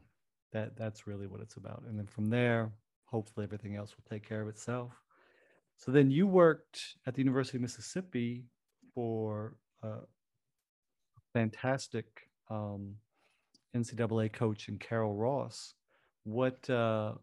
That 0.53 0.75
that's 0.75 1.07
really 1.07 1.27
what 1.27 1.41
it's 1.41 1.55
about. 1.55 1.83
And 1.87 1.97
then 1.97 2.07
from 2.07 2.29
there, 2.29 2.71
hopefully 3.05 3.45
everything 3.45 3.75
else 3.75 3.95
will 3.95 4.09
take 4.09 4.27
care 4.27 4.41
of 4.41 4.47
itself. 4.47 4.91
So 5.77 5.91
then 5.91 6.11
you 6.11 6.27
worked 6.27 6.97
at 7.07 7.15
the 7.15 7.21
University 7.21 7.57
of 7.57 7.61
Mississippi 7.61 8.45
for 8.93 9.55
a 9.81 9.97
fantastic 11.33 12.29
um, 12.49 12.95
NCAA 13.75 14.31
coach 14.33 14.67
in 14.67 14.77
Carol 14.77 15.15
Ross. 15.15 15.73
What 16.23 16.69
uh, 16.69 17.13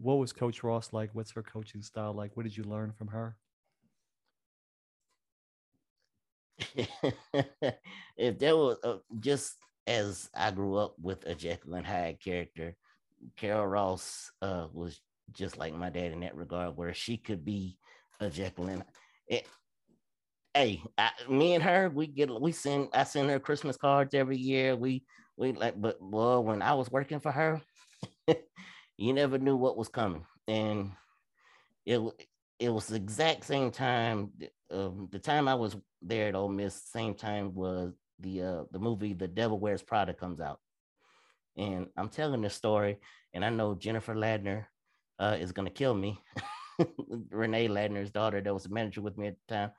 what 0.00 0.14
was 0.14 0.32
Coach 0.32 0.62
Ross 0.62 0.92
like? 0.92 1.10
What's 1.12 1.32
her 1.32 1.42
coaching 1.42 1.82
style 1.82 2.14
like? 2.14 2.36
What 2.36 2.44
did 2.44 2.56
you 2.56 2.64
learn 2.64 2.92
from 2.92 3.08
her? 3.08 3.36
if 8.16 8.38
there 8.38 8.56
was 8.56 8.76
uh, 8.82 8.98
just 9.20 9.56
as 9.86 10.28
I 10.34 10.50
grew 10.50 10.76
up 10.76 10.94
with 11.00 11.24
a 11.26 11.34
and 11.34 11.86
Hyde 11.86 12.20
character, 12.20 12.74
Carol 13.36 13.66
Ross 13.66 14.30
uh, 14.42 14.68
was 14.72 15.00
just 15.32 15.58
like 15.58 15.74
my 15.74 15.90
dad 15.90 16.12
in 16.12 16.20
that 16.20 16.36
regard, 16.36 16.76
where 16.76 16.94
she 16.94 17.16
could 17.16 17.44
be 17.44 17.78
a 18.20 18.30
and 18.68 18.84
it, 19.28 19.46
hey, 20.54 20.82
I, 20.96 21.10
me 21.28 21.54
and 21.54 21.62
her, 21.62 21.88
we 21.90 22.06
get 22.06 22.30
we 22.40 22.52
send 22.52 22.88
I 22.94 23.04
send 23.04 23.30
her 23.30 23.38
Christmas 23.40 23.76
cards 23.76 24.14
every 24.14 24.36
year. 24.38 24.76
We 24.76 25.04
we 25.36 25.52
like, 25.52 25.80
but 25.80 25.96
well, 26.00 26.42
when 26.44 26.62
I 26.62 26.74
was 26.74 26.90
working 26.90 27.20
for 27.20 27.32
her, 27.32 27.60
you 28.96 29.12
never 29.12 29.38
knew 29.38 29.56
what 29.56 29.76
was 29.76 29.88
coming, 29.88 30.24
and 30.48 30.92
it 31.86 32.00
it 32.58 32.70
was 32.70 32.86
the 32.88 32.96
exact 32.96 33.44
same 33.44 33.70
time. 33.70 34.32
Um, 34.70 35.08
the 35.10 35.18
time 35.18 35.48
I 35.48 35.54
was 35.54 35.76
there 36.02 36.28
at 36.28 36.34
Ole 36.34 36.48
Miss, 36.48 36.74
same 36.92 37.14
time 37.14 37.54
was 37.54 37.92
the 38.18 38.42
uh, 38.42 38.64
the 38.70 38.78
movie 38.78 39.14
The 39.14 39.28
Devil 39.28 39.58
Wears 39.58 39.82
Prada 39.82 40.12
comes 40.12 40.40
out, 40.40 40.60
and 41.56 41.86
I'm 41.96 42.08
telling 42.08 42.42
this 42.42 42.54
story, 42.54 42.98
and 43.32 43.44
I 43.44 43.50
know 43.50 43.74
Jennifer 43.74 44.14
Ladner 44.14 44.66
uh, 45.18 45.36
is 45.40 45.52
gonna 45.52 45.70
kill 45.70 45.94
me, 45.94 46.20
Renee 47.30 47.68
Ladner's 47.68 48.10
daughter, 48.10 48.40
that 48.40 48.54
was 48.54 48.66
a 48.66 48.70
manager 48.70 49.00
with 49.00 49.18
me 49.18 49.28
at 49.28 49.36
the 49.46 49.54
time. 49.54 49.70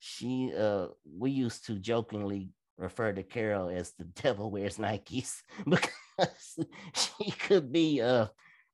She, 0.00 0.52
uh, 0.56 0.88
we 1.18 1.30
used 1.30 1.66
to 1.66 1.78
jokingly 1.78 2.50
refer 2.76 3.12
to 3.12 3.22
Carol 3.22 3.68
as 3.68 3.92
the 3.98 4.04
devil 4.22 4.50
wears 4.50 4.78
Nikes 4.78 5.42
because 5.66 6.58
she 6.94 7.30
could 7.32 7.72
be, 7.72 8.00
uh, 8.00 8.26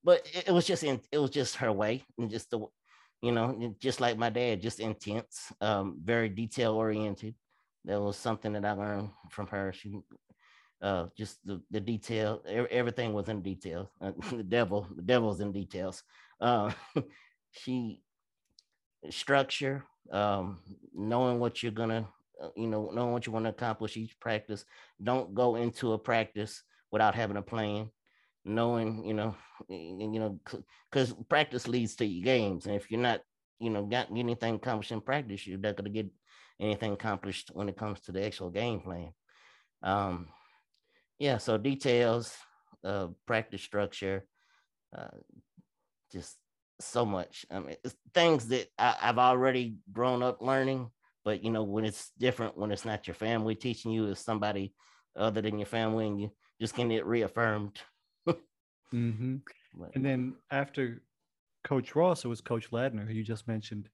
but 0.02 0.26
it, 0.32 0.48
it 0.48 0.52
was 0.52 0.66
just 0.66 0.84
in, 0.84 1.00
it 1.10 1.18
was 1.18 1.30
just 1.30 1.56
her 1.56 1.72
way 1.72 2.04
and 2.18 2.30
just 2.30 2.50
the, 2.50 2.66
you 3.24 3.32
know, 3.32 3.74
just 3.80 4.02
like 4.02 4.18
my 4.18 4.28
dad, 4.28 4.60
just 4.60 4.80
intense, 4.80 5.50
um, 5.62 5.96
very 6.04 6.28
detail 6.28 6.74
oriented. 6.74 7.34
That 7.86 8.00
was 8.00 8.18
something 8.18 8.52
that 8.52 8.64
I 8.66 8.72
learned 8.72 9.10
from 9.30 9.46
her. 9.46 9.72
She 9.72 9.98
uh, 10.82 11.06
just 11.16 11.38
the, 11.46 11.62
the 11.70 11.80
detail, 11.80 12.42
everything 12.70 13.14
was 13.14 13.30
in 13.30 13.40
detail. 13.40 13.90
Uh, 14.00 14.12
the 14.32 14.42
devil, 14.42 14.86
the 14.94 15.00
devil's 15.02 15.40
in 15.40 15.52
details. 15.52 16.02
Uh, 16.38 16.70
she 17.50 18.02
structure, 19.08 19.84
um, 20.12 20.58
knowing 20.94 21.40
what 21.40 21.62
you're 21.62 21.72
gonna, 21.72 22.06
uh, 22.42 22.48
you 22.56 22.66
know, 22.66 22.90
knowing 22.92 23.12
what 23.12 23.26
you 23.26 23.32
want 23.32 23.46
to 23.46 23.50
accomplish 23.50 23.96
each 23.96 24.20
practice. 24.20 24.66
Don't 25.02 25.34
go 25.34 25.56
into 25.56 25.94
a 25.94 25.98
practice 25.98 26.62
without 26.90 27.14
having 27.14 27.38
a 27.38 27.42
plan. 27.42 27.88
Knowing, 28.46 29.06
you 29.06 29.14
know, 29.14 29.34
you 29.68 30.20
know, 30.20 30.38
because 30.90 31.14
practice 31.30 31.66
leads 31.66 31.96
to 31.96 32.04
your 32.04 32.24
games, 32.24 32.66
and 32.66 32.74
if 32.74 32.90
you're 32.90 33.00
not, 33.00 33.20
you 33.58 33.70
know, 33.70 33.86
got 33.86 34.10
anything 34.10 34.56
accomplished 34.56 34.92
in 34.92 35.00
practice, 35.00 35.46
you're 35.46 35.58
not 35.58 35.76
gonna 35.76 35.88
get 35.88 36.10
anything 36.60 36.92
accomplished 36.92 37.50
when 37.54 37.70
it 37.70 37.76
comes 37.78 38.00
to 38.00 38.12
the 38.12 38.24
actual 38.24 38.50
game 38.50 38.80
plan. 38.80 39.12
Um, 39.82 40.28
yeah, 41.18 41.38
so 41.38 41.56
details, 41.56 42.36
uh, 42.84 43.08
practice 43.26 43.62
structure, 43.62 44.26
uh, 44.94 45.08
just 46.12 46.36
so 46.80 47.06
much. 47.06 47.46
I 47.50 47.60
mean, 47.60 47.76
things 48.12 48.48
that 48.48 48.68
I, 48.78 48.96
I've 49.00 49.18
already 49.18 49.76
grown 49.90 50.22
up 50.22 50.42
learning, 50.42 50.90
but 51.24 51.42
you 51.42 51.50
know, 51.50 51.62
when 51.62 51.86
it's 51.86 52.10
different, 52.18 52.58
when 52.58 52.72
it's 52.72 52.84
not 52.84 53.06
your 53.06 53.14
family 53.14 53.54
teaching 53.54 53.90
you, 53.90 54.06
it's 54.08 54.20
somebody 54.20 54.74
other 55.16 55.40
than 55.40 55.58
your 55.58 55.66
family, 55.66 56.06
and 56.06 56.20
you 56.20 56.30
just 56.60 56.76
getting 56.76 56.92
it 56.92 57.06
reaffirmed. 57.06 57.80
Mm-hmm. 58.94 59.36
And 59.94 60.04
then 60.04 60.34
after 60.50 61.02
Coach 61.64 61.94
Ross, 61.96 62.24
it 62.24 62.28
was 62.28 62.40
Coach 62.40 62.70
Ladner, 62.70 63.06
who 63.06 63.14
you 63.14 63.24
just 63.24 63.48
mentioned. 63.48 63.88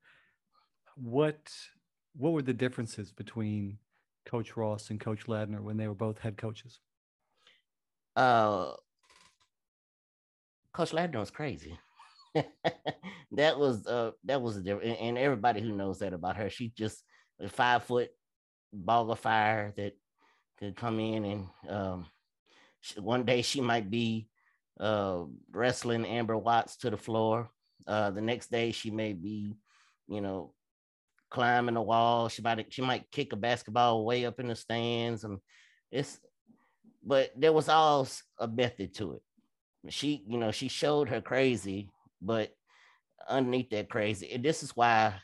What 0.96 1.50
what 2.14 2.32
were 2.32 2.42
the 2.42 2.52
differences 2.52 3.12
between 3.12 3.78
Coach 4.26 4.56
Ross 4.56 4.90
and 4.90 5.00
Coach 5.00 5.26
Ladner 5.26 5.60
when 5.60 5.76
they 5.76 5.88
were 5.88 5.94
both 5.94 6.18
head 6.18 6.36
coaches? 6.36 6.80
uh 8.16 8.72
Coach 10.72 10.92
Ladner 10.92 11.20
was 11.20 11.30
crazy. 11.30 11.78
that 13.32 13.58
was 13.58 13.86
uh 13.86 14.10
that 14.24 14.40
was 14.40 14.56
a 14.56 14.60
different 14.60 15.00
and 15.00 15.18
everybody 15.18 15.60
who 15.60 15.72
knows 15.72 15.98
that 15.98 16.12
about 16.12 16.36
her, 16.36 16.50
she 16.50 16.72
just 16.76 17.02
a 17.40 17.48
five 17.48 17.84
foot 17.84 18.10
ball 18.72 19.10
of 19.10 19.18
fire 19.18 19.72
that 19.76 19.96
could 20.58 20.76
come 20.76 21.00
in 21.00 21.24
and 21.24 21.46
um 21.68 22.06
one 22.98 23.24
day 23.24 23.42
she 23.42 23.60
might 23.60 23.90
be 23.90 24.29
uh 24.78 25.24
wrestling 25.50 26.06
Amber 26.06 26.36
Watts 26.36 26.76
to 26.78 26.90
the 26.90 26.96
floor. 26.96 27.50
Uh 27.86 28.10
the 28.10 28.20
next 28.20 28.50
day 28.50 28.72
she 28.72 28.90
may 28.90 29.12
be, 29.12 29.54
you 30.08 30.20
know, 30.20 30.54
climbing 31.30 31.74
the 31.74 31.82
wall. 31.82 32.28
She 32.28 32.42
might 32.42 32.72
she 32.72 32.82
might 32.82 33.10
kick 33.10 33.32
a 33.32 33.36
basketball 33.36 34.04
way 34.04 34.24
up 34.24 34.40
in 34.40 34.48
the 34.48 34.56
stands. 34.56 35.24
And 35.24 35.38
it's 35.90 36.20
but 37.02 37.30
there 37.36 37.52
was 37.52 37.68
all 37.68 38.06
a 38.38 38.46
method 38.46 38.94
to 38.96 39.14
it. 39.14 39.22
She, 39.88 40.22
you 40.26 40.38
know, 40.38 40.50
she 40.50 40.68
showed 40.68 41.08
her 41.08 41.20
crazy, 41.20 41.88
but 42.20 42.50
underneath 43.28 43.70
that 43.70 43.88
crazy, 43.88 44.30
and 44.32 44.44
this 44.44 44.62
is 44.62 44.76
why, 44.76 45.14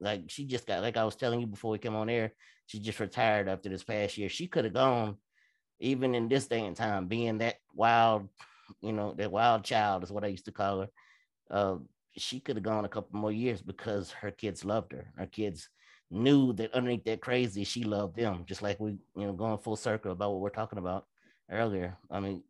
like, 0.00 0.22
she 0.28 0.44
just 0.44 0.66
got, 0.66 0.82
like 0.82 0.96
I 0.96 1.04
was 1.04 1.16
telling 1.16 1.40
you 1.40 1.46
before 1.46 1.72
we 1.72 1.78
came 1.78 1.96
on 1.96 2.08
air, 2.08 2.32
she 2.66 2.78
just 2.78 3.00
retired 3.00 3.48
after 3.48 3.68
this 3.68 3.82
past 3.82 4.16
year. 4.16 4.28
She 4.28 4.46
could 4.46 4.64
have 4.64 4.74
gone, 4.74 5.16
even 5.80 6.14
in 6.14 6.28
this 6.28 6.46
day 6.46 6.64
and 6.64 6.76
time, 6.76 7.08
being 7.08 7.38
that 7.38 7.56
wild, 7.74 8.28
you 8.80 8.92
know, 8.92 9.14
that 9.16 9.30
wild 9.30 9.64
child 9.64 10.04
is 10.04 10.12
what 10.12 10.24
I 10.24 10.28
used 10.28 10.46
to 10.46 10.52
call 10.52 10.80
her. 10.80 10.88
Uh, 11.50 11.76
she 12.16 12.40
could 12.40 12.56
have 12.56 12.62
gone 12.62 12.84
a 12.84 12.88
couple 12.88 13.18
more 13.18 13.32
years 13.32 13.60
because 13.60 14.10
her 14.12 14.30
kids 14.30 14.64
loved 14.64 14.92
her. 14.92 15.06
Her 15.16 15.26
kids 15.26 15.68
knew 16.10 16.52
that 16.54 16.72
underneath 16.72 17.04
that 17.04 17.20
crazy, 17.20 17.64
she 17.64 17.84
loved 17.84 18.16
them, 18.16 18.44
just 18.46 18.62
like 18.62 18.78
we, 18.78 18.92
you 19.16 19.26
know, 19.26 19.32
going 19.32 19.58
full 19.58 19.76
circle 19.76 20.12
about 20.12 20.32
what 20.32 20.40
we're 20.40 20.50
talking 20.50 20.78
about 20.78 21.06
earlier. 21.50 21.96
I 22.10 22.20
mean, 22.20 22.42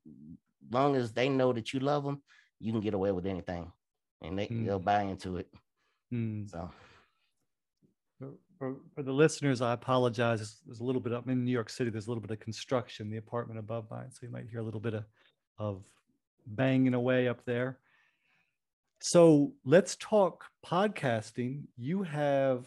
long 0.71 0.97
as 0.97 1.13
they 1.13 1.29
know 1.29 1.53
that 1.53 1.73
you 1.73 1.81
love 1.81 2.05
them, 2.05 2.23
you 2.61 2.73
can 2.73 2.81
get 2.81 2.95
away 2.95 3.13
with 3.13 3.27
anything, 3.27 3.73
and 4.23 4.39
they 4.39 4.47
mm. 4.47 4.67
they'll 4.67 4.79
buy 4.79 5.03
into 5.03 5.37
it. 5.37 5.49
Mm. 6.13 6.51
So. 6.51 6.71
For, 8.59 8.77
for, 8.95 9.03
the 9.03 9.13
listeners, 9.13 9.61
I 9.61 9.73
apologize. 9.73 10.61
There's 10.65 10.81
a 10.81 10.85
little 10.85 11.01
bit 11.01 11.13
up 11.13 11.29
in 11.29 11.45
New 11.45 11.51
York 11.51 11.69
City. 11.69 11.91
There's 11.91 12.07
a 12.07 12.11
little 12.11 12.23
bit 12.23 12.31
of 12.31 12.39
construction. 12.39 13.11
The 13.11 13.17
apartment 13.17 13.59
above 13.59 13.91
mine, 13.91 14.11
so 14.11 14.21
you 14.23 14.31
might 14.31 14.49
hear 14.49 14.61
a 14.61 14.63
little 14.63 14.81
bit 14.81 14.95
of, 14.95 15.05
of 15.59 15.83
banging 16.47 16.95
away 16.95 17.29
up 17.29 17.45
there. 17.45 17.79
So 19.01 19.53
let's 19.65 19.97
talk 19.97 20.47
podcasting. 20.65 21.65
You 21.77 22.05
have 22.05 22.67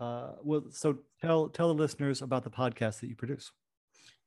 uh, 0.00 0.32
well, 0.42 0.64
so 0.70 0.98
tell 1.20 1.48
tell 1.48 1.68
the 1.68 1.74
listeners 1.74 2.22
about 2.22 2.42
the 2.44 2.50
podcast 2.50 3.00
that 3.00 3.08
you 3.08 3.16
produce. 3.16 3.52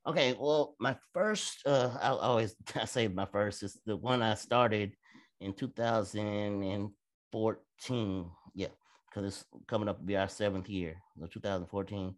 Okay, 0.06 0.36
well, 0.40 0.76
my 0.80 0.96
first, 1.14 1.66
uh, 1.66 1.98
I 2.00 2.10
always 2.10 2.56
I 2.76 2.86
say 2.86 3.08
my 3.08 3.26
first 3.26 3.64
is 3.64 3.80
the 3.86 3.98
one 3.98 4.22
I 4.22 4.36
started 4.36 4.94
in 5.42 5.54
2014. 5.54 8.26
Yeah, 8.54 8.68
because 9.10 9.26
it's 9.26 9.44
coming 9.68 9.90
up 9.90 9.98
to 9.98 10.04
be 10.04 10.16
our 10.16 10.30
seventh 10.30 10.70
year, 10.70 10.98
so 11.20 11.26
2014. 11.26 12.16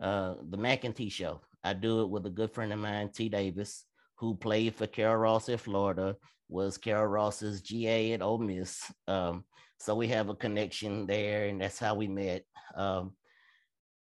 Uh, 0.00 0.34
the 0.50 0.56
Mac 0.56 0.84
and 0.84 0.94
T 0.94 1.08
Show. 1.08 1.40
I 1.64 1.72
do 1.72 2.02
it 2.02 2.10
with 2.10 2.26
a 2.26 2.30
good 2.30 2.52
friend 2.52 2.72
of 2.72 2.78
mine, 2.78 3.08
T 3.08 3.28
Davis, 3.28 3.86
who 4.24 4.34
played 4.34 4.74
for 4.74 4.86
Carol 4.86 5.16
Ross 5.16 5.48
in 5.48 5.58
Florida, 5.58 6.16
was 6.48 6.78
Carol 6.78 7.06
Ross's 7.06 7.60
GA 7.62 8.12
at 8.12 8.22
Ole 8.22 8.38
Miss. 8.38 8.82
Um, 9.06 9.44
so 9.78 9.94
we 9.94 10.08
have 10.08 10.28
a 10.28 10.34
connection 10.34 11.06
there, 11.06 11.48
and 11.48 11.60
that's 11.60 11.78
how 11.78 11.94
we 11.94 12.08
met. 12.08 12.44
Um, 12.74 13.12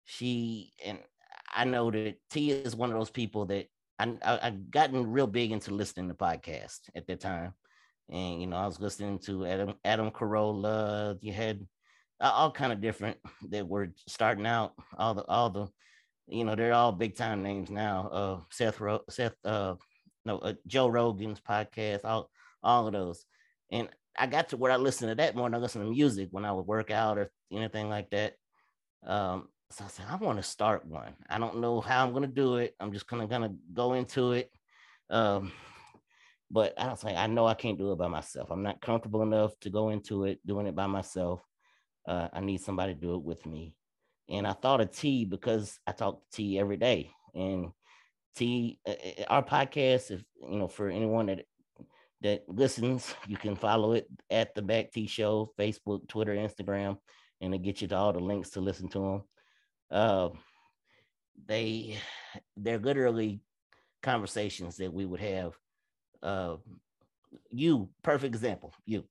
she 0.05 0.73
and 0.85 0.99
I 1.55 1.65
know 1.65 1.91
that 1.91 2.17
T 2.31 2.51
is 2.51 2.77
one 2.77 2.91
of 2.91 2.99
those 2.99 3.11
people 3.11 3.47
that 3.47 3.67
I, 3.99 4.17
I, 4.23 4.39
I 4.49 4.51
gotten 4.51 5.11
real 5.11 5.27
big 5.27 5.53
into 5.53 5.75
listening 5.75 6.09
to 6.09 6.15
podcasts 6.15 6.89
at 6.95 7.07
that 7.07 7.21
time. 7.21 7.55
And, 8.09 8.41
you 8.41 8.47
know, 8.47 8.57
I 8.57 8.67
was 8.67 8.81
listening 8.81 9.19
to 9.21 9.47
Adam, 9.47 9.75
Adam 9.85 10.11
Carolla. 10.11 11.19
You 11.21 11.33
had 11.33 11.67
all 12.21 12.51
kind 12.51 12.73
of 12.73 12.81
different 12.81 13.17
that 13.51 13.67
were 13.67 13.93
starting 14.07 14.47
out. 14.47 14.75
All 14.97 15.15
the, 15.15 15.25
all 15.25 15.51
the, 15.51 15.67
you 16.29 16.45
know, 16.45 16.55
they're 16.55 16.75
all 16.75 16.93
big 16.93 17.17
time 17.17 17.43
names 17.43 17.71
now. 17.71 18.09
Uh, 18.13 18.41
Seth, 18.51 18.81
Ro- 18.81 19.05
Seth, 19.09 19.35
uh, 19.45 19.75
no, 20.27 20.39
uh, 20.39 20.55
Joe 20.67 20.89
Rogan's 20.89 21.41
podcast, 21.41 22.05
all, 22.05 22.31
all 22.63 22.87
of 22.87 22.93
those. 22.93 23.25
And 23.71 23.89
I 24.19 24.27
got 24.27 24.51
to 24.51 24.57
where 24.57 24.73
I 24.73 24.77
listened 24.77 25.11
to 25.11 25.15
that 25.15 25.37
more 25.37 25.49
than 25.49 25.55
I 25.55 25.63
listened 25.63 25.85
to 25.85 25.91
music 25.91 26.29
when 26.33 26.45
I 26.45 26.53
would 26.53 26.67
work 26.67 26.91
out 26.91 27.17
or 27.17 27.31
anything 27.53 27.89
like 27.89 28.11
that. 28.11 28.35
Um, 29.07 29.49
so 29.71 29.85
I 29.85 29.89
said, 29.89 30.07
I 30.09 30.17
want 30.17 30.39
to 30.39 30.43
start 30.43 30.87
one. 30.87 31.15
I 31.29 31.39
don't 31.39 31.61
know 31.61 31.81
how 31.81 32.05
I'm 32.05 32.13
gonna 32.13 32.27
do 32.27 32.57
it. 32.57 32.75
I'm 32.81 32.93
just 32.93 33.07
gonna 33.07 33.27
gonna 33.27 33.55
go 33.73 33.95
into 33.95 34.33
it. 34.33 34.51
Um, 35.11 35.53
but 36.51 36.75
I 36.79 36.87
don't 36.87 36.99
say 36.99 37.15
I 37.15 37.27
know 37.27 37.47
I 37.47 37.55
can't 37.55 37.79
do 37.79 37.93
it 37.93 37.99
by 37.99 38.09
myself. 38.09 38.51
I'm 38.51 38.63
not 38.63 38.81
comfortable 38.81 39.23
enough 39.23 39.59
to 39.61 39.71
go 39.71 39.91
into 39.91 40.25
it 40.25 40.41
doing 40.47 40.67
it 40.67 40.75
by 40.75 40.87
myself. 40.87 41.41
Uh, 42.07 42.29
I 42.33 42.41
need 42.41 42.61
somebody 42.61 42.95
to 42.95 43.01
do 43.01 43.15
it 43.15 43.23
with 43.23 43.45
me. 43.47 43.75
And 44.29 44.47
I 44.47 44.53
thought 44.53 44.81
of 44.81 44.91
T 44.91 45.25
because 45.25 45.79
I 45.87 45.93
talk 45.93 46.21
to 46.21 46.37
T 46.37 46.59
every 46.59 46.77
day. 46.77 47.11
And 47.35 47.73
T, 48.37 48.79
uh, 48.87 48.93
uh, 48.93 49.25
our 49.29 49.43
podcast, 49.43 50.11
if 50.11 50.23
you 50.43 50.59
know, 50.59 50.69
for 50.69 50.89
anyone 50.89 51.27
that 51.27 51.45
that 52.23 52.43
listens, 52.49 53.15
you 53.27 53.37
can 53.37 53.57
follow 53.57 53.93
it 53.93 54.07
at 54.31 54.55
the 54.55 54.63
Back 54.63 54.93
T 54.93 55.07
Show, 55.07 55.53
Facebook, 55.59 56.09
Twitter, 56.09 56.35
Instagram, 56.35 56.99
and 57.41 57.55
it 57.55 57.63
gets 57.63 57.83
you 57.83 57.89
to 57.89 57.97
all 57.97 58.13
the 58.13 58.21
links 58.21 58.51
to 58.51 58.61
listen 58.61 58.89
to 58.91 58.99
them 58.99 59.23
uh, 59.91 60.29
they 61.47 61.99
they're 62.57 62.79
literally 62.79 63.41
conversations 64.03 64.77
that 64.77 64.93
we 64.93 65.05
would 65.05 65.21
have. 65.21 65.53
Uh, 66.23 66.57
you, 67.51 67.89
perfect 68.03 68.35
example. 68.35 68.73
You, 68.85 69.05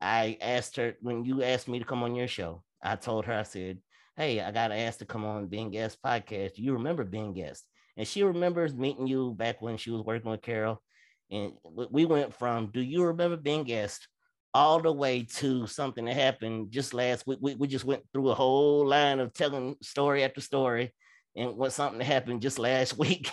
I 0.00 0.36
asked 0.40 0.76
her 0.76 0.94
when 1.00 1.24
you 1.24 1.42
asked 1.42 1.68
me 1.68 1.78
to 1.78 1.84
come 1.84 2.02
on 2.02 2.14
your 2.14 2.28
show. 2.28 2.62
I 2.82 2.96
told 2.96 3.24
her 3.26 3.34
I 3.34 3.42
said, 3.44 3.78
"Hey, 4.16 4.40
I 4.40 4.50
got 4.50 4.72
asked 4.72 5.00
to 5.00 5.06
come 5.06 5.24
on 5.24 5.46
Being 5.46 5.70
Guest 5.70 5.98
podcast. 6.04 6.52
You 6.56 6.74
remember 6.74 7.04
Being 7.04 7.32
Guest?" 7.34 7.64
And 7.96 8.06
she 8.06 8.22
remembers 8.22 8.74
meeting 8.74 9.06
you 9.06 9.32
back 9.32 9.60
when 9.60 9.76
she 9.76 9.90
was 9.90 10.02
working 10.02 10.30
with 10.30 10.42
Carol. 10.42 10.82
And 11.30 11.52
we 11.64 12.04
went 12.04 12.34
from, 12.34 12.70
"Do 12.72 12.80
you 12.80 13.04
remember 13.04 13.36
Being 13.36 13.64
Guest?" 13.64 14.08
all 14.54 14.80
the 14.80 14.92
way 14.92 15.22
to 15.22 15.66
something 15.66 16.04
that 16.04 16.14
happened 16.14 16.70
just 16.70 16.92
last 16.92 17.26
week. 17.26 17.38
We, 17.40 17.54
we 17.54 17.66
just 17.66 17.84
went 17.84 18.02
through 18.12 18.30
a 18.30 18.34
whole 18.34 18.86
line 18.86 19.18
of 19.18 19.32
telling 19.32 19.76
story 19.82 20.24
after 20.24 20.40
story, 20.40 20.92
and 21.36 21.56
what 21.56 21.72
something 21.72 21.98
that 21.98 22.04
happened 22.04 22.42
just 22.42 22.58
last 22.58 22.98
week 22.98 23.30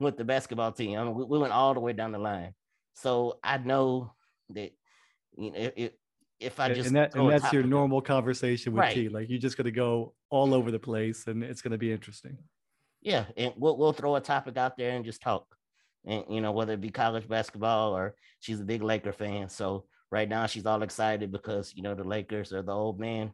with 0.00 0.16
the 0.16 0.24
basketball 0.24 0.72
team. 0.72 0.98
I 0.98 1.04
mean, 1.04 1.14
we, 1.14 1.24
we, 1.24 1.38
went 1.38 1.52
all 1.52 1.74
the 1.74 1.80
way 1.80 1.92
down 1.92 2.12
the 2.12 2.18
line. 2.18 2.54
So 2.94 3.38
I 3.42 3.58
know 3.58 4.12
that 4.50 4.72
you 5.36 5.50
know 5.50 5.70
it, 5.76 5.98
if 6.40 6.60
I 6.60 6.72
just 6.72 6.88
and, 6.88 6.96
that, 6.96 7.14
and 7.14 7.30
that's 7.30 7.52
your 7.52 7.62
normal 7.62 8.00
conversation 8.00 8.72
with 8.72 8.82
Right. 8.82 8.94
T. 8.94 9.08
Like 9.08 9.28
you're 9.28 9.38
just 9.38 9.56
gonna 9.56 9.70
go 9.70 10.14
all 10.30 10.54
over 10.54 10.70
the 10.70 10.78
place, 10.78 11.26
and 11.26 11.42
it's 11.42 11.62
gonna 11.62 11.78
be 11.78 11.92
interesting. 11.92 12.38
Yeah, 13.04 13.26
and 13.36 13.54
we'll 13.56 13.76
we'll 13.76 13.92
throw 13.92 14.16
a 14.16 14.20
topic 14.20 14.56
out 14.56 14.76
there 14.78 14.92
and 14.92 15.04
just 15.04 15.22
talk. 15.22 15.46
And 16.06 16.24
you 16.30 16.40
know, 16.40 16.52
whether 16.52 16.72
it 16.74 16.80
be 16.80 16.90
college 16.90 17.28
basketball 17.28 17.96
or 17.96 18.16
she's 18.40 18.60
a 18.60 18.64
big 18.64 18.82
Laker 18.82 19.12
fan. 19.12 19.48
So 19.50 19.86
right 20.10 20.28
now 20.28 20.46
she's 20.46 20.66
all 20.66 20.82
excited 20.82 21.32
because 21.32 21.74
you 21.74 21.82
know 21.82 21.94
the 21.94 22.04
Lakers 22.04 22.52
are 22.52 22.62
the 22.62 22.72
old 22.72 22.98
man, 23.00 23.32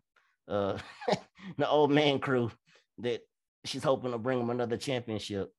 uh 0.48 0.78
the 1.58 1.68
old 1.68 1.92
man 1.92 2.18
crew 2.18 2.50
that 2.98 3.22
she's 3.64 3.84
hoping 3.84 4.12
to 4.12 4.18
bring 4.18 4.38
them 4.40 4.50
another 4.50 4.76
championship. 4.76 5.50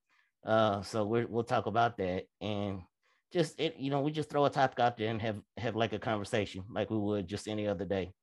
Uh 0.45 0.81
so 0.83 1.05
we're, 1.05 1.27
we'll 1.27 1.43
talk 1.45 1.67
about 1.67 1.97
that 1.97 2.25
and 2.41 2.81
just 3.33 3.59
it, 3.61 3.77
you 3.77 3.91
know, 3.91 4.01
we 4.01 4.11
just 4.11 4.29
throw 4.29 4.45
a 4.45 4.49
topic 4.49 4.79
out 4.81 4.97
there 4.97 5.09
and 5.09 5.21
have 5.21 5.39
have 5.57 5.75
like 5.77 5.93
a 5.93 5.99
conversation 5.99 6.65
like 6.71 6.89
we 6.89 6.97
would 6.97 7.27
just 7.27 7.47
any 7.47 7.67
other 7.67 7.85
day. 7.85 8.13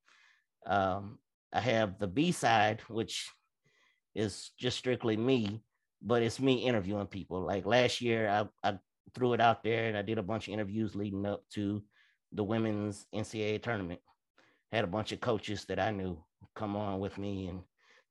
Um 0.67 1.19
I 1.53 1.61
have 1.61 1.99
the 1.99 2.09
B 2.09 2.33
side, 2.33 2.83
which 2.89 3.31
is 4.15 4.51
just 4.59 4.79
strictly 4.79 5.17
me 5.17 5.63
but 6.03 6.23
it's 6.23 6.41
me 6.41 6.67
interviewing 6.67 7.07
people. 7.07 7.41
Like 7.41 7.67
last 7.67 8.01
year, 8.01 8.29
I, 8.29 8.69
I 8.69 8.79
threw 9.15 9.33
it 9.33 9.41
out 9.41 9.63
there 9.63 9.87
and 9.87 9.97
I 9.97 10.03
did 10.03 10.19
a 10.19 10.23
bunch 10.23 10.49
of 10.49 10.55
interviews 10.55 10.95
leading 10.95 11.27
up 11.27 11.43
to 11.55 11.83
the 12.33 12.45
women's 12.45 13.07
NCAA 13.15 13.63
tournament. 13.63 14.01
Had 14.71 14.85
a 14.85 14.89
bunch 14.89 15.13
of 15.13 15.21
coaches 15.21 15.65
that 15.67 15.81
I 15.81 15.91
knew 15.91 16.23
come 16.55 16.77
on 16.77 17.01
with 17.01 17.19
me 17.19 17.49
and 17.49 17.61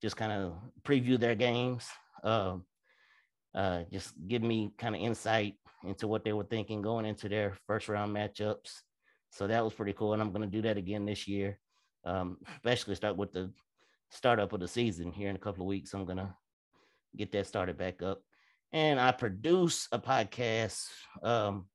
just 0.01 0.17
kind 0.17 0.31
of 0.31 0.53
preview 0.83 1.19
their 1.19 1.35
games. 1.35 1.87
Um, 2.23 2.65
uh, 3.55 3.83
just 3.91 4.13
give 4.27 4.41
me 4.41 4.71
kind 4.77 4.95
of 4.95 5.01
insight 5.01 5.55
into 5.83 6.07
what 6.07 6.23
they 6.23 6.33
were 6.33 6.43
thinking 6.43 6.81
going 6.81 7.05
into 7.05 7.29
their 7.29 7.53
first 7.67 7.87
round 7.89 8.15
matchups. 8.15 8.81
So 9.31 9.47
that 9.47 9.63
was 9.63 9.73
pretty 9.73 9.93
cool. 9.93 10.13
And 10.13 10.21
I'm 10.21 10.31
going 10.31 10.49
to 10.49 10.55
do 10.55 10.61
that 10.63 10.77
again 10.77 11.05
this 11.05 11.27
year, 11.27 11.59
um, 12.05 12.37
especially 12.55 12.95
start 12.95 13.17
with 13.17 13.33
the 13.33 13.51
startup 14.09 14.53
of 14.53 14.59
the 14.59 14.67
season 14.67 15.11
here 15.11 15.29
in 15.29 15.35
a 15.35 15.39
couple 15.39 15.63
of 15.63 15.67
weeks. 15.67 15.93
I'm 15.93 16.05
going 16.05 16.17
to 16.17 16.33
get 17.17 17.31
that 17.31 17.47
started 17.47 17.77
back 17.77 18.01
up. 18.01 18.21
And 18.71 18.99
I 18.99 19.11
produce 19.11 19.87
a 19.91 19.99
podcast, 19.99 20.87
um, 21.23 21.65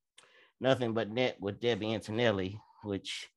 Nothing 0.60 0.92
But 0.94 1.10
Net 1.10 1.36
with 1.40 1.60
Debbie 1.60 1.94
Antonelli, 1.94 2.60
which 2.84 3.28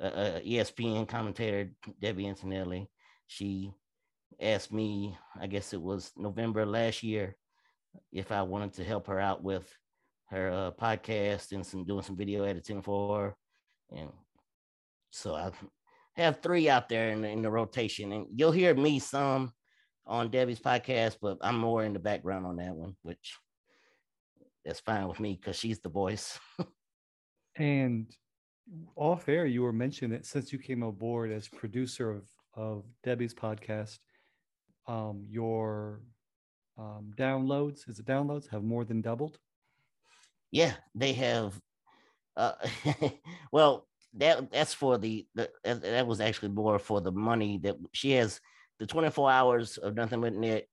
uh, 0.00 0.06
uh, 0.06 0.40
ESPN 0.40 1.06
commentator 1.06 1.70
Debbie 2.00 2.26
Antonelli, 2.26 2.90
she 3.26 3.72
asked 4.40 4.72
me, 4.72 5.16
I 5.40 5.46
guess 5.46 5.72
it 5.72 5.80
was 5.80 6.12
November 6.16 6.66
last 6.66 7.02
year, 7.02 7.36
if 8.10 8.32
I 8.32 8.42
wanted 8.42 8.72
to 8.74 8.84
help 8.84 9.06
her 9.06 9.20
out 9.20 9.42
with 9.42 9.70
her 10.30 10.50
uh, 10.50 10.70
podcast 10.70 11.52
and 11.52 11.64
some 11.64 11.84
doing 11.84 12.02
some 12.02 12.16
video 12.16 12.44
editing 12.44 12.82
for 12.82 13.20
her. 13.20 13.36
And 13.96 14.10
so 15.10 15.34
I 15.34 15.50
have 16.14 16.40
three 16.40 16.68
out 16.68 16.88
there 16.88 17.10
in 17.10 17.24
in 17.24 17.42
the 17.42 17.50
rotation, 17.50 18.12
and 18.12 18.26
you'll 18.34 18.52
hear 18.52 18.74
me 18.74 18.98
some 18.98 19.52
on 20.06 20.30
Debbie's 20.30 20.60
podcast, 20.60 21.16
but 21.20 21.38
I'm 21.40 21.58
more 21.58 21.84
in 21.84 21.92
the 21.92 21.98
background 21.98 22.46
on 22.46 22.56
that 22.56 22.74
one, 22.74 22.96
which 23.02 23.38
that's 24.64 24.80
fine 24.80 25.08
with 25.08 25.20
me 25.20 25.38
because 25.40 25.56
she's 25.56 25.80
the 25.80 25.88
voice. 25.88 26.38
And 27.56 28.10
off 28.96 29.28
air, 29.28 29.44
you 29.44 29.60
were 29.60 29.74
mentioning 29.74 30.12
that 30.12 30.24
since 30.24 30.54
you 30.54 30.58
came 30.58 30.82
aboard 30.82 31.30
as 31.30 31.48
producer 31.48 32.10
of, 32.10 32.24
of 32.54 32.84
Debbie's 33.04 33.34
podcast, 33.34 33.98
um, 34.88 35.26
your 35.28 36.00
um, 36.78 37.12
downloads, 37.14 37.86
is 37.90 37.98
it 37.98 38.06
downloads, 38.06 38.48
have 38.48 38.62
more 38.62 38.86
than 38.86 39.02
doubled? 39.02 39.38
yeah, 40.52 40.74
they 40.94 41.14
have. 41.14 41.58
Uh, 42.36 42.52
well, 43.52 43.88
that 44.14 44.52
that's 44.52 44.74
for 44.74 44.98
the, 44.98 45.26
the 45.34 45.50
that 45.64 45.82
that 45.82 46.06
was 46.06 46.20
actually 46.20 46.50
more 46.50 46.78
for 46.78 47.00
the 47.00 47.10
money 47.10 47.58
that 47.62 47.76
she 47.92 48.12
has 48.12 48.40
the 48.78 48.86
24 48.86 49.30
hours 49.30 49.78
of 49.78 49.94
nothing 49.94 50.20
but 50.20 50.34
net 50.34 50.66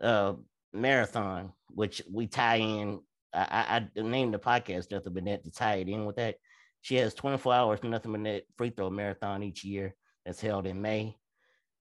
uh 0.00 0.34
marathon, 0.76 1.52
which 1.70 2.02
we 2.10 2.26
tie 2.26 2.56
in. 2.56 3.00
I, 3.32 3.86
I, 3.96 4.00
named 4.00 4.32
the 4.32 4.38
podcast 4.38 4.90
Nothing 4.90 5.12
But 5.12 5.24
Net 5.24 5.44
to 5.44 5.50
tie 5.50 5.76
it 5.76 5.88
in 5.88 6.06
with 6.06 6.16
that. 6.16 6.36
She 6.80 6.94
has 6.96 7.12
24 7.14 7.52
hours 7.52 7.80
of 7.82 7.90
Nothing 7.90 8.12
But 8.12 8.20
Net 8.20 8.44
free 8.56 8.70
throw 8.70 8.88
marathon 8.88 9.42
each 9.42 9.64
year 9.64 9.94
that's 10.24 10.40
held 10.40 10.66
in 10.66 10.80
May. 10.80 11.16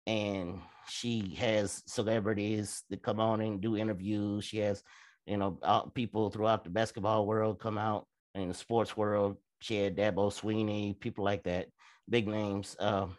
And 0.07 0.61
she 0.89 1.35
has 1.39 1.83
celebrities 1.87 2.83
that 2.91 3.03
come 3.03 3.21
on 3.21 3.41
and 3.41 3.61
do 3.61 3.77
interviews. 3.77 4.45
She 4.45 4.59
has, 4.59 4.83
you 5.27 5.37
know, 5.37 5.59
people 5.95 6.31
throughout 6.31 6.65
the 6.65 6.71
basketball 6.71 7.27
world 7.27 7.61
come 7.61 7.79
out 7.79 8.07
in 8.35 8.49
the 8.49 8.55
sports 8.55 8.97
world. 8.97 9.37
She 9.61 9.77
had 9.77 9.97
Dabo 9.97 10.31
Swinney, 10.33 10.99
people 10.99 11.25
like 11.25 11.45
that, 11.45 11.69
big 12.09 12.27
names. 12.27 12.77
Um, 12.81 13.17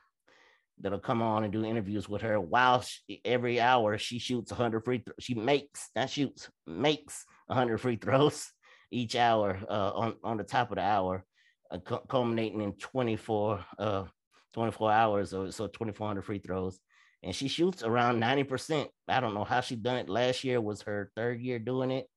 that'll 0.80 1.00
come 1.00 1.22
on 1.22 1.44
and 1.44 1.54
do 1.54 1.64
interviews 1.64 2.10
with 2.10 2.22
her 2.22 2.40
while 2.40 2.82
she, 2.82 3.22
every 3.24 3.60
hour 3.60 3.98
she 3.98 4.20
shoots 4.20 4.52
100 4.52 4.84
free 4.84 5.00
throws. 5.00 5.16
She 5.20 5.34
makes, 5.34 5.90
not 5.96 6.10
shoots, 6.10 6.50
makes 6.68 7.26
100 7.48 7.80
free 7.80 7.96
throws 7.96 8.52
each 8.92 9.16
hour 9.16 9.60
uh, 9.70 9.92
on, 9.92 10.16
on 10.24 10.38
the 10.38 10.44
top 10.44 10.72
of 10.72 10.76
the 10.76 10.84
hour, 10.84 11.24
uh, 11.72 11.80
cu- 11.80 12.06
culminating 12.10 12.62
in 12.62 12.74
24, 12.74 13.66
uh, 13.80 14.04
24 14.54 14.92
hours 14.92 15.34
or 15.34 15.52
so 15.52 15.68
2,400 15.68 16.22
free 16.24 16.40
throws. 16.40 16.80
And 17.24 17.36
she 17.36 17.48
shoots 17.48 17.82
around 17.82 18.22
90%. 18.22 18.88
I 19.08 19.20
don't 19.20 19.34
know 19.34 19.44
how 19.44 19.62
she 19.62 19.76
done 19.76 19.98
it. 19.98 20.10
Last 20.10 20.44
year 20.44 20.62
was 20.62 20.84
her 20.84 21.12
third 21.16 21.42
year 21.42 21.58
doing 21.58 21.90
it. 21.92 22.08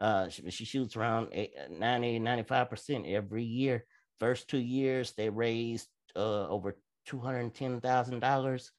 Uh, 0.00 0.28
she, 0.28 0.50
she 0.50 0.64
shoots 0.64 0.96
around 0.96 1.28
eight- 1.32 1.54
90, 1.70 2.20
95% 2.20 3.12
every 3.12 3.44
year. 3.44 3.84
First 4.18 4.48
two 4.48 4.58
years, 4.58 5.12
they 5.16 5.28
raised 5.28 5.88
uh, 6.16 6.48
over 6.48 6.76
$210,000. 7.08 8.70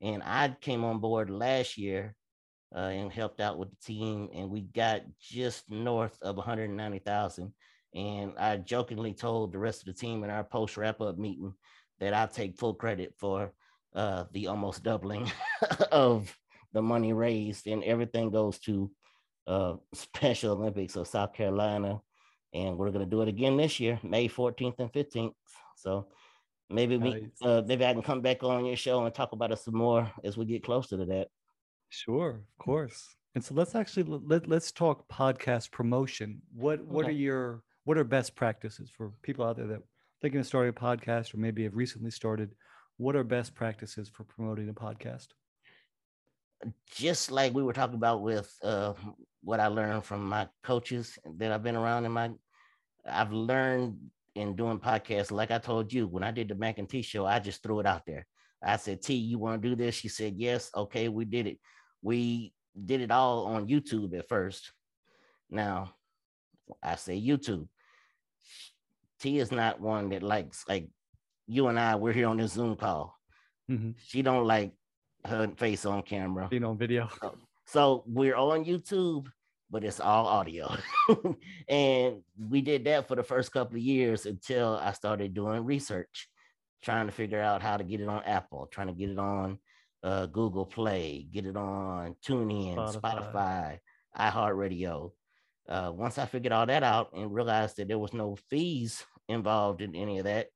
And 0.00 0.22
I 0.22 0.56
came 0.60 0.84
on 0.84 0.98
board 0.98 1.30
last 1.30 1.76
year 1.76 2.14
uh, 2.74 2.80
and 2.80 3.12
helped 3.12 3.40
out 3.40 3.58
with 3.58 3.70
the 3.70 3.76
team, 3.84 4.28
and 4.34 4.50
we 4.50 4.60
got 4.60 5.02
just 5.20 5.70
north 5.70 6.16
of 6.22 6.36
190,000. 6.36 7.52
And 7.94 8.32
I 8.38 8.56
jokingly 8.58 9.14
told 9.14 9.52
the 9.52 9.58
rest 9.58 9.80
of 9.80 9.86
the 9.86 9.98
team 9.98 10.22
in 10.22 10.30
our 10.30 10.44
post 10.44 10.76
wrap 10.76 11.00
up 11.00 11.18
meeting 11.18 11.54
that 12.00 12.14
I 12.14 12.26
take 12.26 12.58
full 12.58 12.74
credit 12.74 13.14
for 13.16 13.52
uh, 13.94 14.24
the 14.32 14.48
almost 14.48 14.82
doubling 14.82 15.30
of 15.92 16.36
the 16.72 16.82
money 16.82 17.12
raised, 17.12 17.66
and 17.66 17.82
everything 17.82 18.30
goes 18.30 18.58
to 18.60 18.90
uh, 19.46 19.74
Special 19.94 20.52
Olympics 20.52 20.96
of 20.96 21.08
South 21.08 21.32
Carolina. 21.32 22.00
And 22.54 22.78
we're 22.78 22.90
going 22.90 23.04
to 23.04 23.10
do 23.10 23.22
it 23.22 23.28
again 23.28 23.56
this 23.56 23.80
year, 23.80 23.98
May 24.02 24.28
14th 24.28 24.78
and 24.78 24.92
15th. 24.92 25.32
So 25.76 26.08
maybe 26.70 26.96
we, 26.96 27.30
uh, 27.42 27.62
maybe 27.66 27.84
I 27.84 27.92
can 27.92 28.02
come 28.02 28.20
back 28.20 28.42
on 28.42 28.64
your 28.64 28.76
show 28.76 29.04
and 29.04 29.14
talk 29.14 29.32
about 29.32 29.52
it 29.52 29.58
some 29.58 29.76
more 29.76 30.10
as 30.24 30.36
we 30.36 30.44
get 30.44 30.64
closer 30.64 30.96
to 30.96 31.04
that. 31.06 31.28
Sure, 31.90 32.30
of 32.30 32.58
course. 32.58 33.16
And 33.34 33.44
so 33.44 33.54
let's 33.54 33.74
actually 33.74 34.04
let, 34.04 34.48
let's 34.48 34.72
talk 34.72 35.08
podcast 35.08 35.70
promotion. 35.70 36.42
What 36.54 36.84
what 36.84 37.04
Okay. 37.04 37.12
are 37.12 37.12
your 37.12 37.62
what 37.84 37.96
are 37.98 38.04
best 38.04 38.34
practices 38.34 38.90
for 38.90 39.12
people 39.22 39.44
out 39.44 39.56
there 39.56 39.66
that 39.68 39.82
thinking 40.20 40.40
of 40.40 40.46
starting 40.46 40.70
a 40.70 40.72
podcast 40.72 41.34
or 41.34 41.38
maybe 41.38 41.64
have 41.64 41.76
recently 41.76 42.10
started? 42.10 42.54
What 42.96 43.16
are 43.16 43.24
best 43.24 43.54
practices 43.54 44.08
for 44.08 44.24
promoting 44.24 44.68
a 44.68 44.74
podcast? 44.74 45.28
just 46.90 47.30
like 47.30 47.54
we 47.54 47.62
were 47.62 47.72
talking 47.72 47.94
about 47.94 48.22
with 48.22 48.52
uh, 48.62 48.92
what 49.42 49.60
I 49.60 49.68
learned 49.68 50.04
from 50.04 50.28
my 50.28 50.48
coaches 50.62 51.18
that 51.36 51.52
I've 51.52 51.62
been 51.62 51.76
around 51.76 52.04
in 52.04 52.12
my, 52.12 52.30
I've 53.08 53.32
learned 53.32 53.98
in 54.38 54.56
doing 54.56 54.78
podcasts. 54.78 55.30
Like 55.30 55.50
I 55.50 55.58
told 55.58 55.92
you, 55.92 56.06
when 56.06 56.22
I 56.22 56.30
did 56.30 56.48
the 56.48 56.54
Mac 56.54 56.78
and 56.78 56.88
T 56.88 57.02
show, 57.02 57.26
I 57.26 57.38
just 57.38 57.62
threw 57.62 57.80
it 57.80 57.86
out 57.86 58.06
there. 58.06 58.26
I 58.62 58.76
said, 58.76 59.02
T, 59.02 59.14
you 59.14 59.38
want 59.38 59.60
to 59.62 59.68
do 59.68 59.76
this? 59.76 59.94
She 59.94 60.08
said, 60.08 60.34
yes. 60.36 60.70
Okay, 60.74 61.08
we 61.08 61.24
did 61.24 61.46
it. 61.46 61.58
We 62.02 62.52
did 62.84 63.00
it 63.00 63.10
all 63.10 63.46
on 63.46 63.68
YouTube 63.68 64.16
at 64.18 64.28
first. 64.28 64.72
Now, 65.50 65.94
I 66.82 66.96
say 66.96 67.20
YouTube. 67.20 67.68
T 69.20 69.38
is 69.38 69.50
not 69.50 69.80
one 69.80 70.10
that 70.10 70.22
likes 70.22 70.64
like 70.68 70.88
you 71.46 71.68
and 71.68 71.78
I. 71.78 71.96
We're 71.96 72.12
here 72.12 72.28
on 72.28 72.36
this 72.36 72.52
Zoom 72.52 72.76
call. 72.76 73.18
Mhm. 73.68 73.94
She 73.98 74.22
don't 74.22 74.46
like 74.46 74.72
her 75.24 75.48
face 75.56 75.84
on 75.84 76.02
camera. 76.02 76.48
Being 76.48 76.64
on 76.64 76.78
video. 76.78 77.08
So 77.66 78.04
we're 78.06 78.36
on 78.36 78.64
YouTube, 78.64 79.26
but 79.70 79.84
it's 79.84 80.00
all 80.00 80.26
audio. 80.26 80.74
and 81.68 82.22
we 82.38 82.60
did 82.60 82.84
that 82.84 83.08
for 83.08 83.16
the 83.16 83.22
first 83.22 83.52
couple 83.52 83.76
of 83.76 83.82
years 83.82 84.26
until 84.26 84.78
I 84.82 84.92
started 84.92 85.34
doing 85.34 85.64
research, 85.64 86.28
trying 86.82 87.06
to 87.06 87.12
figure 87.12 87.40
out 87.40 87.62
how 87.62 87.76
to 87.76 87.84
get 87.84 88.00
it 88.00 88.08
on 88.08 88.22
Apple, 88.24 88.68
trying 88.70 88.86
to 88.88 88.92
get 88.92 89.10
it 89.10 89.18
on 89.18 89.58
uh, 90.02 90.26
Google 90.26 90.66
Play, 90.66 91.26
get 91.30 91.46
it 91.46 91.56
on 91.56 92.14
TuneIn, 92.26 92.76
Spotify. 92.76 93.32
Spotify, 93.32 93.78
iHeartRadio. 94.18 95.10
Uh, 95.68 95.92
once 95.94 96.16
I 96.16 96.24
figured 96.24 96.52
all 96.52 96.66
that 96.66 96.82
out 96.82 97.12
and 97.12 97.32
realized 97.32 97.76
that 97.76 97.88
there 97.88 97.98
was 97.98 98.14
no 98.14 98.36
fees 98.48 99.04
involved 99.28 99.82
in 99.82 99.94
any 99.94 100.18
of 100.18 100.24
that, 100.24 100.48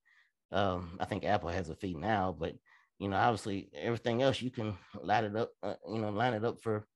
um, 0.53 0.97
I 1.01 1.05
think 1.05 1.25
Apple 1.25 1.51
has 1.51 1.69
a 1.69 1.75
fee 1.75 1.95
now, 1.95 2.35
but 2.39 2.55
you 2.99 3.09
know, 3.09 3.17
obviously 3.17 3.69
everything 3.75 4.23
else 4.23 4.41
you 4.41 4.51
can 4.51 4.79
line 5.03 5.25
it 5.25 5.37
up, 5.37 5.51
uh, 5.63 5.75
you 5.89 5.99
know, 5.99 6.11
line 6.11 6.35
it 6.35 6.45
up 6.45 6.63
for 6.63 6.87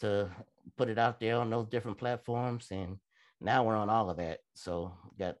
to 0.00 0.30
put 0.76 0.88
it 0.88 0.98
out 0.98 1.20
there 1.20 1.36
on 1.36 1.50
those 1.50 1.68
different 1.68 1.98
platforms. 1.98 2.68
And 2.70 2.98
now 3.40 3.64
we're 3.64 3.76
on 3.76 3.90
all 3.90 4.10
of 4.10 4.16
that. 4.18 4.40
So 4.54 4.92
got 5.18 5.36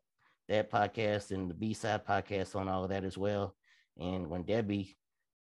that 0.48 0.70
podcast 0.70 1.30
and 1.30 1.48
the 1.48 1.54
B 1.54 1.72
side 1.74 2.06
podcast 2.06 2.56
on 2.56 2.68
all 2.68 2.84
of 2.84 2.90
that 2.90 3.04
as 3.04 3.16
well. 3.16 3.54
And 3.98 4.28
when 4.28 4.42
Debbie 4.42 4.96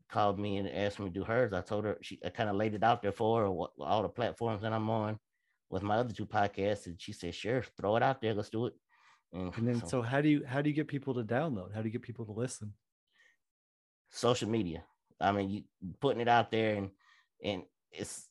called 0.08 0.38
me 0.38 0.58
and 0.58 0.68
asked 0.68 0.98
me 0.98 1.06
to 1.06 1.12
do 1.12 1.24
hers, 1.24 1.52
I 1.52 1.60
told 1.60 1.84
her 1.84 1.98
she 2.00 2.18
I 2.24 2.30
kind 2.30 2.48
of 2.48 2.56
laid 2.56 2.74
it 2.74 2.84
out 2.84 3.02
there 3.02 3.12
for 3.12 3.42
her, 3.42 3.50
what, 3.50 3.70
all 3.80 4.02
the 4.02 4.08
platforms 4.08 4.62
that 4.62 4.72
I'm 4.72 4.88
on 4.90 5.18
with 5.70 5.82
my 5.82 5.96
other 5.96 6.14
two 6.14 6.26
podcasts, 6.26 6.86
and 6.86 7.00
she 7.00 7.12
said, 7.12 7.34
"Sure, 7.34 7.64
throw 7.76 7.96
it 7.96 8.02
out 8.02 8.20
there, 8.20 8.34
let's 8.34 8.50
do 8.50 8.66
it." 8.66 8.74
And, 9.32 9.52
and 9.56 9.68
then, 9.68 9.80
so, 9.80 9.86
so 9.88 10.02
how 10.02 10.20
do 10.20 10.28
you 10.28 10.44
how 10.46 10.62
do 10.62 10.70
you 10.70 10.76
get 10.76 10.88
people 10.88 11.14
to 11.14 11.24
download? 11.24 11.74
How 11.74 11.82
do 11.82 11.88
you 11.88 11.92
get 11.92 12.02
people 12.02 12.24
to 12.26 12.32
listen? 12.32 12.72
Social 14.10 14.48
media. 14.48 14.84
I 15.20 15.32
mean, 15.32 15.50
you 15.50 15.62
putting 16.00 16.20
it 16.20 16.28
out 16.28 16.50
there, 16.50 16.76
and 16.76 16.90
and 17.42 17.62
it's 17.90 18.28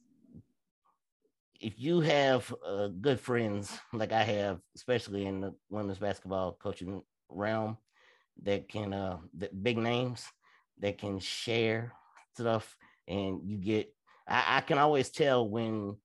if 1.60 1.74
you 1.80 2.01
have 2.01 2.53
uh, 2.66 2.88
good 2.88 3.20
friends 3.20 3.78
like 3.93 4.12
I 4.12 4.24
have, 4.24 4.60
especially 4.76 5.26
in 5.26 5.41
the 5.41 5.53
women's 5.70 5.99
basketball 5.99 6.58
coaching 6.62 7.01
realm, 7.30 7.78
that 8.43 8.68
can 8.68 8.93
uh 8.93 9.18
that 9.38 9.64
big 9.64 9.78
names 9.78 10.26
that 10.80 10.97
can 10.97 11.20
share 11.20 11.93
stuff, 12.36 12.76
and 13.08 13.41
you 13.45 13.58
get. 13.58 13.93
I, 14.28 14.58
I 14.58 14.62
can 14.62 14.78
always 14.78 15.10
tell 15.10 15.47
when 15.47 15.95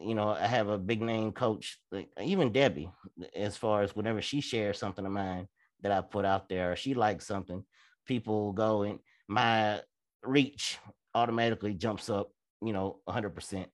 you 0.00 0.14
know 0.14 0.28
I 0.28 0.46
have 0.46 0.68
a 0.68 0.78
big 0.78 1.00
name 1.02 1.32
coach, 1.32 1.78
like 1.90 2.08
even 2.22 2.52
Debbie, 2.52 2.90
as 3.34 3.56
far 3.56 3.82
as 3.82 3.96
whenever 3.96 4.20
she 4.22 4.40
shares 4.40 4.78
something 4.78 5.04
of 5.04 5.12
mine 5.12 5.48
that 5.82 5.92
I 5.92 6.00
put 6.00 6.24
out 6.24 6.48
there, 6.48 6.72
or 6.72 6.76
she 6.76 6.94
likes 6.94 7.26
something, 7.26 7.64
people 8.06 8.52
go 8.52 8.82
and 8.82 8.98
my 9.28 9.80
reach 10.22 10.78
automatically 11.14 11.74
jumps 11.74 12.10
up, 12.10 12.30
you 12.62 12.72
know, 12.72 12.98
100%. 13.08 13.66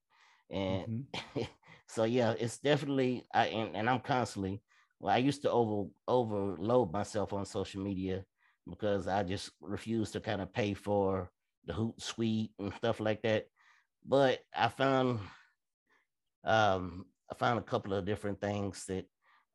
And 0.51 1.07
mm-hmm. 1.15 1.43
so, 1.87 2.05
yeah, 2.05 2.35
it's 2.39 2.59
definitely, 2.59 3.27
I, 3.33 3.47
and, 3.47 3.77
and 3.77 3.91
I'm 3.91 4.01
constantly, 4.01 4.63
well, 4.99 5.15
I 5.15 5.19
used 5.19 5.43
to 5.43 5.51
over 5.51 5.89
overload 6.07 6.93
myself 6.93 7.33
on 7.33 7.47
social 7.47 7.83
media 7.83 8.25
because 8.69 9.09
I 9.09 9.23
just 9.23 9.51
refused 9.61 10.13
to 10.13 10.21
kind 10.21 10.43
of 10.43 10.53
pay 10.53 10.75
for 10.75 11.31
the 11.67 11.73
Hootsuite 11.73 12.51
and 12.59 12.75
stuff 12.75 13.01
like 13.01 13.23
that. 13.23 13.47
But 14.07 14.41
I 14.55 14.69
found, 14.69 15.21
um, 16.45 17.07
I 17.31 17.35
found 17.35 17.59
a 17.59 17.63
couple 17.63 17.95
of 17.95 18.05
different 18.05 18.41
things 18.41 18.85
that 18.87 19.07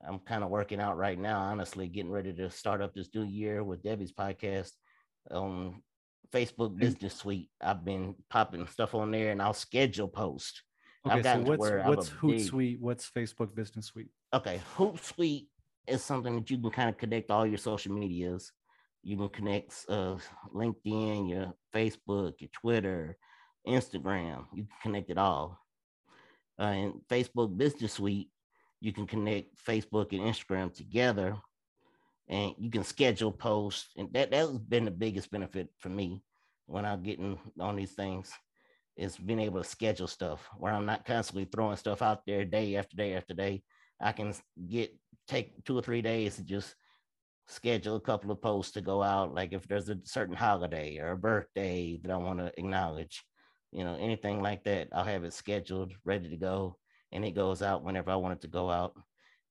I'm 0.08 0.20
kind 0.20 0.44
of 0.44 0.50
working 0.50 0.80
out 0.80 0.98
right 0.98 1.18
now. 1.18 1.40
Honestly, 1.40 1.88
getting 1.88 2.12
ready 2.12 2.34
to 2.34 2.50
start 2.50 2.82
up 2.82 2.94
this 2.94 3.10
new 3.14 3.24
year 3.24 3.64
with 3.64 3.84
Debbie's 3.84 4.14
podcast 4.14 4.72
on 5.32 5.82
Facebook 6.32 6.78
Business 6.78 7.16
Suite. 7.16 7.50
I've 7.62 7.86
been 7.86 8.16
popping 8.30 8.68
stuff 8.68 8.94
on 8.96 9.12
there, 9.12 9.32
and 9.32 9.42
I'll 9.42 9.54
schedule 9.54 10.08
post. 10.08 10.64
Okay, 11.06 11.22
so 11.22 11.40
what's 11.42 11.88
what's 11.88 12.10
Hootsuite? 12.10 12.80
What's 12.80 13.10
Facebook 13.10 13.54
Business 13.56 13.88
Suite? 13.88 14.10
Okay, 14.34 14.60
Hootsuite 14.76 15.48
is 15.88 16.04
something 16.04 16.36
that 16.36 16.50
you 16.50 16.58
can 16.58 16.72
kind 16.72 16.90
of 16.90 16.98
connect 16.98 17.30
all 17.30 17.46
your 17.46 17.58
social 17.58 17.94
medias. 17.94 18.52
You 19.04 19.18
can 19.18 19.30
connect 19.30 19.86
uh, 19.88 20.18
LinkedIn, 20.54 21.30
your 21.30 21.54
Facebook, 21.74 22.34
your 22.40 22.50
Twitter, 22.54 23.18
Instagram. 23.68 24.46
You 24.54 24.64
can 24.64 24.78
connect 24.82 25.12
it 25.12 25.18
all. 25.18 25.60
Uh, 26.58 26.64
and 26.64 26.94
Facebook 27.10 27.56
Business 27.56 27.94
Suite, 27.94 28.30
you 28.82 28.92
can 28.92 29.06
connect 29.06 29.64
Facebook 29.64 30.12
and 30.12 30.22
Instagram 30.22 30.74
together 30.74 31.38
and 32.28 32.54
you 32.58 32.70
can 32.70 32.84
schedule 32.84 33.32
posts 33.32 33.90
and 33.98 34.12
that 34.14 34.32
that's 34.32 34.50
been 34.50 34.86
the 34.86 34.92
biggest 34.92 35.32
benefit 35.32 35.70
for 35.80 35.90
me 35.90 36.22
when 36.66 36.86
i'm 36.86 37.04
getting 37.04 37.38
on 37.60 37.76
these 37.76 37.92
things 37.92 38.32
is 38.98 39.18
being 39.18 39.40
able 39.40 39.62
to 39.62 39.68
schedule 39.68 40.08
stuff 40.08 40.50
where 40.58 40.74
i'm 40.74 40.86
not 40.86 41.06
constantly 41.06 41.46
throwing 41.46 41.76
stuff 41.76 42.02
out 42.02 42.22
there 42.26 42.46
day 42.46 42.76
after 42.76 42.96
day 42.96 43.14
after 43.14 43.34
day 43.34 43.62
i 44.02 44.12
can 44.12 44.34
get 44.68 44.96
take 45.28 45.64
two 45.66 45.78
or 45.78 45.82
three 45.82 46.02
days 46.02 46.36
to 46.36 46.44
just 46.44 46.76
schedule 47.48 47.96
a 47.96 48.02
couple 48.02 48.32
of 48.32 48.42
posts 48.42 48.74
to 48.74 48.82
go 48.82 49.04
out 49.04 49.34
like 49.34 49.54
if 49.54 49.68
there's 49.68 49.90
a 49.90 49.98
certain 50.04 50.36
holiday 50.36 50.98
or 51.00 51.12
a 51.12 51.18
birthday 51.18 52.00
that 52.02 52.12
i 52.12 52.18
want 52.18 52.40
to 52.40 52.52
acknowledge 52.58 53.24
you 53.72 53.84
know 53.84 53.96
anything 54.00 54.42
like 54.42 54.64
that 54.64 54.88
i'll 54.94 55.04
have 55.04 55.24
it 55.24 55.34
scheduled 55.34 55.94
ready 56.06 56.30
to 56.30 56.38
go 56.38 56.76
and 57.12 57.24
it 57.24 57.36
goes 57.36 57.62
out 57.62 57.84
whenever 57.84 58.10
i 58.10 58.16
want 58.16 58.34
it 58.34 58.42
to 58.42 58.48
go 58.48 58.70
out 58.70 58.94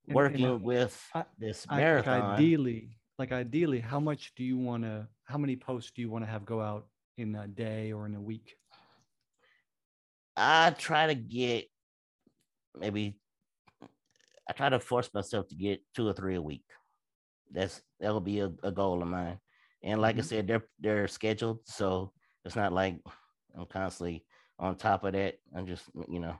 working 0.08 0.44
and, 0.44 0.54
and 0.54 0.62
with 0.62 1.10
I, 1.14 1.24
this 1.38 1.66
marathon. 1.70 2.20
Like 2.20 2.38
ideally, 2.38 2.98
like 3.18 3.32
ideally, 3.32 3.80
how 3.80 4.00
much 4.00 4.32
do 4.36 4.44
you 4.44 4.58
want 4.58 4.82
to? 4.84 5.06
How 5.24 5.38
many 5.38 5.56
posts 5.56 5.92
do 5.94 6.02
you 6.02 6.10
want 6.10 6.24
to 6.24 6.30
have 6.30 6.44
go 6.44 6.60
out 6.60 6.86
in 7.16 7.34
a 7.34 7.46
day 7.46 7.92
or 7.92 8.06
in 8.06 8.14
a 8.14 8.20
week? 8.20 8.56
I 10.36 10.70
try 10.70 11.06
to 11.08 11.14
get 11.14 11.66
maybe. 12.78 13.16
I 14.48 14.52
try 14.52 14.68
to 14.68 14.78
force 14.78 15.08
myself 15.14 15.48
to 15.48 15.54
get 15.54 15.80
two 15.94 16.06
or 16.06 16.12
three 16.12 16.34
a 16.34 16.42
week. 16.42 16.64
That's 17.50 17.80
that 18.00 18.12
will 18.12 18.20
be 18.20 18.40
a, 18.40 18.50
a 18.62 18.70
goal 18.70 19.00
of 19.00 19.08
mine. 19.08 19.38
And 19.82 20.00
like 20.00 20.16
mm-hmm. 20.16 20.20
I 20.20 20.26
said, 20.26 20.46
they're 20.46 20.66
they're 20.80 21.08
scheduled, 21.08 21.60
so 21.64 22.12
it's 22.44 22.56
not 22.56 22.72
like 22.72 22.98
I'm 23.56 23.66
constantly 23.66 24.24
on 24.58 24.76
top 24.76 25.04
of 25.04 25.12
that. 25.12 25.36
I'm 25.56 25.66
just 25.66 25.84
you 26.08 26.20
know 26.20 26.36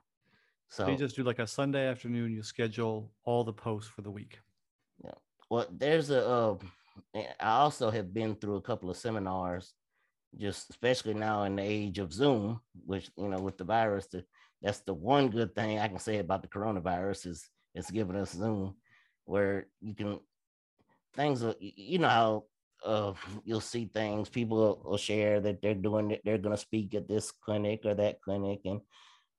so, 0.74 0.84
so 0.84 0.90
you 0.90 0.96
just 0.96 1.14
do 1.14 1.22
like 1.22 1.38
a 1.38 1.46
Sunday 1.46 1.86
afternoon. 1.86 2.32
You 2.32 2.42
schedule 2.42 3.12
all 3.24 3.44
the 3.44 3.52
posts 3.52 3.90
for 3.90 4.02
the 4.02 4.10
week. 4.10 4.40
Yeah. 5.04 5.12
Well, 5.48 5.66
there's 5.70 6.10
a. 6.10 6.26
Uh, 6.26 6.56
I 7.14 7.50
also 7.50 7.90
have 7.90 8.12
been 8.12 8.34
through 8.34 8.56
a 8.56 8.62
couple 8.62 8.90
of 8.90 8.96
seminars, 8.96 9.72
just 10.38 10.70
especially 10.70 11.14
now 11.14 11.44
in 11.44 11.56
the 11.56 11.62
age 11.62 11.98
of 11.98 12.12
Zoom, 12.12 12.60
which 12.86 13.10
you 13.16 13.28
know 13.28 13.40
with 13.40 13.58
the 13.58 13.64
virus, 13.64 14.06
the, 14.06 14.24
that's 14.62 14.80
the 14.80 14.94
one 14.94 15.28
good 15.28 15.54
thing 15.54 15.78
I 15.78 15.88
can 15.88 15.98
say 15.98 16.18
about 16.18 16.42
the 16.42 16.48
coronavirus 16.48 17.26
is 17.26 17.48
it's 17.74 17.90
giving 17.90 18.16
us 18.16 18.32
Zoom, 18.32 18.74
where 19.24 19.66
you 19.80 19.94
can 19.94 20.20
things. 21.14 21.44
You 21.60 21.98
know 21.98 22.08
how 22.08 22.44
uh, 22.84 23.12
you'll 23.44 23.60
see 23.60 23.86
things 23.86 24.28
people 24.28 24.82
will, 24.84 24.96
share 24.96 25.40
that 25.40 25.62
they're 25.62 25.74
doing 25.74 26.10
it, 26.10 26.22
they're 26.24 26.38
going 26.38 26.54
to 26.54 26.60
speak 26.60 26.94
at 26.94 27.08
this 27.08 27.30
clinic 27.30 27.80
or 27.84 27.94
that 27.94 28.20
clinic, 28.20 28.60
and 28.64 28.80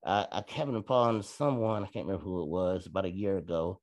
I, 0.06 0.28
I 0.32 0.44
happened 0.48 0.78
upon 0.78 1.24
someone, 1.24 1.84
I 1.84 1.88
can't 1.88 2.06
remember 2.06 2.24
who 2.24 2.44
it 2.44 2.48
was, 2.50 2.88
about 2.88 3.06
a 3.06 3.10
year 3.10 3.38
ago, 3.38 3.80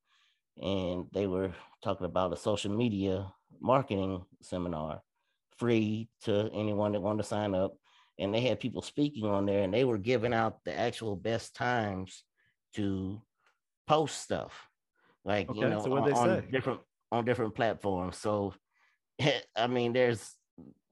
and 0.60 1.06
they 1.12 1.26
were 1.26 1.52
talking 1.82 2.06
about 2.06 2.32
a 2.32 2.36
social 2.36 2.72
media 2.72 3.32
marketing 3.60 4.24
seminar, 4.40 5.02
free 5.62 6.08
to 6.24 6.50
anyone 6.52 6.90
that 6.92 7.00
wanted 7.00 7.22
to 7.22 7.28
sign 7.28 7.54
up. 7.54 7.76
And 8.18 8.34
they 8.34 8.40
had 8.40 8.60
people 8.60 8.82
speaking 8.82 9.24
on 9.24 9.46
there, 9.46 9.62
and 9.62 9.72
they 9.72 9.84
were 9.84 9.96
giving 9.96 10.34
out 10.34 10.58
the 10.64 10.76
actual 10.78 11.16
best 11.16 11.54
times 11.54 12.24
to 12.74 13.22
post 13.86 14.20
stuff, 14.20 14.68
like 15.24 15.48
okay, 15.48 15.60
you 15.60 15.68
know, 15.68 15.82
so 15.82 15.96
on, 15.96 16.12
on 16.12 16.50
different 16.50 16.80
on 17.10 17.24
different 17.24 17.54
platforms. 17.54 18.18
So, 18.18 18.54
I 19.56 19.66
mean, 19.68 19.92
there's 19.92 20.34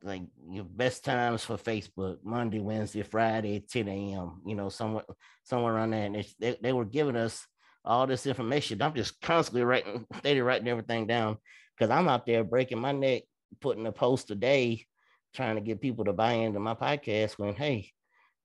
like 0.02 0.22
your 0.48 0.64
best 0.64 1.04
times 1.04 1.44
for 1.44 1.56
Facebook, 1.56 2.18
Monday, 2.22 2.60
Wednesday, 2.60 3.02
Friday, 3.02 3.60
10 3.60 3.88
a.m. 3.88 4.40
You 4.46 4.54
know, 4.54 4.68
somewhere 4.68 5.04
somewhere 5.44 5.74
around 5.74 5.90
there. 5.90 6.06
And 6.06 6.24
they, 6.38 6.56
they 6.62 6.72
were 6.72 6.86
giving 6.86 7.16
us 7.16 7.46
all 7.84 8.06
this 8.06 8.26
information. 8.26 8.80
I'm 8.82 8.94
just 8.94 9.20
constantly 9.20 9.62
writing, 9.62 10.06
steady 10.18 10.40
writing 10.40 10.68
everything 10.68 11.06
down 11.06 11.38
because 11.76 11.90
I'm 11.90 12.08
out 12.08 12.26
there 12.26 12.44
breaking 12.44 12.78
my 12.78 12.92
neck, 12.92 13.22
putting 13.61 13.86
a 13.86 13.92
post 13.92 14.30
a 14.30 14.34
day, 14.34 14.86
trying 15.34 15.57
to 15.57 15.61
get 15.61 15.80
people 15.80 16.05
to 16.05 16.12
buy 16.12 16.32
into 16.32 16.61
my 16.61 16.74
podcast. 16.74 17.38
When 17.38 17.55
hey, 17.55 17.90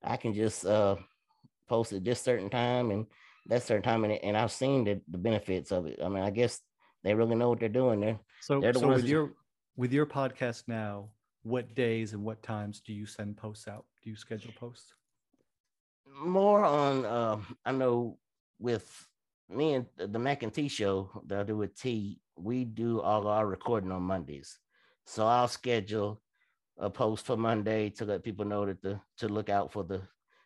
I 0.02 0.16
can 0.16 0.34
just 0.34 0.66
uh, 0.66 0.96
post 1.68 1.92
at 1.92 2.04
this 2.04 2.20
certain 2.20 2.50
time 2.50 2.90
and 2.90 3.06
that 3.48 3.62
certain 3.62 3.82
time, 3.82 4.04
and, 4.04 4.12
and 4.12 4.36
I've 4.36 4.52
seen 4.52 4.84
the, 4.84 5.00
the 5.08 5.18
benefits 5.18 5.70
of 5.70 5.86
it. 5.86 6.00
I 6.02 6.08
mean, 6.08 6.22
I 6.22 6.30
guess 6.30 6.60
they 7.04 7.14
really 7.14 7.36
know 7.36 7.50
what 7.50 7.60
they're 7.60 7.68
doing. 7.68 8.00
There. 8.00 8.18
So, 8.40 8.60
they're 8.60 8.72
the 8.72 8.80
so 8.80 8.88
with 8.88 9.06
your 9.06 9.32
with 9.76 9.92
your 9.92 10.06
podcast 10.06 10.64
now, 10.66 11.10
what 11.42 11.74
days 11.74 12.12
and 12.12 12.24
what 12.24 12.42
times 12.42 12.80
do 12.80 12.92
you 12.92 13.06
send 13.06 13.36
posts 13.36 13.68
out? 13.68 13.84
Do 14.02 14.10
you 14.10 14.16
schedule 14.16 14.52
posts? 14.58 14.92
More 16.18 16.64
on, 16.64 17.04
uh, 17.04 17.38
I 17.64 17.72
know 17.72 18.18
with 18.58 19.06
me 19.48 19.74
and 19.74 19.86
the 19.96 20.18
Mac 20.18 20.42
and 20.42 20.52
T 20.52 20.68
show 20.68 21.10
that 21.26 21.40
I 21.40 21.42
do 21.44 21.56
with 21.56 21.78
T, 21.80 22.20
we 22.36 22.64
do 22.64 23.00
all 23.00 23.26
our 23.28 23.46
recording 23.46 23.92
on 23.92 24.02
Mondays. 24.02 24.58
So 25.06 25.26
I'll 25.26 25.48
schedule 25.48 26.20
a 26.78 26.90
post 26.90 27.24
for 27.24 27.36
Monday 27.36 27.90
to 27.90 28.04
let 28.04 28.24
people 28.24 28.44
know 28.44 28.66
that 28.66 28.82
the 28.82 29.00
to 29.18 29.28
look 29.28 29.48
out 29.48 29.72
for 29.72 29.84
the 29.84 30.02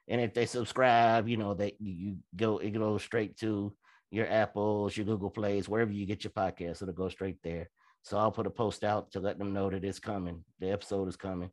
and 0.06 0.20
if 0.20 0.34
they 0.34 0.46
subscribe, 0.46 1.28
you 1.28 1.36
know 1.36 1.54
that 1.54 1.80
you 1.80 2.18
go 2.36 2.58
it 2.58 2.70
goes 2.70 3.02
straight 3.02 3.36
to 3.38 3.72
your 4.11 4.28
Apples, 4.28 4.96
your 4.96 5.06
Google 5.06 5.30
Plays, 5.30 5.68
wherever 5.68 5.92
you 5.92 6.04
get 6.04 6.24
your 6.24 6.32
podcast, 6.32 6.82
it'll 6.82 6.94
go 6.94 7.08
straight 7.08 7.38
there. 7.42 7.70
So 8.02 8.18
I'll 8.18 8.32
put 8.32 8.46
a 8.46 8.50
post 8.50 8.82
out 8.82 9.12
to 9.12 9.20
let 9.20 9.38
them 9.38 9.52
know 9.52 9.70
that 9.70 9.84
it's 9.84 10.00
coming. 10.00 10.44
The 10.58 10.70
episode 10.70 11.08
is 11.08 11.16
coming. 11.16 11.50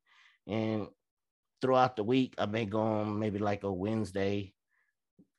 And 0.47 0.87
throughout 1.61 1.95
the 1.95 2.03
week, 2.03 2.33
I 2.37 2.45
may 2.45 2.65
go 2.65 2.81
on 2.81 3.19
maybe 3.19 3.37
like 3.39 3.63
a 3.63 3.71
Wednesday. 3.71 4.53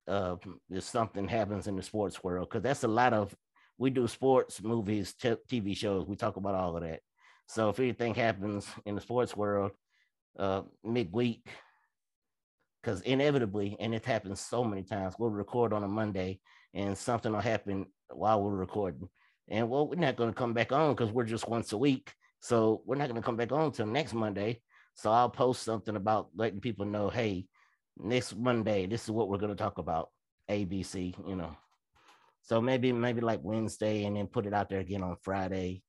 Uh, 0.07 0.37
if 0.71 0.85
something 0.85 1.29
happens 1.29 1.66
in 1.66 1.77
the 1.77 1.83
sports 1.83 2.23
world, 2.23 2.49
because 2.49 2.62
that's 2.62 2.85
a 2.85 2.89
lot 2.89 3.12
of 3.12 3.35
we 3.77 3.91
do 3.91 4.07
sports, 4.09 4.62
movies, 4.62 5.14
t- 5.14 5.37
TV 5.51 5.77
shows. 5.77 6.07
We 6.07 6.16
talk 6.16 6.37
about 6.37 6.55
all 6.55 6.77
of 6.77 6.83
that. 6.83 7.01
So 7.49 7.69
if 7.71 7.81
anything 7.81 8.15
happens 8.15 8.67
in 8.87 8.95
the 8.95 9.01
sports 9.01 9.37
world, 9.37 9.73
uh, 10.39 10.63
midweek, 10.85 11.49
because 12.83 13.01
inevitably, 13.03 13.77
and 13.81 13.95
it 13.95 14.05
happens 14.05 14.41
so 14.41 14.63
many 14.63 14.83
times, 14.83 15.15
we'll 15.19 15.31
record 15.31 15.73
on 15.73 15.83
a 15.83 15.89
Monday 15.89 16.41
and 16.75 16.97
something 16.97 17.33
will 17.33 17.41
happen 17.41 17.87
while 18.11 18.43
we're 18.43 18.55
recording. 18.55 19.09
And 19.49 19.69
well, 19.69 19.89
we're 19.89 19.97
not 19.97 20.17
going 20.17 20.31
to 20.31 20.39
come 20.39 20.53
back 20.53 20.73
on 20.73 20.95
because 20.95 21.11
we're 21.11 21.25
just 21.25 21.49
once 21.49 21.73
a 21.73 21.79
week. 21.79 22.13
So 22.41 22.83
we're 22.87 22.97
not 22.97 23.09
gonna 23.09 23.23
come 23.23 23.37
back 23.37 23.53
on 23.53 23.67
until 23.67 23.87
next 23.87 24.15
Monday. 24.15 24.63
So 24.95 25.11
I'll 25.11 25.31
post 25.31 25.63
something 25.63 25.97
about 25.97 26.29
letting 26.37 26.61
people 26.61 26.87
know, 26.87 27.09
hey, 27.09 27.47
next 27.97 28.37
Monday, 28.37 28.87
this 28.87 29.05
is 29.05 29.11
what 29.11 29.29
we're 29.29 29.39
gonna 29.39 29.55
talk 29.55 29.79
about. 29.79 30.11
ABC, 30.49 31.15
you 31.27 31.37
know. 31.37 31.57
So 32.43 32.61
maybe 32.61 32.93
maybe 32.93 33.21
like 33.21 33.41
Wednesday 33.43 34.05
and 34.05 34.17
then 34.17 34.27
put 34.27 34.47
it 34.47 34.55
out 34.55 34.71
there 34.71 34.81
again 34.81 35.03
on 35.03 35.17
Friday, 35.23 35.83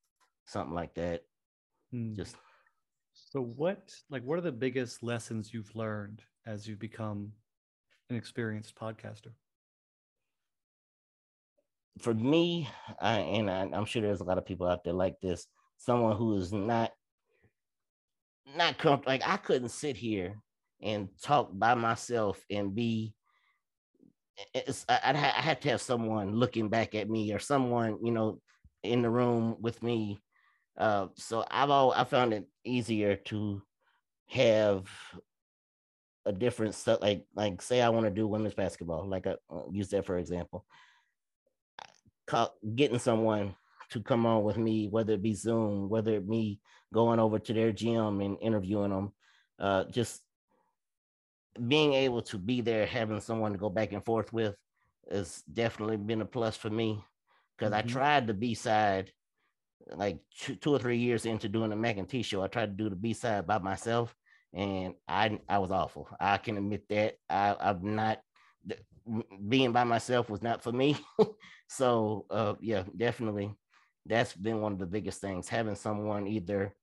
something 0.45 0.73
like 0.73 0.93
that. 0.95 1.21
Hmm. 1.91 2.13
Just 2.15 2.35
So 3.13 3.41
what 3.41 3.95
like 4.09 4.23
what 4.23 4.37
are 4.37 4.41
the 4.41 4.51
biggest 4.51 5.03
lessons 5.03 5.53
you've 5.53 5.75
learned 5.75 6.23
as 6.45 6.67
you've 6.67 6.79
become 6.79 7.33
an 8.09 8.15
experienced 8.15 8.75
podcaster? 8.75 9.33
for 11.99 12.13
me, 12.13 12.67
I, 12.99 13.19
and 13.19 13.49
I, 13.49 13.61
I'm 13.61 13.85
sure 13.85 14.01
there's 14.01 14.21
a 14.21 14.25
lot 14.25 14.37
of 14.37 14.45
people 14.45 14.67
out 14.67 14.83
there 14.83 14.93
like 14.93 15.19
this. 15.21 15.47
Someone 15.77 16.15
who 16.17 16.35
is 16.37 16.51
not 16.51 16.91
not 18.55 18.77
comfortable. 18.77 19.11
Like 19.11 19.27
I 19.27 19.37
couldn't 19.37 19.69
sit 19.69 19.95
here 19.97 20.35
and 20.81 21.09
talk 21.21 21.49
by 21.53 21.75
myself 21.75 22.43
and 22.49 22.73
be. 22.73 23.13
It's, 24.53 24.85
I, 24.87 24.99
I'd 25.03 25.15
ha- 25.15 25.33
I 25.37 25.41
had 25.41 25.61
to 25.61 25.69
have 25.69 25.81
someone 25.81 26.33
looking 26.33 26.69
back 26.69 26.95
at 26.95 27.09
me 27.09 27.33
or 27.33 27.39
someone 27.39 27.99
you 28.03 28.11
know 28.11 28.39
in 28.83 29.01
the 29.01 29.09
room 29.09 29.57
with 29.59 29.83
me. 29.83 30.19
Uh, 30.79 31.07
so 31.15 31.45
I've 31.51 31.69
all 31.69 31.91
I 31.91 32.05
found 32.05 32.33
it 32.33 32.47
easier 32.63 33.15
to 33.15 33.61
have 34.27 34.87
a 36.25 36.31
different 36.31 36.73
stuff. 36.73 36.99
Like 37.01 37.25
like 37.35 37.61
say 37.61 37.81
I 37.81 37.89
want 37.89 38.05
to 38.05 38.11
do 38.11 38.27
women's 38.27 38.53
basketball. 38.53 39.07
Like 39.07 39.27
I 39.27 39.35
uh, 39.51 39.69
use 39.71 39.89
that 39.89 40.05
for 40.05 40.17
example 40.17 40.65
call, 42.29 42.55
getting 42.75 42.99
someone 42.99 43.55
to 43.89 44.01
come 44.01 44.25
on 44.25 44.43
with 44.43 44.57
me, 44.57 44.87
whether 44.87 45.13
it 45.13 45.21
be 45.21 45.33
Zoom, 45.33 45.89
whether 45.89 46.11
it 46.11 46.29
be 46.29 46.59
going 46.93 47.19
over 47.19 47.39
to 47.39 47.53
their 47.53 47.71
gym 47.71 48.21
and 48.21 48.37
interviewing 48.39 48.91
them, 48.91 49.11
uh, 49.59 49.85
just 49.85 50.21
being 51.67 51.93
able 51.93 52.21
to 52.21 52.37
be 52.37 52.61
there, 52.61 52.85
having 52.85 53.19
someone 53.19 53.51
to 53.51 53.57
go 53.57 53.69
back 53.69 53.91
and 53.91 54.05
forth 54.05 54.31
with, 54.31 54.55
has 55.11 55.41
definitely 55.51 55.97
been 55.97 56.21
a 56.21 56.25
plus 56.25 56.55
for 56.55 56.69
me. 56.69 57.03
Because 57.57 57.73
mm-hmm. 57.73 57.89
I 57.89 57.91
tried 57.91 58.27
the 58.27 58.33
B 58.33 58.53
side, 58.53 59.11
like 59.95 60.19
two, 60.37 60.55
two, 60.55 60.73
or 60.73 60.79
three 60.79 60.97
years 60.97 61.25
into 61.25 61.49
doing 61.49 61.69
the 61.69 61.75
Mac 61.75 61.97
and 61.97 62.07
T 62.07 62.21
show. 62.21 62.41
I 62.43 62.47
tried 62.47 62.77
to 62.77 62.83
do 62.83 62.89
the 62.89 62.95
B 62.95 63.13
side 63.13 63.47
by 63.47 63.59
myself, 63.59 64.15
and 64.53 64.93
I 65.07 65.39
I 65.47 65.59
was 65.59 65.71
awful. 65.71 66.07
I 66.19 66.37
can 66.37 66.57
admit 66.57 66.87
that. 66.89 67.15
I, 67.29 67.55
I'm 67.59 67.95
not 67.95 68.21
being 69.47 69.71
by 69.71 69.83
myself 69.83 70.29
was 70.29 70.41
not 70.41 70.61
for 70.61 70.71
me. 70.71 70.97
so 71.67 72.25
uh, 72.29 72.55
yeah, 72.59 72.83
definitely, 72.95 73.53
that's 74.05 74.33
been 74.33 74.61
one 74.61 74.73
of 74.73 74.79
the 74.79 74.85
biggest 74.85 75.21
things. 75.21 75.49
Having 75.49 75.75
someone 75.75 76.27
either 76.27 76.73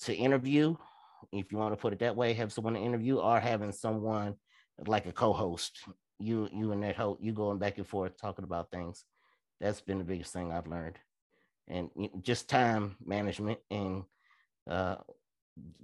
to 0.00 0.14
interview, 0.14 0.76
if 1.32 1.50
you 1.52 1.58
want 1.58 1.72
to 1.72 1.80
put 1.80 1.92
it 1.92 2.00
that 2.00 2.16
way, 2.16 2.32
have 2.34 2.52
someone 2.52 2.74
to 2.74 2.80
interview, 2.80 3.18
or 3.18 3.40
having 3.40 3.72
someone 3.72 4.34
like 4.86 5.06
a 5.06 5.12
co-host. 5.12 5.78
You 6.18 6.48
you 6.52 6.72
and 6.72 6.82
that 6.82 6.96
host, 6.96 7.22
you 7.22 7.32
going 7.32 7.58
back 7.58 7.78
and 7.78 7.86
forth 7.86 8.16
talking 8.16 8.44
about 8.44 8.70
things. 8.70 9.04
That's 9.60 9.80
been 9.80 9.98
the 9.98 10.04
biggest 10.04 10.32
thing 10.32 10.52
I've 10.52 10.66
learned, 10.66 10.98
and 11.68 11.90
just 12.22 12.48
time 12.48 12.96
management 13.04 13.58
and 13.70 14.04
uh, 14.68 14.96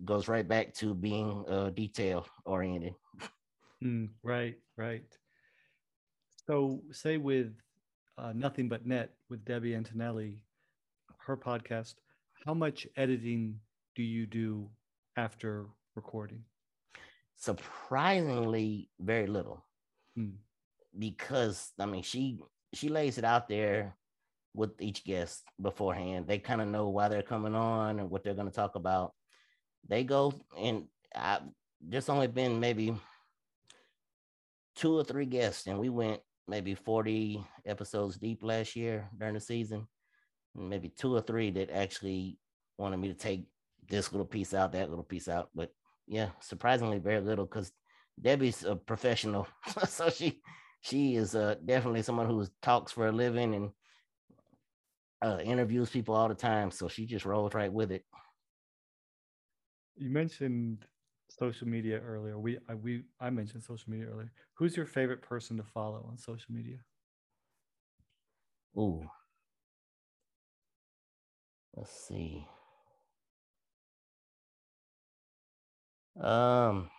goes 0.04 0.28
right 0.28 0.46
back 0.46 0.74
to 0.74 0.94
being 0.94 1.44
uh, 1.48 1.70
detail 1.70 2.26
oriented. 2.44 2.94
Mm, 3.82 4.10
right, 4.22 4.56
right. 4.76 5.04
So, 6.46 6.82
say 6.92 7.16
with 7.16 7.52
uh, 8.18 8.32
Nothing 8.34 8.68
But 8.68 8.86
Net 8.86 9.14
with 9.28 9.44
Debbie 9.44 9.74
Antonelli, 9.74 10.40
her 11.18 11.36
podcast, 11.36 11.94
how 12.46 12.54
much 12.54 12.86
editing 12.96 13.58
do 13.94 14.02
you 14.02 14.26
do 14.26 14.68
after 15.16 15.66
recording? 15.94 16.44
Surprisingly, 17.36 18.88
very 19.00 19.26
little. 19.26 19.64
Hmm. 20.16 20.36
Because 20.98 21.72
I 21.78 21.86
mean, 21.86 22.02
she 22.02 22.38
she 22.72 22.88
lays 22.88 23.18
it 23.18 23.24
out 23.24 23.48
there 23.48 23.96
with 24.54 24.80
each 24.80 25.04
guest 25.04 25.42
beforehand. 25.60 26.26
They 26.26 26.38
kind 26.38 26.62
of 26.62 26.68
know 26.68 26.88
why 26.88 27.08
they're 27.08 27.22
coming 27.22 27.54
on 27.54 27.98
and 27.98 28.08
what 28.08 28.22
they're 28.22 28.34
going 28.34 28.48
to 28.48 28.54
talk 28.54 28.76
about. 28.76 29.12
They 29.88 30.04
go 30.04 30.32
and 30.58 30.84
I've 31.14 31.42
just 31.88 32.08
only 32.08 32.28
been 32.28 32.60
maybe 32.60 32.94
two 34.76 34.98
or 34.98 35.04
three 35.04 35.26
guests, 35.26 35.66
and 35.66 35.78
we 35.78 35.88
went 35.88 36.20
maybe 36.48 36.74
40 36.74 37.44
episodes 37.66 38.16
deep 38.16 38.42
last 38.42 38.76
year 38.76 39.08
during 39.18 39.34
the 39.34 39.40
season. 39.40 39.86
Maybe 40.54 40.88
two 40.88 41.14
or 41.14 41.20
three 41.20 41.50
that 41.50 41.70
actually 41.70 42.38
wanted 42.78 42.98
me 42.98 43.08
to 43.08 43.14
take 43.14 43.46
this 43.88 44.12
little 44.12 44.26
piece 44.26 44.54
out, 44.54 44.72
that 44.72 44.88
little 44.88 45.04
piece 45.04 45.28
out. 45.28 45.50
But 45.54 45.70
yeah, 46.06 46.28
surprisingly 46.40 46.98
very 46.98 47.20
little 47.20 47.44
because 47.44 47.72
Debbie's 48.20 48.64
a 48.64 48.76
professional. 48.76 49.48
so 49.88 50.10
she 50.10 50.40
she 50.80 51.16
is 51.16 51.34
uh, 51.34 51.56
definitely 51.64 52.02
someone 52.02 52.26
who 52.26 52.46
talks 52.62 52.92
for 52.92 53.08
a 53.08 53.12
living 53.12 53.54
and 53.54 53.70
uh, 55.24 55.38
interviews 55.42 55.90
people 55.90 56.14
all 56.14 56.28
the 56.28 56.34
time. 56.34 56.70
So 56.70 56.88
she 56.88 57.06
just 57.06 57.24
rolls 57.24 57.54
right 57.54 57.72
with 57.72 57.90
it. 57.90 58.04
You 59.96 60.10
mentioned 60.10 60.84
social 61.30 61.66
media 61.68 62.00
earlier. 62.00 62.38
We 62.38 62.58
I, 62.68 62.74
we 62.74 63.04
I 63.20 63.30
mentioned 63.30 63.62
social 63.62 63.90
media 63.90 64.06
earlier. 64.06 64.30
Who's 64.54 64.76
your 64.76 64.86
favorite 64.86 65.22
person 65.22 65.56
to 65.56 65.62
follow 65.62 66.06
on 66.08 66.18
social 66.18 66.52
media? 66.52 66.78
Ooh. 68.76 69.08
Let's 71.74 71.90
see. 71.90 72.46
Um, 76.20 76.90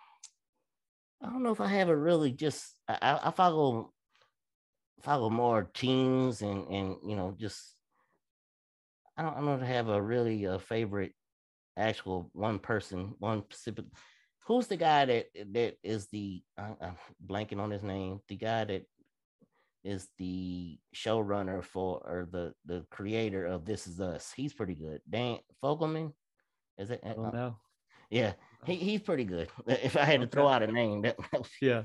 I 1.22 1.30
don't 1.30 1.44
know 1.44 1.52
if 1.52 1.62
I 1.62 1.68
have 1.68 1.90
a 1.90 1.96
really 1.96 2.32
just 2.32 2.80
I, 2.88 3.20
I 3.24 3.32
follow 3.32 3.94
follow 5.02 5.30
more 5.30 5.64
teams 5.74 6.42
and 6.42 6.68
and 6.68 6.98
you 7.06 7.16
know 7.16 7.36
just 7.40 7.76
I 9.18 9.24
don't 9.24 9.38
I 9.38 9.42
don't 9.42 9.62
have 9.62 9.90
a 9.90 10.02
really 10.02 10.46
a 10.46 10.60
favorite 10.60 11.14
actual 11.78 12.30
one 12.34 12.60
person 12.60 13.14
one 13.20 13.44
specific 13.44 13.86
who's 14.46 14.68
the 14.68 14.78
guy 14.78 15.06
that 15.06 15.26
that 15.54 15.76
is 15.84 16.08
the 16.08 16.44
I'm 16.58 16.96
blanking 17.26 17.60
on 17.60 17.72
his 17.72 17.84
name. 17.84 18.20
The 18.28 18.38
guy 18.38 18.64
that 18.66 18.86
is 19.84 20.08
the 20.18 20.78
showrunner 20.96 21.64
for 21.64 22.02
or 22.06 22.28
the 22.32 22.54
the 22.66 22.86
creator 22.90 23.46
of 23.46 23.66
This 23.66 23.88
Is 23.88 24.00
Us. 24.00 24.34
He's 24.36 24.54
pretty 24.54 24.76
good. 24.76 25.02
Dan 25.10 25.40
Fogelman, 25.64 26.14
is 26.78 26.92
it? 26.92 27.02
Oh 27.04 27.30
no. 27.32 27.58
Yeah, 28.10 28.34
he, 28.66 28.76
he's 28.76 29.02
pretty 29.02 29.26
good. 29.26 29.50
If 29.68 29.98
I 29.98 30.06
had 30.06 30.22
to 30.22 30.28
throw 30.28 30.48
out 30.48 30.64
a 30.64 30.72
name, 30.72 31.02
that 31.04 31.18
yeah. 31.62 31.84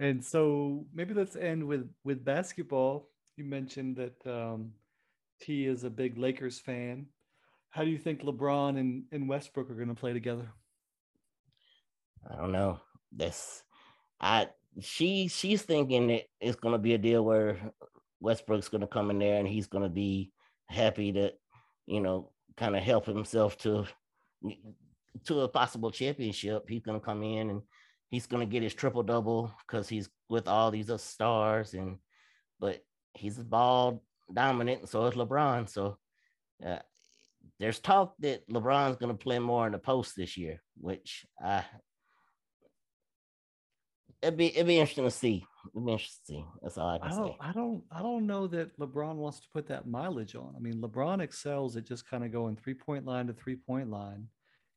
And 0.00 0.24
so 0.24 0.86
maybe 0.94 1.12
let's 1.14 1.34
end 1.34 1.66
with 1.66 1.88
with 2.04 2.24
basketball. 2.24 3.10
You 3.36 3.44
mentioned 3.44 3.96
that 3.96 4.26
um, 4.26 4.72
T 5.40 5.66
is 5.66 5.84
a 5.84 5.90
big 5.90 6.18
Lakers 6.18 6.58
fan. 6.58 7.06
How 7.70 7.84
do 7.84 7.90
you 7.90 7.98
think 7.98 8.22
LeBron 8.22 8.78
and, 8.78 9.04
and 9.12 9.28
Westbrook 9.28 9.70
are 9.70 9.74
going 9.74 9.88
to 9.88 9.94
play 9.94 10.12
together? 10.12 10.50
I 12.30 12.36
don't 12.36 12.52
know. 12.52 12.80
That's 13.14 13.62
I 14.20 14.48
she 14.80 15.28
she's 15.28 15.62
thinking 15.62 16.08
that 16.08 16.24
it's 16.40 16.56
gonna 16.56 16.78
be 16.78 16.94
a 16.94 16.98
deal 16.98 17.24
where 17.24 17.56
Westbrook's 18.20 18.68
gonna 18.68 18.86
come 18.86 19.10
in 19.10 19.18
there 19.18 19.38
and 19.38 19.48
he's 19.48 19.66
gonna 19.66 19.88
be 19.88 20.32
happy 20.66 21.12
to, 21.12 21.32
you 21.86 22.00
know, 22.00 22.32
kind 22.56 22.76
of 22.76 22.82
help 22.82 23.06
himself 23.06 23.56
to 23.58 23.86
to 25.24 25.40
a 25.40 25.48
possible 25.48 25.90
championship. 25.90 26.68
He's 26.68 26.82
gonna 26.82 27.00
come 27.00 27.22
in 27.22 27.50
and 27.50 27.62
he's 28.10 28.26
gonna 28.26 28.46
get 28.46 28.62
his 28.62 28.74
triple 28.74 29.02
double 29.02 29.52
because 29.66 29.88
he's 29.88 30.08
with 30.28 30.48
all 30.48 30.70
these 30.70 30.90
other 30.90 30.98
stars 30.98 31.74
and 31.74 31.98
but 32.60 32.84
he's 33.14 33.38
ball 33.38 34.02
dominant, 34.32 34.88
so 34.88 35.06
is 35.06 35.14
LeBron. 35.14 35.68
So 35.68 35.98
uh, 36.64 36.78
there's 37.58 37.78
talk 37.78 38.14
that 38.20 38.48
LeBron's 38.48 38.96
gonna 38.96 39.14
play 39.14 39.38
more 39.38 39.66
in 39.66 39.72
the 39.72 39.78
post 39.78 40.14
this 40.16 40.36
year, 40.36 40.60
which 40.76 41.26
I 41.42 41.64
it'd 44.22 44.36
be 44.36 44.48
it'd 44.48 44.66
be 44.66 44.78
interesting 44.78 45.04
to 45.04 45.10
see. 45.10 45.44
It'd 45.74 45.86
be 45.86 45.92
interesting 45.92 46.36
to 46.36 46.42
see. 46.42 46.44
That's 46.62 46.78
all 46.78 46.88
I 46.88 46.98
can 46.98 47.08
I 47.08 47.10
say. 47.10 47.36
I 47.40 47.52
don't 47.52 47.82
I 47.90 48.02
don't 48.02 48.26
know 48.26 48.46
that 48.48 48.78
LeBron 48.78 49.16
wants 49.16 49.40
to 49.40 49.46
put 49.52 49.66
that 49.68 49.86
mileage 49.86 50.34
on. 50.34 50.54
I 50.56 50.60
mean, 50.60 50.80
LeBron 50.80 51.20
excels 51.20 51.76
at 51.76 51.86
just 51.86 52.08
kind 52.08 52.24
of 52.24 52.32
going 52.32 52.56
three 52.56 52.74
point 52.74 53.06
line 53.06 53.26
to 53.28 53.32
three 53.32 53.56
point 53.56 53.90
line. 53.90 54.26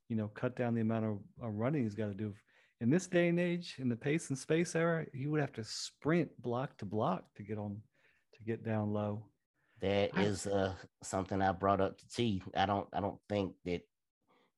You 0.10 0.18
know, 0.18 0.28
cut 0.28 0.58
down 0.58 0.76
the 0.76 0.82
amount 0.82 1.06
of, 1.06 1.20
of 1.42 1.54
running 1.54 1.84
he's 1.84 1.96
got 1.96 2.08
to 2.08 2.14
do. 2.14 2.34
In 2.82 2.90
this 2.90 3.08
day 3.08 3.30
and 3.30 3.40
age, 3.40 3.76
in 3.78 3.88
the 3.88 3.96
pace 3.96 4.30
and 4.30 4.38
space 4.38 4.76
era, 4.76 5.06
he 5.14 5.28
would 5.28 5.40
have 5.40 5.54
to 5.54 5.64
sprint 5.64 6.30
block 6.42 6.78
to 6.80 6.86
block 6.86 7.24
to 7.36 7.44
get 7.44 7.58
on 7.58 7.78
to 8.34 8.44
get 8.44 8.66
down 8.66 8.92
low. 8.92 9.28
That 9.82 10.12
I, 10.16 10.22
is 10.24 10.46
uh, 10.46 10.74
something 11.02 11.42
I 11.42 11.52
brought 11.54 11.82
up 11.82 11.98
to 11.98 12.08
T. 12.08 12.44
I 12.56 12.66
don't 12.66 12.88
I 12.94 13.00
don't 13.00 13.20
think 13.28 13.54
that 13.66 13.82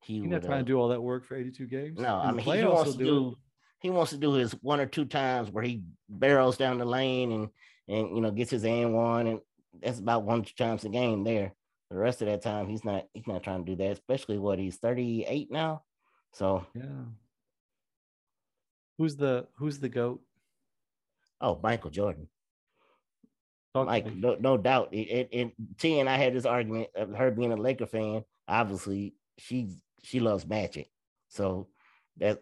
he 0.01 0.15
You're 0.15 0.24
would, 0.24 0.32
not 0.32 0.43
trying 0.43 0.53
uh, 0.53 0.57
to 0.59 0.65
do 0.65 0.78
all 0.78 0.89
that 0.89 1.01
work 1.01 1.26
for 1.26 1.36
82 1.36 1.65
games. 1.67 1.99
No, 1.99 2.15
I 2.15 2.32
mean 2.32 2.45
he 2.45 2.63
wants 2.65 2.93
to 2.93 2.97
do 2.97 3.36
he 3.80 3.89
wants 3.89 4.11
to 4.11 4.17
do 4.17 4.34
his 4.34 4.51
one 4.61 4.80
or 4.80 4.86
two 4.86 5.05
times 5.05 5.49
where 5.49 5.63
he 5.63 5.84
barrels 6.09 6.57
down 6.57 6.78
the 6.78 6.86
lane 6.86 7.32
and 7.32 7.49
and 7.88 8.15
you 8.15 8.21
know 8.21 8.32
gets 8.32 8.51
his 8.51 8.65
and 8.65 8.93
one 8.93 9.28
and 9.28 9.39
that's 9.82 9.99
about 9.99 10.24
one 10.24 10.41
or 10.41 10.43
two 10.43 10.53
times 10.57 10.86
a 10.86 10.89
game 10.89 11.24
there. 11.24 11.53
the 11.89 11.97
rest 11.97 12.21
of 12.21 12.28
that 12.28 12.41
time, 12.41 12.67
he's 12.67 12.86
not 12.86 13.05
he's 13.13 13.28
not 13.28 13.43
trying 13.43 13.65
to 13.65 13.71
do 13.71 13.84
that. 13.84 13.91
Especially 13.91 14.38
what 14.38 14.59
he's 14.59 14.78
38 14.78 15.51
now. 15.51 15.84
So 16.32 16.65
yeah. 16.76 17.05
Who's 18.97 19.15
the 19.15 19.47
who's 19.57 19.80
the 19.80 19.89
goat? 19.89 20.21
Oh, 21.41 21.59
Michael 21.61 21.89
Jordan. 21.89 22.28
Talk 23.74 23.88
Mike, 23.88 24.05
no, 24.15 24.36
no 24.39 24.57
doubt. 24.57 24.93
And, 24.93 25.28
and 25.34 25.51
T 25.80 25.99
and 25.99 26.09
I 26.09 26.17
had 26.17 26.34
this 26.34 26.45
argument 26.45 26.89
of 26.95 27.13
her 27.15 27.32
being 27.32 27.51
a 27.51 27.55
Laker 27.55 27.88
fan. 27.88 28.24
Obviously, 28.47 29.15
she 29.38 29.69
she 30.03 30.19
loves 30.19 30.45
Magic, 30.45 30.89
so 31.30 31.67
that 32.17 32.41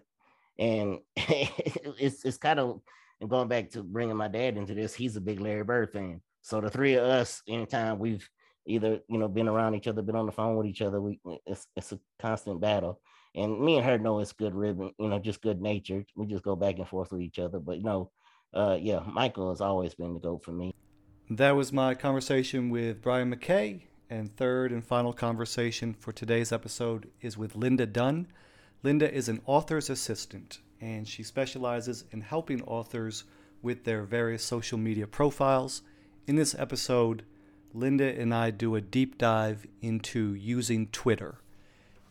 and 0.59 0.99
it's 1.15 2.25
it's 2.25 2.37
kind 2.37 2.59
of 2.59 2.81
and 3.21 3.29
going 3.29 3.47
back 3.47 3.69
to 3.71 3.83
bringing 3.83 4.17
my 4.17 4.27
dad 4.27 4.57
into 4.57 4.73
this. 4.73 4.93
He's 4.93 5.15
a 5.15 5.21
big 5.21 5.39
Larry 5.39 5.63
Bird 5.63 5.91
fan, 5.93 6.21
so 6.41 6.59
the 6.59 6.69
three 6.69 6.95
of 6.95 7.05
us, 7.05 7.41
anytime 7.47 7.99
we've 7.99 8.27
either 8.65 8.99
you 9.07 9.17
know 9.17 9.27
been 9.29 9.47
around 9.47 9.75
each 9.75 9.87
other, 9.87 10.01
been 10.01 10.15
on 10.15 10.25
the 10.25 10.31
phone 10.31 10.57
with 10.57 10.67
each 10.67 10.81
other, 10.81 10.99
we 11.01 11.19
it's 11.45 11.67
it's 11.75 11.93
a 11.93 11.99
constant 12.19 12.59
battle. 12.59 12.99
And 13.35 13.61
me 13.61 13.77
and 13.77 13.85
her 13.85 13.97
know 13.97 14.19
it's 14.19 14.33
good 14.33 14.53
ribbon, 14.53 14.91
you 14.99 15.07
know, 15.07 15.17
just 15.19 15.41
good 15.41 15.61
natured. 15.61 16.05
We 16.15 16.25
just 16.25 16.43
go 16.43 16.57
back 16.57 16.77
and 16.79 16.87
forth 16.87 17.13
with 17.13 17.21
each 17.21 17.39
other. 17.39 17.59
But 17.59 17.77
you 17.77 17.83
know, 17.83 18.11
uh, 18.53 18.77
yeah, 18.81 18.99
Michael 19.07 19.51
has 19.51 19.61
always 19.61 19.95
been 19.95 20.13
the 20.13 20.19
goat 20.19 20.43
for 20.43 20.51
me. 20.51 20.70
That 21.35 21.55
was 21.55 21.71
my 21.71 21.95
conversation 21.95 22.69
with 22.69 23.01
Brian 23.01 23.33
McKay. 23.33 23.83
And 24.09 24.35
third 24.35 24.73
and 24.73 24.85
final 24.85 25.13
conversation 25.13 25.93
for 25.93 26.11
today's 26.11 26.51
episode 26.51 27.09
is 27.21 27.37
with 27.37 27.55
Linda 27.55 27.85
Dunn. 27.85 28.27
Linda 28.83 29.09
is 29.09 29.29
an 29.29 29.39
author's 29.45 29.89
assistant, 29.89 30.59
and 30.81 31.07
she 31.07 31.23
specializes 31.23 32.03
in 32.11 32.19
helping 32.19 32.61
authors 32.63 33.23
with 33.61 33.85
their 33.85 34.03
various 34.03 34.43
social 34.43 34.77
media 34.77 35.07
profiles. 35.07 35.83
In 36.27 36.35
this 36.35 36.53
episode, 36.53 37.23
Linda 37.73 38.13
and 38.19 38.33
I 38.33 38.51
do 38.51 38.75
a 38.75 38.81
deep 38.81 39.17
dive 39.17 39.65
into 39.81 40.33
using 40.33 40.87
Twitter 40.87 41.39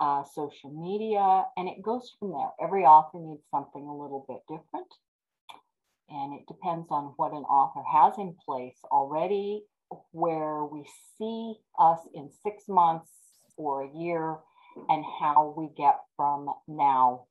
uh, 0.00 0.24
social 0.24 0.70
media, 0.70 1.44
and 1.58 1.68
it 1.68 1.82
goes 1.82 2.14
from 2.18 2.30
there. 2.30 2.48
Every 2.62 2.84
author 2.84 3.18
needs 3.18 3.44
something 3.50 3.82
a 3.82 3.94
little 3.94 4.24
bit 4.26 4.40
different. 4.48 4.88
And 6.08 6.34
it 6.34 6.46
depends 6.46 6.86
on 6.90 7.14
what 7.16 7.32
an 7.32 7.42
author 7.44 7.82
has 7.92 8.18
in 8.18 8.34
place 8.44 8.78
already, 8.92 9.62
where 10.12 10.64
we 10.64 10.84
see 11.18 11.54
us 11.78 11.98
in 12.14 12.30
six 12.42 12.64
months 12.68 13.10
or 13.56 13.82
a 13.82 13.90
year, 13.92 14.36
and 14.88 15.04
how 15.20 15.54
we 15.56 15.68
get 15.76 15.96
from 16.16 16.48
now 16.68 17.26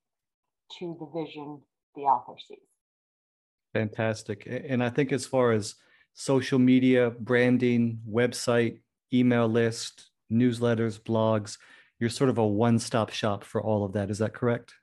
to 0.80 0.98
the 1.00 1.06
vision 1.20 1.62
the 1.96 2.02
author 2.02 2.36
sees. 2.48 2.58
Fantastic. 3.74 4.48
And 4.48 4.84
I 4.84 4.90
think 4.90 5.12
as 5.12 5.26
far 5.26 5.52
as 5.52 5.76
social 6.14 6.60
media, 6.60 7.12
branding, 7.12 8.00
website, 8.10 8.80
email 9.14 9.48
list, 9.48 10.10
newsletters, 10.32 11.00
blogs, 11.00 11.58
you're 12.00 12.10
sort 12.10 12.30
of 12.30 12.38
a 12.38 12.46
one 12.46 12.80
stop 12.80 13.12
shop 13.12 13.44
for 13.44 13.62
all 13.62 13.86
of 13.86 13.94
that. 13.94 14.10
Is 14.10 14.18
that 14.20 14.34
correct? 14.34 14.74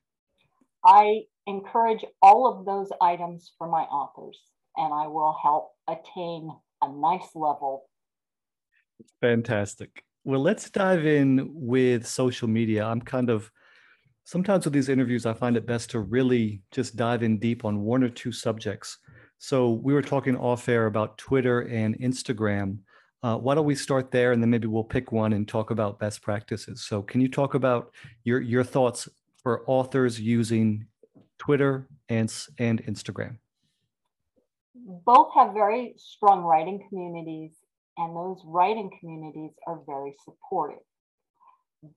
I 0.84 1.22
encourage 1.47 2.05
all 2.20 2.47
of 2.47 2.64
those 2.64 2.90
items 3.01 3.53
for 3.59 3.68
my 3.68 3.82
authors, 3.82 4.38
and 4.76 4.93
I 4.93 5.07
will 5.07 5.36
help 5.43 5.72
attain 5.88 6.51
a 6.82 6.88
nice 6.88 7.34
level. 7.34 7.88
Fantastic. 9.20 10.05
Well, 10.24 10.40
let's 10.40 10.70
dive 10.70 11.05
in 11.05 11.51
with 11.53 12.07
social 12.07 12.49
media. 12.49 12.84
I'm 12.84 13.01
kind 13.01 13.30
of 13.30 13.51
sometimes 14.24 14.64
with 14.64 14.74
these 14.74 14.88
interviews, 14.88 15.26
I 15.26 15.32
find 15.32 15.57
it 15.57 15.66
best 15.66 15.90
to 15.90 16.01
really 16.01 16.62
just 16.70 16.97
dive 16.97 17.22
in 17.22 17.38
deep 17.38 17.64
on 17.64 17.80
one 17.80 18.03
or 18.03 18.09
two 18.09 18.32
subjects. 18.32 18.99
So 19.38 19.70
we 19.70 19.93
were 19.93 20.03
talking 20.03 20.36
off 20.36 20.68
air 20.68 20.86
about 20.86 21.18
Twitter 21.18 21.62
and 21.62 21.99
Instagram. 21.99 22.78
Uh, 23.24 23.36
why 23.36 23.55
don't 23.55 23.66
we 23.66 23.74
start 23.74 24.11
there, 24.11 24.32
and 24.32 24.43
then 24.43 24.51
maybe 24.51 24.66
we'll 24.66 24.84
pick 24.84 25.12
one 25.12 25.32
and 25.32 25.47
talk 25.47 25.70
about 25.70 25.99
best 25.99 26.22
practices. 26.22 26.84
So, 26.84 27.03
can 27.03 27.20
you 27.20 27.28
talk 27.28 27.55
about 27.55 27.93
your 28.24 28.40
your 28.40 28.64
thoughts 28.64 29.09
for 29.43 29.62
authors 29.68 30.20
using 30.20 30.86
Twitter 31.45 31.88
and 32.09 32.32
and 32.59 32.84
Instagram? 32.84 33.38
Both 35.05 35.34
have 35.34 35.53
very 35.53 35.95
strong 35.97 36.43
writing 36.43 36.86
communities, 36.88 37.53
and 37.97 38.14
those 38.14 38.40
writing 38.45 38.90
communities 39.01 39.51
are 39.66 39.80
very 39.84 40.14
supportive. 40.24 40.84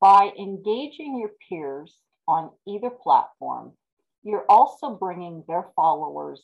By 0.02 0.32
engaging 0.40 1.20
your 1.20 1.32
peers 1.48 1.96
on 2.28 2.50
either 2.68 2.90
platform, 2.90 3.74
you're 4.24 4.46
also 4.50 4.96
bringing 4.96 5.44
their 5.48 5.68
followers 5.76 6.42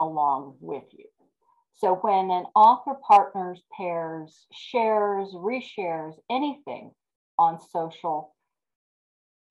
along 0.00 0.56
with 0.60 0.84
you. 0.90 1.06
So 1.74 1.94
when 1.94 2.32
an 2.32 2.46
author 2.56 2.96
partners, 3.06 3.62
pairs, 3.76 4.46
shares, 4.52 5.28
reshares 5.34 6.14
anything 6.28 6.90
on 7.38 7.60
social 7.60 8.34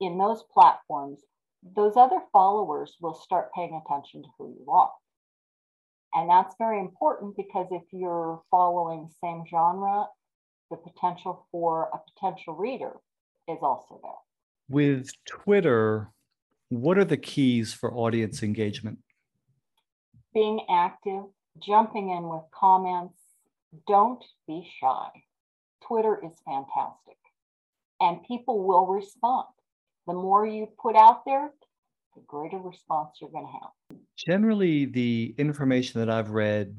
in 0.02 0.18
those 0.18 0.43
platforms, 0.54 1.22
those 1.64 1.93
other 1.95 2.20
followers 2.32 2.95
will 3.01 3.14
start 3.14 3.53
paying 3.53 3.80
attention 3.86 4.24
to 4.24 4.30
who 4.38 4.55
you 4.59 4.72
are. 4.72 4.91
And 6.14 6.30
that's 6.30 6.55
very 6.57 6.80
important 6.80 7.38
because 7.38 7.68
if 7.72 7.84
you're 7.91 8.41
following 8.51 9.09
same 9.24 9.43
genre, 9.49 10.07
the 10.70 10.78
potential 10.78 11.47
for 11.51 11.89
a 11.93 11.99
potential 12.14 12.55
reader 12.55 12.93
is 13.47 13.59
also 13.62 13.99
there. 14.01 14.12
With 14.70 15.12
Twitter, 15.26 16.12
what 16.70 16.97
are 16.97 17.05
the 17.05 17.18
keys 17.18 17.74
for 17.74 17.93
audience 17.93 18.43
engagement? 18.43 18.99
Being 20.34 20.66
active, 20.70 21.24
jumping 21.62 22.09
in 22.09 22.28
with 22.28 22.43
comments. 22.51 23.18
Don't 23.88 24.24
be 24.47 24.68
shy. 24.80 25.09
Twitter 25.82 26.20
is 26.24 26.34
fantastic 26.45 27.18
and 28.01 28.24
people 28.24 28.64
will 28.64 28.88
respond. 28.88 29.47
The 30.08 30.14
more 30.14 30.45
you 30.45 30.68
put 30.82 30.95
out 30.95 31.26
there, 31.26 31.52
the 32.16 32.22
greater 32.28 32.58
response 32.58 33.18
you're 33.22 33.30
going 33.30 33.45
to 33.45 33.52
have. 33.52 33.99
Generally, 34.18 34.86
the 34.88 35.36
information 35.38 35.99
that 35.99 36.10
I've 36.10 36.32
read 36.32 36.76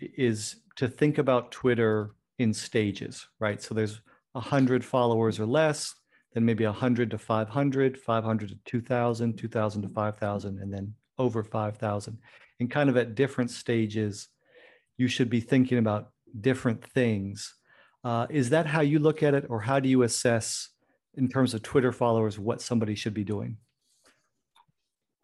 is 0.00 0.56
to 0.76 0.88
think 0.88 1.18
about 1.18 1.50
Twitter 1.52 2.12
in 2.38 2.52
stages, 2.52 3.26
right? 3.40 3.62
So 3.62 3.74
there's 3.74 4.00
100 4.32 4.84
followers 4.84 5.40
or 5.40 5.46
less, 5.46 5.94
then 6.34 6.44
maybe 6.44 6.64
100 6.64 7.10
to 7.10 7.18
500, 7.18 7.98
500 7.98 8.48
to 8.50 8.58
2,000, 8.64 9.36
2,000 9.36 9.82
to 9.82 9.88
5,000, 9.88 10.58
and 10.58 10.72
then 10.72 10.94
over 11.18 11.42
5,000 11.42 12.18
and 12.60 12.70
kind 12.70 12.88
of 12.88 12.96
at 12.96 13.14
different 13.14 13.50
stages, 13.50 14.28
you 14.96 15.08
should 15.08 15.30
be 15.30 15.40
thinking 15.40 15.78
about 15.78 16.10
different 16.40 16.82
things. 16.82 17.54
Uh, 18.04 18.26
is 18.30 18.50
that 18.50 18.66
how 18.66 18.80
you 18.80 18.98
look 18.98 19.22
at 19.22 19.34
it, 19.34 19.46
or 19.48 19.60
how 19.60 19.80
do 19.80 19.88
you 19.88 20.02
assess, 20.02 20.68
in 21.16 21.28
terms 21.28 21.54
of 21.54 21.62
Twitter 21.62 21.92
followers, 21.92 22.38
what 22.38 22.60
somebody 22.60 22.94
should 22.94 23.14
be 23.14 23.24
doing? 23.24 23.56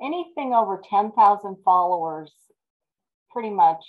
Anything 0.03 0.53
over 0.53 0.83
10,000 0.89 1.57
followers, 1.65 2.33
pretty 3.31 3.51
much, 3.51 3.85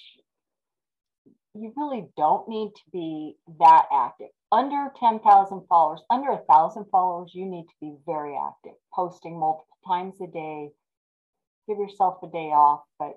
you 1.56 1.74
really 1.76 2.08
don't 2.18 2.48
need 2.48 2.72
to 2.76 2.82
be 2.92 3.36
that 3.60 3.86
active. 3.92 4.28
Under 4.52 4.92
10,000 5.00 5.62
followers, 5.68 6.02
under 6.10 6.30
a 6.30 6.42
1,000 6.46 6.86
followers, 6.92 7.32
you 7.34 7.46
need 7.46 7.64
to 7.64 7.76
be 7.82 7.96
very 8.06 8.38
active, 8.38 8.78
posting 8.94 9.40
multiple 9.40 9.78
times 9.88 10.16
a 10.22 10.28
day. 10.28 10.70
Give 11.68 11.78
yourself 11.78 12.18
a 12.24 12.28
day 12.28 12.52
off, 12.52 12.82
but 13.00 13.14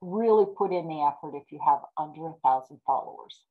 really 0.00 0.46
put 0.56 0.72
in 0.72 0.86
the 0.86 1.02
effort 1.02 1.36
if 1.36 1.50
you 1.50 1.58
have 1.66 1.80
under 1.98 2.28
a 2.28 2.34
thousand 2.44 2.78
followers. 2.86 3.42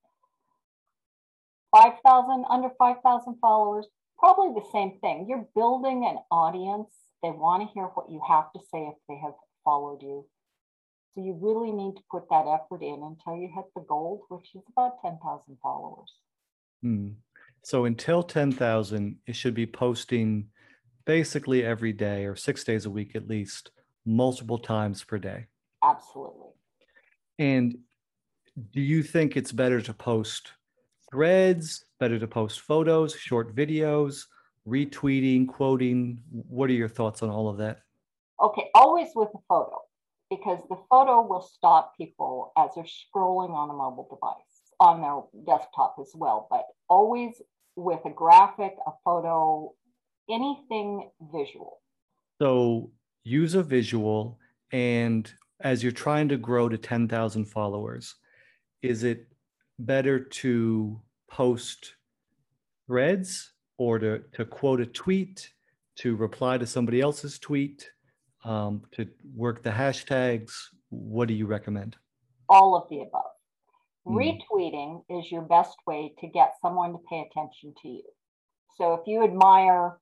5,000, 1.75 2.45
under 2.49 2.69
5,000 2.79 3.35
followers, 3.41 3.87
probably 4.17 4.59
the 4.59 4.67
same 4.71 4.99
thing. 4.99 5.27
You're 5.29 5.47
building 5.55 6.05
an 6.05 6.17
audience 6.31 6.93
They 7.23 7.29
want 7.29 7.67
to 7.67 7.73
hear 7.73 7.85
what 7.85 8.09
you 8.09 8.21
have 8.27 8.51
to 8.53 8.59
say 8.71 8.79
if 8.87 8.95
they 9.09 9.17
have 9.23 9.33
followed 9.63 10.01
you. 10.01 10.25
So 11.13 11.21
you 11.21 11.37
really 11.41 11.71
need 11.71 11.95
to 11.95 12.03
put 12.11 12.29
that 12.29 12.45
effort 12.47 12.83
in 12.83 13.01
until 13.01 13.41
you 13.41 13.49
hit 13.53 13.65
the 13.75 13.81
gold, 13.81 14.21
which 14.29 14.53
is 14.53 14.61
about 14.71 15.01
10,000 15.03 15.57
followers. 15.61 16.13
Hmm. 16.83 17.09
So 17.63 17.85
until 17.85 18.21
10,000, 18.21 19.17
it 19.25 19.35
should 19.35 19.55
be 19.55 19.65
posting 19.65 20.49
basically 21.05 21.63
every 21.63 21.93
day 21.93 22.25
or 22.25 22.35
six 22.35 22.63
days 22.63 22.85
a 22.85 22.89
week 22.89 23.15
at 23.15 23.27
least, 23.27 23.71
multiple 24.05 24.59
times 24.59 25.03
per 25.03 25.17
day. 25.17 25.47
Absolutely. 25.83 26.51
And 27.39 27.79
do 28.71 28.81
you 28.81 29.03
think 29.03 29.35
it's 29.35 29.51
better 29.51 29.81
to 29.81 29.93
post 29.93 30.51
threads, 31.11 31.85
better 31.99 32.19
to 32.19 32.27
post 32.27 32.61
photos, 32.61 33.15
short 33.15 33.55
videos, 33.55 34.25
retweeting, 34.67 35.47
quoting? 35.47 36.19
What 36.31 36.69
are 36.69 36.73
your 36.73 36.89
thoughts 36.89 37.23
on 37.23 37.29
all 37.29 37.49
of 37.49 37.57
that? 37.57 37.79
Okay, 38.41 38.69
always 38.75 39.09
with 39.15 39.29
a 39.33 39.39
photo 39.47 39.79
because 40.29 40.59
the 40.69 40.77
photo 40.89 41.25
will 41.25 41.41
stop 41.41 41.95
people 41.97 42.51
as 42.57 42.71
they're 42.75 42.83
scrolling 42.83 43.51
on 43.51 43.69
a 43.69 43.73
mobile 43.73 44.07
device 44.09 44.57
on 44.79 45.01
their 45.01 45.45
desktop 45.45 45.95
as 45.99 46.11
well, 46.13 46.47
but 46.51 46.65
always 46.89 47.41
with 47.75 47.99
a 48.05 48.09
graphic, 48.09 48.75
a 48.85 48.91
photo, 49.03 49.73
anything 50.29 51.09
visual. 51.33 51.81
So 52.39 52.91
use 53.23 53.55
a 53.55 53.63
visual 53.63 54.37
and 54.71 55.31
as 55.61 55.81
you're 55.81 55.91
trying 55.91 56.29
to 56.29 56.37
grow 56.37 56.69
to 56.69 56.77
10,000 56.77 57.45
followers, 57.45 58.15
is 58.83 59.03
it 59.03 59.27
better 59.79 60.19
to 60.19 60.99
post 61.29 61.93
threads 62.87 63.51
or 63.77 63.99
to, 63.99 64.19
to 64.33 64.45
quote 64.45 64.81
a 64.81 64.85
tweet, 64.85 65.51
to 65.97 66.15
reply 66.15 66.57
to 66.57 66.65
somebody 66.65 67.01
else's 67.01 67.39
tweet, 67.39 67.89
um, 68.45 68.81
to 68.91 69.07
work 69.35 69.63
the 69.63 69.69
hashtags? 69.69 70.51
What 70.89 71.27
do 71.27 71.33
you 71.33 71.45
recommend? 71.45 71.95
All 72.49 72.75
of 72.75 72.89
the 72.89 73.01
above. 73.01 73.23
Mm. 74.07 74.39
Retweeting 74.51 75.03
is 75.09 75.31
your 75.31 75.41
best 75.41 75.75
way 75.85 76.13
to 76.19 76.27
get 76.27 76.53
someone 76.61 76.93
to 76.93 76.99
pay 77.09 77.27
attention 77.29 77.73
to 77.81 77.87
you. 77.87 78.03
So 78.77 78.93
if 78.93 79.01
you 79.05 79.23
admire 79.23 79.97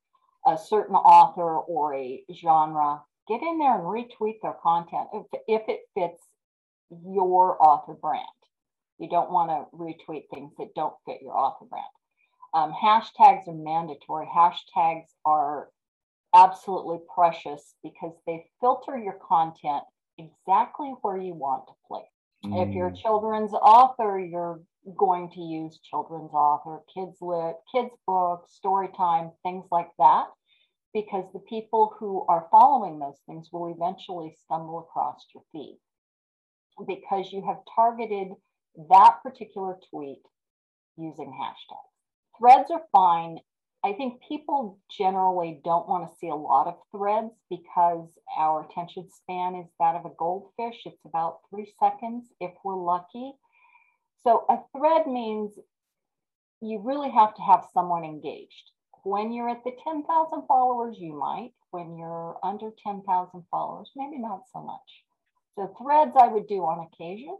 a 0.45 0.57
certain 0.57 0.95
author 0.95 1.57
or 1.57 1.95
a 1.95 2.23
genre, 2.33 3.01
get 3.27 3.41
in 3.41 3.57
there 3.57 3.75
and 3.75 3.83
retweet 3.83 4.35
their 4.43 4.55
content 4.61 5.07
if, 5.13 5.25
if 5.47 5.61
it 5.67 5.79
fits 5.95 6.21
your 7.03 7.57
author 7.59 7.93
brand. 7.93 8.25
You 8.99 9.09
don't 9.09 9.31
want 9.31 9.49
to 9.49 9.77
retweet 9.77 10.23
things 10.33 10.53
that 10.57 10.75
don't 10.75 10.93
fit 11.05 11.21
your 11.21 11.37
author 11.37 11.65
brand. 11.65 11.85
Um, 12.53 12.73
hashtags 12.73 13.47
are 13.47 13.53
mandatory. 13.53 14.27
Hashtags 14.33 15.07
are 15.25 15.69
absolutely 16.33 16.99
precious 17.13 17.75
because 17.83 18.13
they 18.25 18.45
filter 18.61 18.97
your 18.97 19.17
content 19.27 19.83
exactly 20.17 20.93
where 21.01 21.17
you 21.17 21.33
want 21.33 21.67
to 21.67 21.73
place. 21.87 22.05
Mm. 22.45 22.67
If 22.67 22.73
you're 22.73 22.87
a 22.87 22.91
mm. 22.91 23.01
children's 23.01 23.53
author, 23.53 24.19
you're 24.19 24.61
going 24.97 25.31
to 25.31 25.41
use 25.41 25.79
children's 25.89 26.31
author, 26.31 26.81
kids 26.93 27.17
lit, 27.21 27.55
kids 27.73 27.93
book, 28.07 28.45
story 28.49 28.89
time, 28.95 29.31
things 29.43 29.65
like 29.71 29.89
that, 29.97 30.27
because 30.93 31.25
the 31.33 31.39
people 31.39 31.95
who 31.99 32.25
are 32.29 32.47
following 32.51 32.99
those 32.99 33.19
things 33.25 33.49
will 33.51 33.73
eventually 33.73 34.33
stumble 34.45 34.79
across 34.79 35.25
your 35.33 35.43
feed 35.51 35.79
because 36.87 37.31
you 37.31 37.41
have 37.45 37.57
targeted 37.73 38.29
that 38.89 39.17
particular 39.23 39.77
tweet 39.89 40.21
using 40.97 41.31
hashtags. 41.31 42.39
Threads 42.39 42.69
are 42.71 42.83
fine. 42.91 43.39
I 43.83 43.93
think 43.93 44.21
people 44.27 44.79
generally 44.97 45.61
don't 45.63 45.87
want 45.87 46.09
to 46.09 46.17
see 46.17 46.29
a 46.29 46.35
lot 46.35 46.67
of 46.67 46.75
threads 46.91 47.33
because 47.49 48.09
our 48.37 48.65
attention 48.65 49.07
span 49.11 49.55
is 49.55 49.67
that 49.79 49.95
of 49.95 50.05
a 50.05 50.15
goldfish. 50.17 50.81
It's 50.85 51.05
about 51.05 51.39
three 51.49 51.71
seconds 51.79 52.25
if 52.39 52.51
we're 52.63 52.75
lucky. 52.75 53.33
So 54.23 54.45
a 54.49 54.57
thread 54.75 55.05
means 55.05 55.51
you 56.61 56.79
really 56.83 57.11
have 57.11 57.35
to 57.35 57.41
have 57.43 57.67
someone 57.73 58.03
engaged. 58.03 58.71
When 59.03 59.31
you're 59.31 59.49
at 59.49 59.63
the 59.63 59.73
10,000 59.83 60.03
followers, 60.47 60.97
you 60.99 61.13
might. 61.13 61.51
When 61.69 61.95
you're 61.95 62.37
under 62.43 62.71
10,000 62.83 63.43
followers, 63.51 63.91
maybe 63.95 64.17
not 64.17 64.43
so 64.51 64.61
much. 64.61 65.03
So 65.53 65.75
threads 65.79 66.13
I 66.19 66.27
would 66.27 66.47
do 66.47 66.63
on 66.63 66.87
occasion 66.91 67.37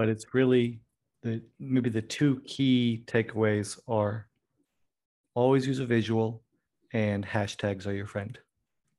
but 0.00 0.08
it's 0.08 0.32
really 0.32 0.80
the 1.22 1.42
maybe 1.58 1.90
the 1.90 2.00
two 2.00 2.40
key 2.46 3.04
takeaways 3.06 3.78
are 3.86 4.26
always 5.34 5.66
use 5.66 5.78
a 5.78 5.84
visual 5.84 6.42
and 6.94 7.22
hashtags 7.22 7.86
are 7.86 7.92
your 7.92 8.06
friend. 8.06 8.38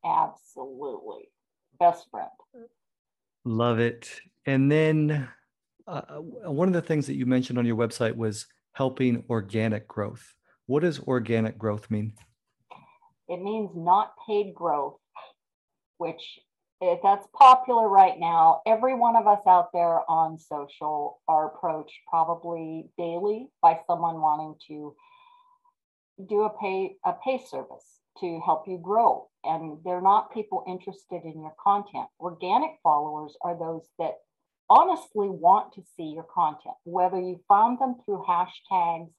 Absolutely. 0.05 1.31
Best 1.79 2.05
friend. 2.11 2.29
Love 3.45 3.79
it. 3.79 4.11
And 4.45 4.71
then 4.71 5.27
uh, 5.87 6.01
uh, 6.07 6.51
one 6.51 6.67
of 6.67 6.75
the 6.75 6.83
things 6.83 7.07
that 7.07 7.15
you 7.15 7.25
mentioned 7.25 7.57
on 7.57 7.65
your 7.65 7.77
website 7.77 8.15
was 8.15 8.45
helping 8.73 9.23
organic 9.27 9.87
growth. 9.87 10.35
What 10.67 10.83
does 10.83 10.99
organic 10.99 11.57
growth 11.57 11.89
mean? 11.89 12.13
It 13.27 13.41
means 13.41 13.71
not 13.73 14.13
paid 14.27 14.53
growth, 14.53 14.99
which 15.97 16.21
that's 16.81 17.27
popular 17.37 17.87
right 17.87 18.19
now. 18.19 18.61
Every 18.65 18.95
one 18.95 19.15
of 19.15 19.27
us 19.27 19.41
out 19.47 19.69
there 19.71 20.09
on 20.09 20.39
social 20.39 21.19
are 21.27 21.47
approached 21.47 21.99
probably 22.09 22.89
daily 22.97 23.47
by 23.61 23.79
someone 23.85 24.19
wanting 24.19 24.55
to 24.67 24.95
do 26.27 26.41
a 26.41 26.49
pay 26.49 26.95
a 27.05 27.13
pay 27.23 27.39
service 27.49 27.99
to 28.19 28.41
help 28.43 28.67
you 28.67 28.77
grow. 28.77 29.27
And 29.43 29.77
they're 29.85 30.01
not 30.01 30.33
people 30.33 30.63
interested 30.67 31.23
in 31.23 31.41
your 31.41 31.53
content. 31.63 32.07
Organic 32.19 32.71
followers 32.83 33.35
are 33.41 33.57
those 33.57 33.87
that 33.99 34.15
honestly 34.69 35.29
want 35.29 35.73
to 35.73 35.83
see 35.95 36.13
your 36.15 36.25
content, 36.33 36.75
whether 36.83 37.19
you 37.19 37.39
found 37.47 37.79
them 37.79 37.95
through 38.05 38.23
hashtags 38.27 39.11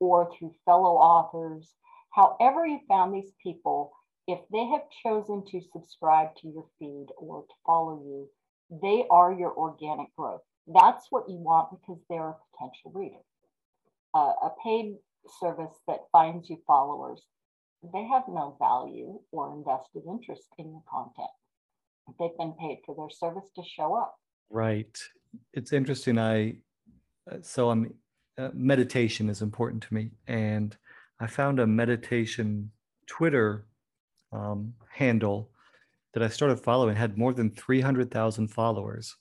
or 0.00 0.30
through 0.38 0.54
fellow 0.64 0.94
authors. 0.96 1.68
However, 2.10 2.66
you 2.66 2.80
found 2.88 3.14
these 3.14 3.32
people, 3.42 3.92
if 4.26 4.38
they 4.52 4.64
have 4.66 4.82
chosen 5.02 5.44
to 5.50 5.60
subscribe 5.72 6.34
to 6.36 6.48
your 6.48 6.66
feed 6.78 7.06
or 7.16 7.42
to 7.42 7.54
follow 7.66 8.00
you, 8.04 8.28
they 8.82 9.04
are 9.10 9.32
your 9.32 9.52
organic 9.52 10.14
growth. 10.16 10.42
That's 10.66 11.06
what 11.10 11.28
you 11.28 11.36
want 11.36 11.70
because 11.70 12.00
they're 12.08 12.28
a 12.28 12.36
potential 12.52 12.92
reader. 12.94 13.22
Uh, 14.14 14.32
a 14.42 14.50
paid 14.62 14.96
service 15.40 15.74
that 15.88 16.00
finds 16.12 16.48
you 16.48 16.60
followers, 16.66 17.22
they 17.92 18.04
have 18.04 18.24
no 18.28 18.56
value 18.58 19.18
or 19.32 19.54
invested 19.54 20.02
interest 20.08 20.46
in 20.58 20.70
your 20.70 20.82
content. 20.88 21.30
They've 22.18 22.36
been 22.38 22.54
paid 22.60 22.78
for 22.86 22.94
their 22.94 23.10
service 23.10 23.50
to 23.56 23.62
show 23.64 23.96
up. 23.96 24.16
Right. 24.50 24.96
It's 25.52 25.72
interesting. 25.72 26.18
I 26.18 26.56
uh, 27.30 27.38
so 27.42 27.70
I'm 27.70 27.94
uh, 28.38 28.50
meditation 28.54 29.28
is 29.28 29.42
important 29.42 29.82
to 29.84 29.94
me, 29.94 30.10
and 30.26 30.76
I 31.20 31.26
found 31.26 31.58
a 31.60 31.66
meditation 31.66 32.70
Twitter 33.06 33.66
um, 34.32 34.74
handle 34.90 35.50
that 36.14 36.22
I 36.22 36.28
started 36.28 36.60
following 36.60 36.96
had 36.96 37.16
more 37.16 37.32
than 37.32 37.50
300,000 37.50 38.48
followers, 38.48 39.16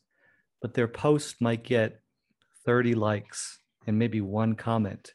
but 0.62 0.74
their 0.74 0.88
post 0.88 1.41
might 1.41 1.64
get 1.64 2.01
30 2.66 2.93
likes 2.95 3.59
and 3.88 3.97
maybe 3.97 4.22
one 4.22 4.55
comment. 4.55 5.14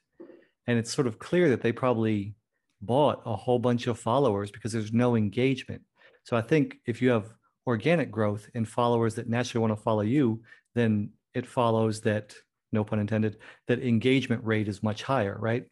And 0.67 0.79
it's 0.79 0.93
sort 0.93 1.07
of 1.07 1.19
clear 1.19 1.51
that 1.51 1.63
they 1.63 1.73
probably 1.73 2.35
bought 2.81 3.23
a 3.25 3.37
whole 3.37 3.59
bunch 3.59 3.87
of 3.87 3.99
followers 3.99 4.51
because 4.51 4.73
there's 4.73 4.93
no 4.93 5.17
engagement. 5.17 5.83
So 6.25 6.37
I 6.37 6.43
think 6.43 6.79
if 6.87 7.01
you 7.01 7.11
have 7.11 7.33
organic 7.67 8.11
growth 8.11 8.49
and 8.55 8.69
followers 8.69 9.15
that 9.15 9.29
naturally 9.29 9.61
want 9.61 9.77
to 9.77 9.83
follow 9.83 10.03
you, 10.03 10.43
then 10.75 11.11
it 11.35 11.47
follows 11.47 12.01
that, 12.03 12.35
no 12.73 12.85
pun 12.85 12.99
intended, 12.99 13.39
that 13.69 13.83
engagement 13.83 14.45
rate 14.45 14.69
is 14.69 14.83
much 14.83 15.03
higher, 15.03 15.37
right? 15.39 15.67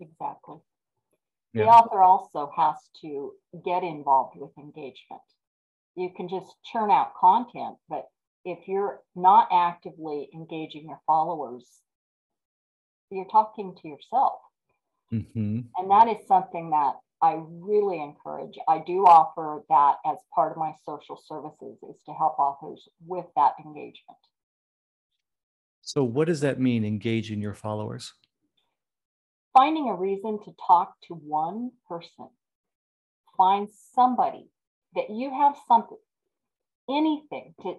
Exactly. 0.00 0.56
The 1.54 1.64
author 1.64 2.02
also 2.02 2.50
has 2.56 2.76
to 3.02 3.32
get 3.64 3.82
involved 3.82 4.36
with 4.36 4.56
engagement. 4.56 5.22
You 5.94 6.10
can 6.16 6.28
just 6.28 6.54
churn 6.64 6.90
out 6.90 7.14
content, 7.14 7.76
but 7.88 8.06
if 8.44 8.66
you're 8.66 9.00
not 9.14 9.48
actively 9.52 10.30
engaging 10.34 10.88
your 10.88 11.00
followers, 11.06 11.66
you're 13.10 13.28
talking 13.30 13.76
to 13.82 13.88
yourself. 13.88 14.40
Mm-hmm. 15.12 15.60
And 15.76 15.90
that 15.90 16.08
is 16.08 16.26
something 16.26 16.70
that 16.70 16.94
I 17.20 17.38
really 17.46 18.02
encourage. 18.02 18.58
I 18.66 18.82
do 18.84 19.04
offer 19.06 19.62
that 19.68 19.96
as 20.06 20.16
part 20.34 20.52
of 20.52 20.58
my 20.58 20.72
social 20.84 21.20
services 21.22 21.78
is 21.88 22.02
to 22.06 22.12
help 22.14 22.38
authors 22.38 22.88
with 23.06 23.26
that 23.36 23.52
engagement. 23.64 24.18
So 25.82 26.02
what 26.02 26.28
does 26.28 26.40
that 26.40 26.58
mean 26.58 26.84
engaging 26.84 27.42
your 27.42 27.54
followers? 27.54 28.14
Finding 29.52 29.88
a 29.88 29.94
reason 29.94 30.38
to 30.44 30.54
talk 30.66 30.94
to 31.08 31.14
one 31.14 31.70
person. 31.88 32.28
Find 33.36 33.68
somebody 33.94 34.48
that 34.94 35.10
you 35.10 35.30
have 35.30 35.56
something, 35.66 35.98
anything 36.88 37.54
to, 37.62 37.74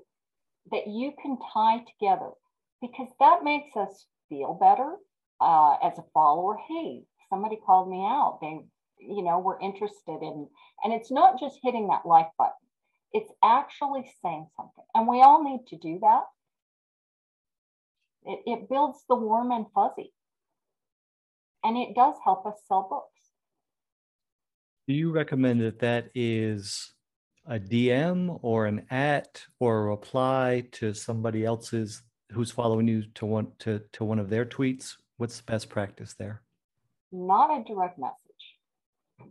that 0.72 0.88
you 0.88 1.14
can 1.22 1.38
tie 1.54 1.84
together 2.00 2.32
because 2.82 3.08
that 3.20 3.44
makes 3.44 3.76
us 3.76 4.06
feel 4.30 4.58
better 4.60 4.96
uh, 5.40 5.76
as 5.84 5.98
a 5.98 6.04
follower. 6.14 6.58
Hey, 6.68 7.04
somebody 7.30 7.58
called 7.66 7.90
me 7.90 8.00
out. 8.00 8.40
They 8.42 8.60
you 9.08 9.24
know 9.24 9.40
we're 9.40 9.60
interested 9.60 10.20
in 10.22 10.48
and 10.84 10.94
it's 10.94 11.12
not 11.12 11.40
just 11.40 11.60
hitting 11.62 11.88
that 11.88 12.06
like 12.06 12.30
button 12.38 12.54
it's 13.12 13.32
actually 13.44 14.10
saying 14.22 14.48
something 14.56 14.84
and 14.96 15.08
we 15.08 15.22
all 15.22 15.44
need 15.44 15.66
to 15.68 15.78
do 15.78 16.00
that 16.02 16.24
it, 18.26 18.40
it 18.46 18.70
builds 18.70 19.04
the 19.10 19.16
warm 19.16 19.52
and 19.52 19.66
fuzzy 19.74 20.12
and 21.64 21.78
it 21.78 21.96
does 21.96 22.16
help 22.24 22.46
us 22.46 22.56
sell 22.68 22.88
books 22.90 23.10
do 24.88 24.94
you 24.94 25.12
recommend 25.12 25.62
that 25.62 25.80
that 25.80 26.10
is 26.16 26.94
a 27.48 27.60
dm 27.60 28.40
or 28.42 28.66
an 28.66 28.86
at 28.90 29.42
or 29.60 29.80
a 29.80 29.90
reply 29.90 30.64
to 30.72 30.94
somebody 30.94 31.46
else's 31.46 32.04
who's 32.32 32.52
following 32.52 32.88
you 32.88 33.04
to 33.14 33.26
one 33.26 33.48
to, 33.60 33.82
to 33.92 34.04
one 34.04 34.20
of 34.20 34.30
their 34.30 34.46
tweets 34.46 34.96
what's 35.18 35.38
the 35.38 35.44
best 35.44 35.70
practice 35.70 36.14
there 36.14 36.42
not 37.12 37.50
a 37.50 37.64
direct 37.64 38.00
message 38.00 38.18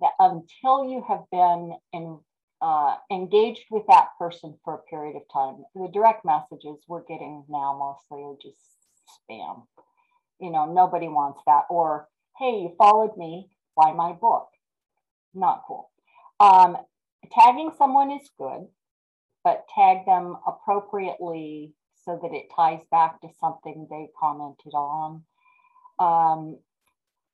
that 0.00 0.12
until 0.18 0.88
you 0.88 1.04
have 1.08 1.24
been 1.30 1.74
in, 1.92 2.18
uh, 2.60 2.96
engaged 3.10 3.64
with 3.70 3.82
that 3.88 4.08
person 4.18 4.56
for 4.64 4.74
a 4.74 4.78
period 4.90 5.16
of 5.16 5.22
time. 5.32 5.64
The 5.74 5.88
direct 5.92 6.24
messages 6.24 6.78
we're 6.86 7.02
getting 7.02 7.44
now 7.48 7.76
mostly 7.76 8.24
are 8.24 8.36
just 8.40 8.56
spam. 9.28 9.64
You 10.40 10.50
know, 10.50 10.72
nobody 10.72 11.08
wants 11.08 11.40
that. 11.46 11.64
Or, 11.70 12.08
hey, 12.38 12.62
you 12.62 12.74
followed 12.78 13.16
me, 13.16 13.48
buy 13.76 13.92
my 13.92 14.12
book. 14.12 14.48
Not 15.34 15.62
cool. 15.66 15.90
Um, 16.40 16.76
tagging 17.30 17.72
someone 17.76 18.10
is 18.10 18.28
good, 18.38 18.66
but 19.44 19.66
tag 19.74 20.04
them 20.06 20.36
appropriately 20.46 21.74
so 22.04 22.18
that 22.22 22.34
it 22.34 22.46
ties 22.54 22.82
back 22.90 23.20
to 23.20 23.28
something 23.40 23.86
they 23.90 24.08
commented 24.18 24.74
on. 24.74 25.22
Um, 25.98 26.58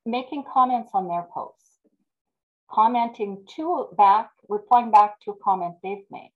making 0.04 0.44
comments 0.52 0.90
on 0.94 1.08
their 1.08 1.26
posts 1.32 1.68
commenting 2.70 3.44
to 3.56 3.88
back, 3.96 4.30
replying 4.48 4.90
back 4.90 5.20
to 5.20 5.30
a 5.32 5.38
comment 5.42 5.74
they've 5.82 6.04
made. 6.10 6.32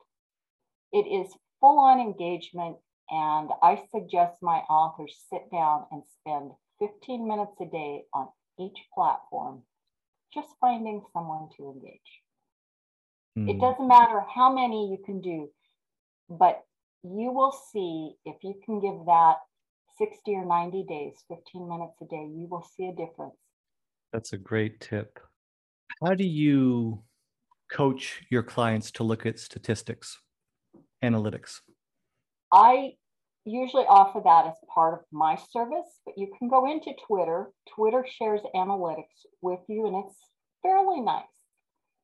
It 0.92 1.06
is 1.06 1.32
full 1.60 1.78
on 1.78 2.00
engagement, 2.00 2.76
and 3.10 3.50
I 3.62 3.82
suggest 3.90 4.42
my 4.42 4.58
authors 4.68 5.14
sit 5.30 5.50
down 5.50 5.84
and 5.90 6.02
spend 6.20 6.52
15 6.78 7.28
minutes 7.28 7.56
a 7.60 7.66
day 7.66 8.04
on 8.14 8.28
each 8.58 8.78
platform 8.94 9.62
just 10.32 10.48
finding 10.60 11.02
someone 11.12 11.48
to 11.56 11.70
engage. 11.70 12.00
Mm. 13.38 13.48
It 13.48 13.54
hmm. 13.54 13.60
doesn't 13.60 13.88
matter 13.88 14.24
how 14.34 14.52
many 14.52 14.90
you 14.90 14.98
can 15.04 15.20
do, 15.20 15.50
but 16.28 16.62
you 17.02 17.32
will 17.32 17.52
see 17.52 18.14
if 18.24 18.36
you 18.42 18.54
can 18.64 18.80
give 18.80 19.04
that 19.06 19.36
60 19.98 20.34
or 20.34 20.44
90 20.44 20.84
days, 20.84 21.14
15 21.28 21.68
minutes 21.68 21.94
a 22.00 22.06
day, 22.06 22.28
you 22.34 22.46
will 22.50 22.66
see 22.76 22.86
a 22.86 22.92
difference. 22.92 23.36
That's 24.12 24.32
a 24.32 24.38
great 24.38 24.80
tip. 24.80 25.18
How 26.02 26.14
do 26.14 26.24
you 26.24 27.02
coach 27.70 28.22
your 28.30 28.42
clients 28.42 28.90
to 28.92 29.04
look 29.04 29.26
at 29.26 29.38
statistics, 29.38 30.18
analytics? 31.02 31.60
I 32.52 32.94
usually 33.44 33.84
offer 33.84 34.20
that 34.24 34.46
as 34.46 34.54
part 34.72 34.94
of 34.94 35.00
my 35.10 35.36
service, 35.50 36.00
but 36.04 36.16
you 36.16 36.32
can 36.38 36.48
go 36.48 36.70
into 36.70 36.92
Twitter. 37.06 37.50
Twitter 37.74 38.06
shares 38.08 38.40
analytics 38.54 39.26
with 39.40 39.60
you, 39.68 39.86
and 39.86 40.04
it's 40.04 40.16
fairly 40.62 41.00
nice. 41.00 41.24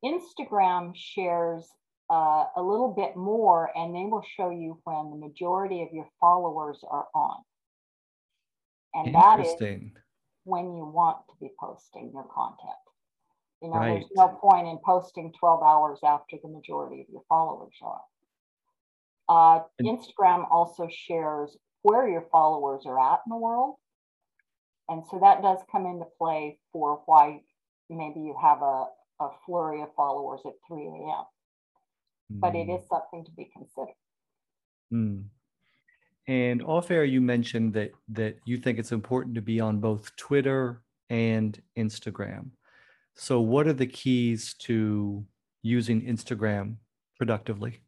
Instagram 0.05 0.93
shares 0.95 1.69
uh, 2.11 2.45
a 2.57 2.63
little 2.63 2.95
bit 2.97 3.17
more, 3.17 3.71
and 3.77 3.95
they 3.95 4.07
will 4.11 4.25
show 4.37 4.51
you 4.51 4.81
when 4.85 5.11
the 5.11 5.17
majority 5.17 5.83
of 5.83 5.89
your 5.93 6.09
followers 6.21 6.81
are 6.89 7.07
on. 7.15 7.39
And 8.95 9.15
that 9.15 9.41
is 9.41 9.55
when 10.45 10.75
you 10.75 10.85
want 10.87 11.19
to 11.29 11.35
be 11.41 11.51
posting 11.61 12.11
your 12.13 12.27
content. 12.35 12.79
You 13.63 13.69
know, 13.69 13.77
right. 13.77 13.95
there's 13.95 14.11
no 14.15 14.29
point 14.29 14.67
in 14.67 14.79
posting 14.85 15.33
12 15.39 15.63
hours 15.63 15.99
after 16.05 16.37
the 16.43 16.49
majority 16.49 17.03
of 17.03 17.07
your 17.13 17.23
followers 17.29 17.75
are. 17.83 18.01
Uh, 19.29 19.61
Instagram 19.81 20.47
also 20.51 20.89
shares 20.91 21.57
where 21.83 22.09
your 22.09 22.27
followers 22.33 22.85
are 22.87 22.99
at 22.99 23.21
in 23.27 23.31
the 23.31 23.37
world. 23.37 23.77
And 24.89 25.03
so 25.11 25.19
that 25.21 25.43
does 25.43 25.59
come 25.71 25.85
into 25.85 26.07
play 26.19 26.59
for 26.73 27.03
why 27.07 27.43
maybe 27.91 28.21
you 28.21 28.35
have 28.41 28.63
a, 28.63 28.87
a 29.21 29.29
flurry 29.45 29.83
of 29.83 29.89
followers 29.95 30.41
at 30.47 30.53
3 30.67 30.83
a.m. 30.83 31.25
Mm. 32.33 32.41
But 32.41 32.55
it 32.55 32.67
hmm. 32.67 32.77
something 32.89 33.25
to 33.25 33.31
be 33.33 33.51
considered. 33.53 33.95
Mm. 34.93 35.25
And 36.27 36.63
off 36.63 36.91
air, 36.91 37.05
you 37.05 37.21
mentioned 37.21 37.73
that 37.75 37.93
that 38.11 38.37
you 38.45 38.59
think 38.59 38.79
it's 38.79 38.93
important 38.93 39.35
to 39.35 39.43
be 39.43 39.61
on 39.61 39.81
both 39.81 40.15
Twitter 40.17 40.83
and 41.09 41.61
Instagram. 41.77 42.51
So, 43.15 43.41
what 43.41 43.67
are 43.67 43.73
the 43.73 43.87
keys 43.87 44.55
to 44.61 45.25
using 45.63 46.03
Instagram 46.03 46.77
productively? 47.17 47.81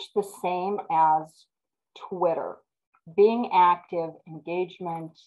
Much 0.00 0.08
the 0.14 0.30
same 0.40 0.78
as 0.90 1.44
Twitter 2.08 2.56
being 3.16 3.50
active, 3.52 4.10
engagement, 4.26 5.18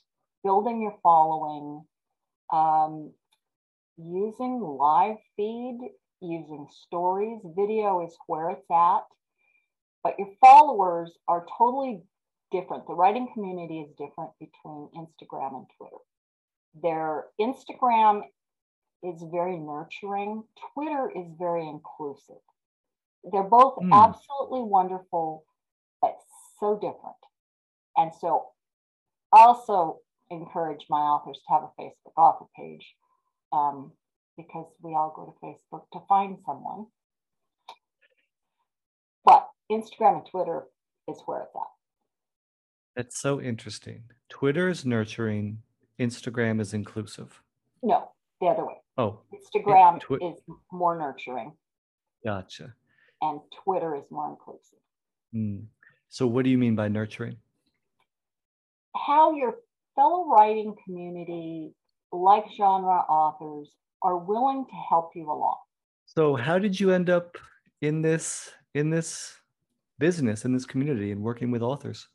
building 0.43 0.82
your 0.82 0.97
following, 1.03 1.84
um, 2.51 3.11
using 3.97 4.59
live 4.61 5.17
feed, 5.36 5.78
using 6.21 6.65
stories. 6.71 7.39
Video 7.55 8.03
is 8.05 8.15
where 8.26 8.49
it's 8.49 8.65
at. 8.71 9.03
But 10.03 10.17
your 10.17 10.30
followers 10.41 11.11
are 11.28 11.45
totally 11.55 12.01
different. 12.51 12.88
The 12.88 12.95
writing 12.95 13.30
community 13.34 13.82
is 13.82 13.91
different 13.91 14.32
between 14.39 14.89
Instagram 14.95 15.55
and 15.55 15.65
Twitter. 15.78 16.01
Their 16.82 17.26
Instagram 17.39 18.21
is 19.03 19.21
very 19.32 19.57
nurturing. 19.57 20.43
Twitter 20.74 21.11
is 21.15 21.28
very 21.38 21.67
inclusive. 21.67 22.41
They're 23.32 23.43
both 23.43 23.76
mm. 23.78 23.91
absolutely 23.93 24.61
wonderful, 24.63 25.45
but 26.01 26.15
so 26.59 26.76
different. 26.76 27.15
And 27.95 28.11
so 28.19 28.47
also 29.32 29.99
encourage 30.30 30.86
my 30.89 30.97
authors 30.97 31.39
to 31.47 31.53
have 31.53 31.63
a 31.63 31.82
Facebook 31.82 32.17
author 32.17 32.45
page 32.57 32.86
um, 33.51 33.91
because 34.36 34.65
we 34.82 34.91
all 34.91 35.13
go 35.15 35.26
to 35.26 35.45
Facebook 35.45 35.84
to 35.93 36.05
find 36.07 36.38
someone. 36.45 36.88
But 39.24 39.47
Instagram 39.71 40.17
and 40.17 40.26
Twitter 40.30 40.63
is 41.07 41.21
where 41.26 41.41
it's 41.43 41.55
at. 41.55 41.61
That's 42.95 43.19
so 43.19 43.41
interesting. 43.41 44.03
Twitter 44.30 44.69
is 44.69 44.86
nurturing, 44.86 45.59
Instagram 45.99 46.59
is 46.59 46.74
inclusive. 46.74 47.41
No, 47.82 48.11
the 48.41 48.47
other 48.47 48.65
way. 48.65 48.76
Oh, 48.97 49.21
Instagram 49.34 49.99
twi- 50.01 50.17
is 50.17 50.39
more 50.71 50.97
nurturing 50.97 51.53
gotcha. 52.24 52.74
And 53.24 53.39
Twitter 53.63 53.95
is 53.95 54.04
more 54.12 54.29
inclusive. 54.29 54.79
Mm. 55.33 55.66
So, 56.09 56.28
what 56.28 56.43
do 56.43 56.51
you 56.51 56.58
mean 56.58 56.75
by 56.75 56.89
nurturing? 56.89 57.37
How 58.95 59.33
your 59.33 59.55
fellow 59.95 60.28
writing 60.28 60.75
community, 60.86 61.74
like 62.12 62.43
genre 62.55 63.00
authors, 63.09 63.70
are 64.01 64.17
willing 64.17 64.66
to 64.66 64.75
help 64.89 65.12
you 65.16 65.32
along. 65.32 65.58
So, 66.05 66.36
how 66.36 66.59
did 66.59 66.79
you 66.79 66.91
end 66.91 67.09
up 67.09 67.37
in 67.82 68.01
this 68.01 68.51
in 68.75 68.89
this 68.89 69.33
business 70.00 70.45
in 70.45 70.54
this 70.54 70.66
community 70.66 71.12
and 71.12 71.21
working 71.21 71.50
with 71.50 71.62
authors? 71.62 72.08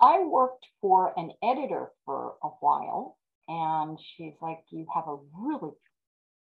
I 0.00 0.24
worked 0.24 0.66
for 0.80 1.12
an 1.18 1.30
editor 1.42 1.90
for 2.04 2.34
a 2.42 2.48
while, 2.60 3.18
and 3.48 3.98
she's 4.16 4.34
like, 4.40 4.58
You 4.70 4.86
have 4.94 5.04
a 5.06 5.18
really 5.38 5.74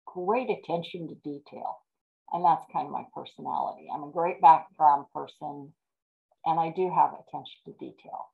great 0.06 0.50
attention 0.50 1.08
to 1.08 1.14
detail. 1.22 1.78
And 2.32 2.44
that's 2.44 2.64
kind 2.72 2.86
of 2.86 2.92
my 2.92 3.04
personality. 3.14 3.88
I'm 3.92 4.04
a 4.04 4.12
great 4.12 4.40
background 4.40 5.06
person, 5.12 5.72
and 6.46 6.60
I 6.60 6.70
do 6.70 6.90
have 6.94 7.12
attention 7.12 7.58
to 7.66 7.72
detail. 7.72 8.30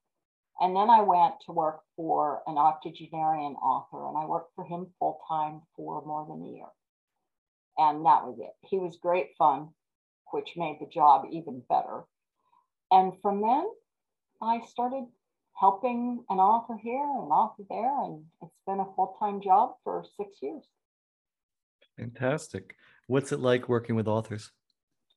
And 0.60 0.74
then 0.74 0.88
I 0.88 1.02
went 1.02 1.34
to 1.46 1.52
work 1.52 1.80
for 1.96 2.42
an 2.46 2.56
octogenarian 2.56 3.54
author, 3.54 4.08
and 4.08 4.16
I 4.16 4.26
worked 4.26 4.54
for 4.54 4.64
him 4.64 4.86
full 4.98 5.20
time 5.28 5.62
for 5.76 6.04
more 6.04 6.26
than 6.28 6.46
a 6.46 6.56
year. 6.56 6.66
And 7.78 8.06
that 8.06 8.24
was 8.24 8.38
it. 8.38 8.54
He 8.68 8.78
was 8.78 8.98
great 9.00 9.30
fun, 9.38 9.68
which 10.32 10.56
made 10.56 10.78
the 10.80 10.86
job 10.86 11.26
even 11.30 11.62
better. 11.68 12.04
And 12.90 13.12
from 13.20 13.42
then, 13.42 13.66
I 14.42 14.60
started 14.66 15.06
helping 15.58 16.24
an 16.28 16.38
author 16.38 16.76
here 16.76 17.02
and 17.02 17.24
an 17.24 17.32
author 17.32 17.64
there, 17.68 18.02
and 18.04 18.24
it's 18.42 18.60
been 18.66 18.80
a 18.80 18.94
full 18.94 19.16
time 19.18 19.40
job 19.40 19.74
for 19.84 20.04
six 20.16 20.38
years. 20.40 20.64
Fantastic. 21.98 22.76
What's 23.06 23.32
it 23.32 23.40
like 23.40 23.68
working 23.68 23.96
with 23.96 24.08
authors? 24.08 24.50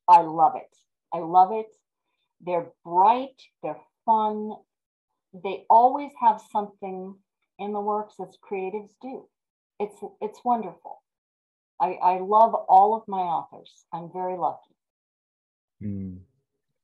I 0.07 0.21
love 0.21 0.53
it. 0.55 0.75
I 1.13 1.19
love 1.19 1.51
it. 1.51 1.67
They're 2.41 2.67
bright, 2.85 3.41
they're 3.63 3.81
fun, 4.05 4.51
they 5.33 5.65
always 5.69 6.11
have 6.21 6.41
something 6.51 7.15
in 7.59 7.73
the 7.73 7.81
works 7.81 8.15
as 8.21 8.37
creatives 8.49 8.91
do. 9.01 9.27
It's 9.79 10.01
it's 10.21 10.39
wonderful. 10.43 11.03
I, 11.81 11.97
I 12.01 12.19
love 12.19 12.53
all 12.67 12.93
of 12.95 13.03
my 13.07 13.19
authors. 13.19 13.85
I'm 13.93 14.09
very 14.11 14.35
lucky. 14.37 14.75
Mm. 15.81 16.17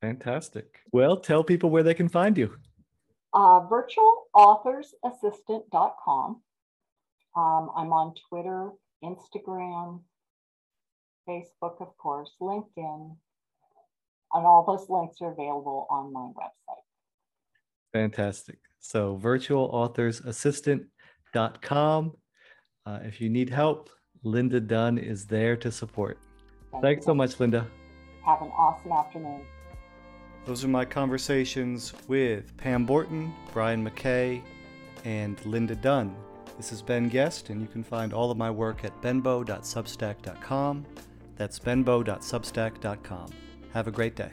Fantastic. 0.00 0.80
Well, 0.92 1.18
tell 1.18 1.44
people 1.44 1.68
where 1.70 1.82
they 1.82 1.92
can 1.94 2.08
find 2.08 2.38
you. 2.38 2.56
Uh, 3.34 3.60
virtualauthorassistant.com. 3.68 6.40
Um, 7.36 7.70
I'm 7.76 7.92
on 7.92 8.14
Twitter, 8.28 8.70
Instagram, 9.02 10.02
Facebook, 11.28 11.80
of 11.80 11.96
course, 11.98 12.30
LinkedIn, 12.40 13.16
and 14.32 14.46
all 14.46 14.64
those 14.66 14.88
links 14.88 15.18
are 15.20 15.32
available 15.32 15.86
on 15.90 16.12
my 16.12 16.30
website. 16.36 16.82
Fantastic. 17.92 18.58
So 18.78 19.18
virtualauthorsAssistant.com. 19.22 22.12
Uh, 22.84 22.98
if 23.02 23.20
you 23.20 23.28
need 23.28 23.50
help, 23.50 23.90
Linda 24.22 24.60
Dunn 24.60 24.98
is 24.98 25.26
there 25.26 25.56
to 25.56 25.72
support. 25.72 26.18
Thank 26.70 26.82
Thanks 26.82 27.02
you. 27.02 27.10
so 27.10 27.14
much, 27.14 27.40
Linda. 27.40 27.66
Have 28.24 28.42
an 28.42 28.48
awesome 28.48 28.92
afternoon. 28.92 29.42
Those 30.44 30.64
are 30.64 30.68
my 30.68 30.84
conversations 30.84 31.92
with 32.06 32.56
Pam 32.56 32.86
Borton, 32.86 33.34
Brian 33.52 33.84
McKay, 33.88 34.42
and 35.04 35.44
Linda 35.44 35.74
Dunn. 35.74 36.14
This 36.56 36.70
is 36.72 36.82
Ben 36.82 37.08
Guest, 37.08 37.50
and 37.50 37.60
you 37.60 37.66
can 37.66 37.82
find 37.82 38.12
all 38.12 38.30
of 38.30 38.38
my 38.38 38.48
work 38.50 38.84
at 38.84 39.02
benbow.substack.com. 39.02 40.86
That's 41.36 41.58
benbow.substack.com. 41.58 43.28
Have 43.72 43.88
a 43.88 43.90
great 43.90 44.16
day. 44.16 44.32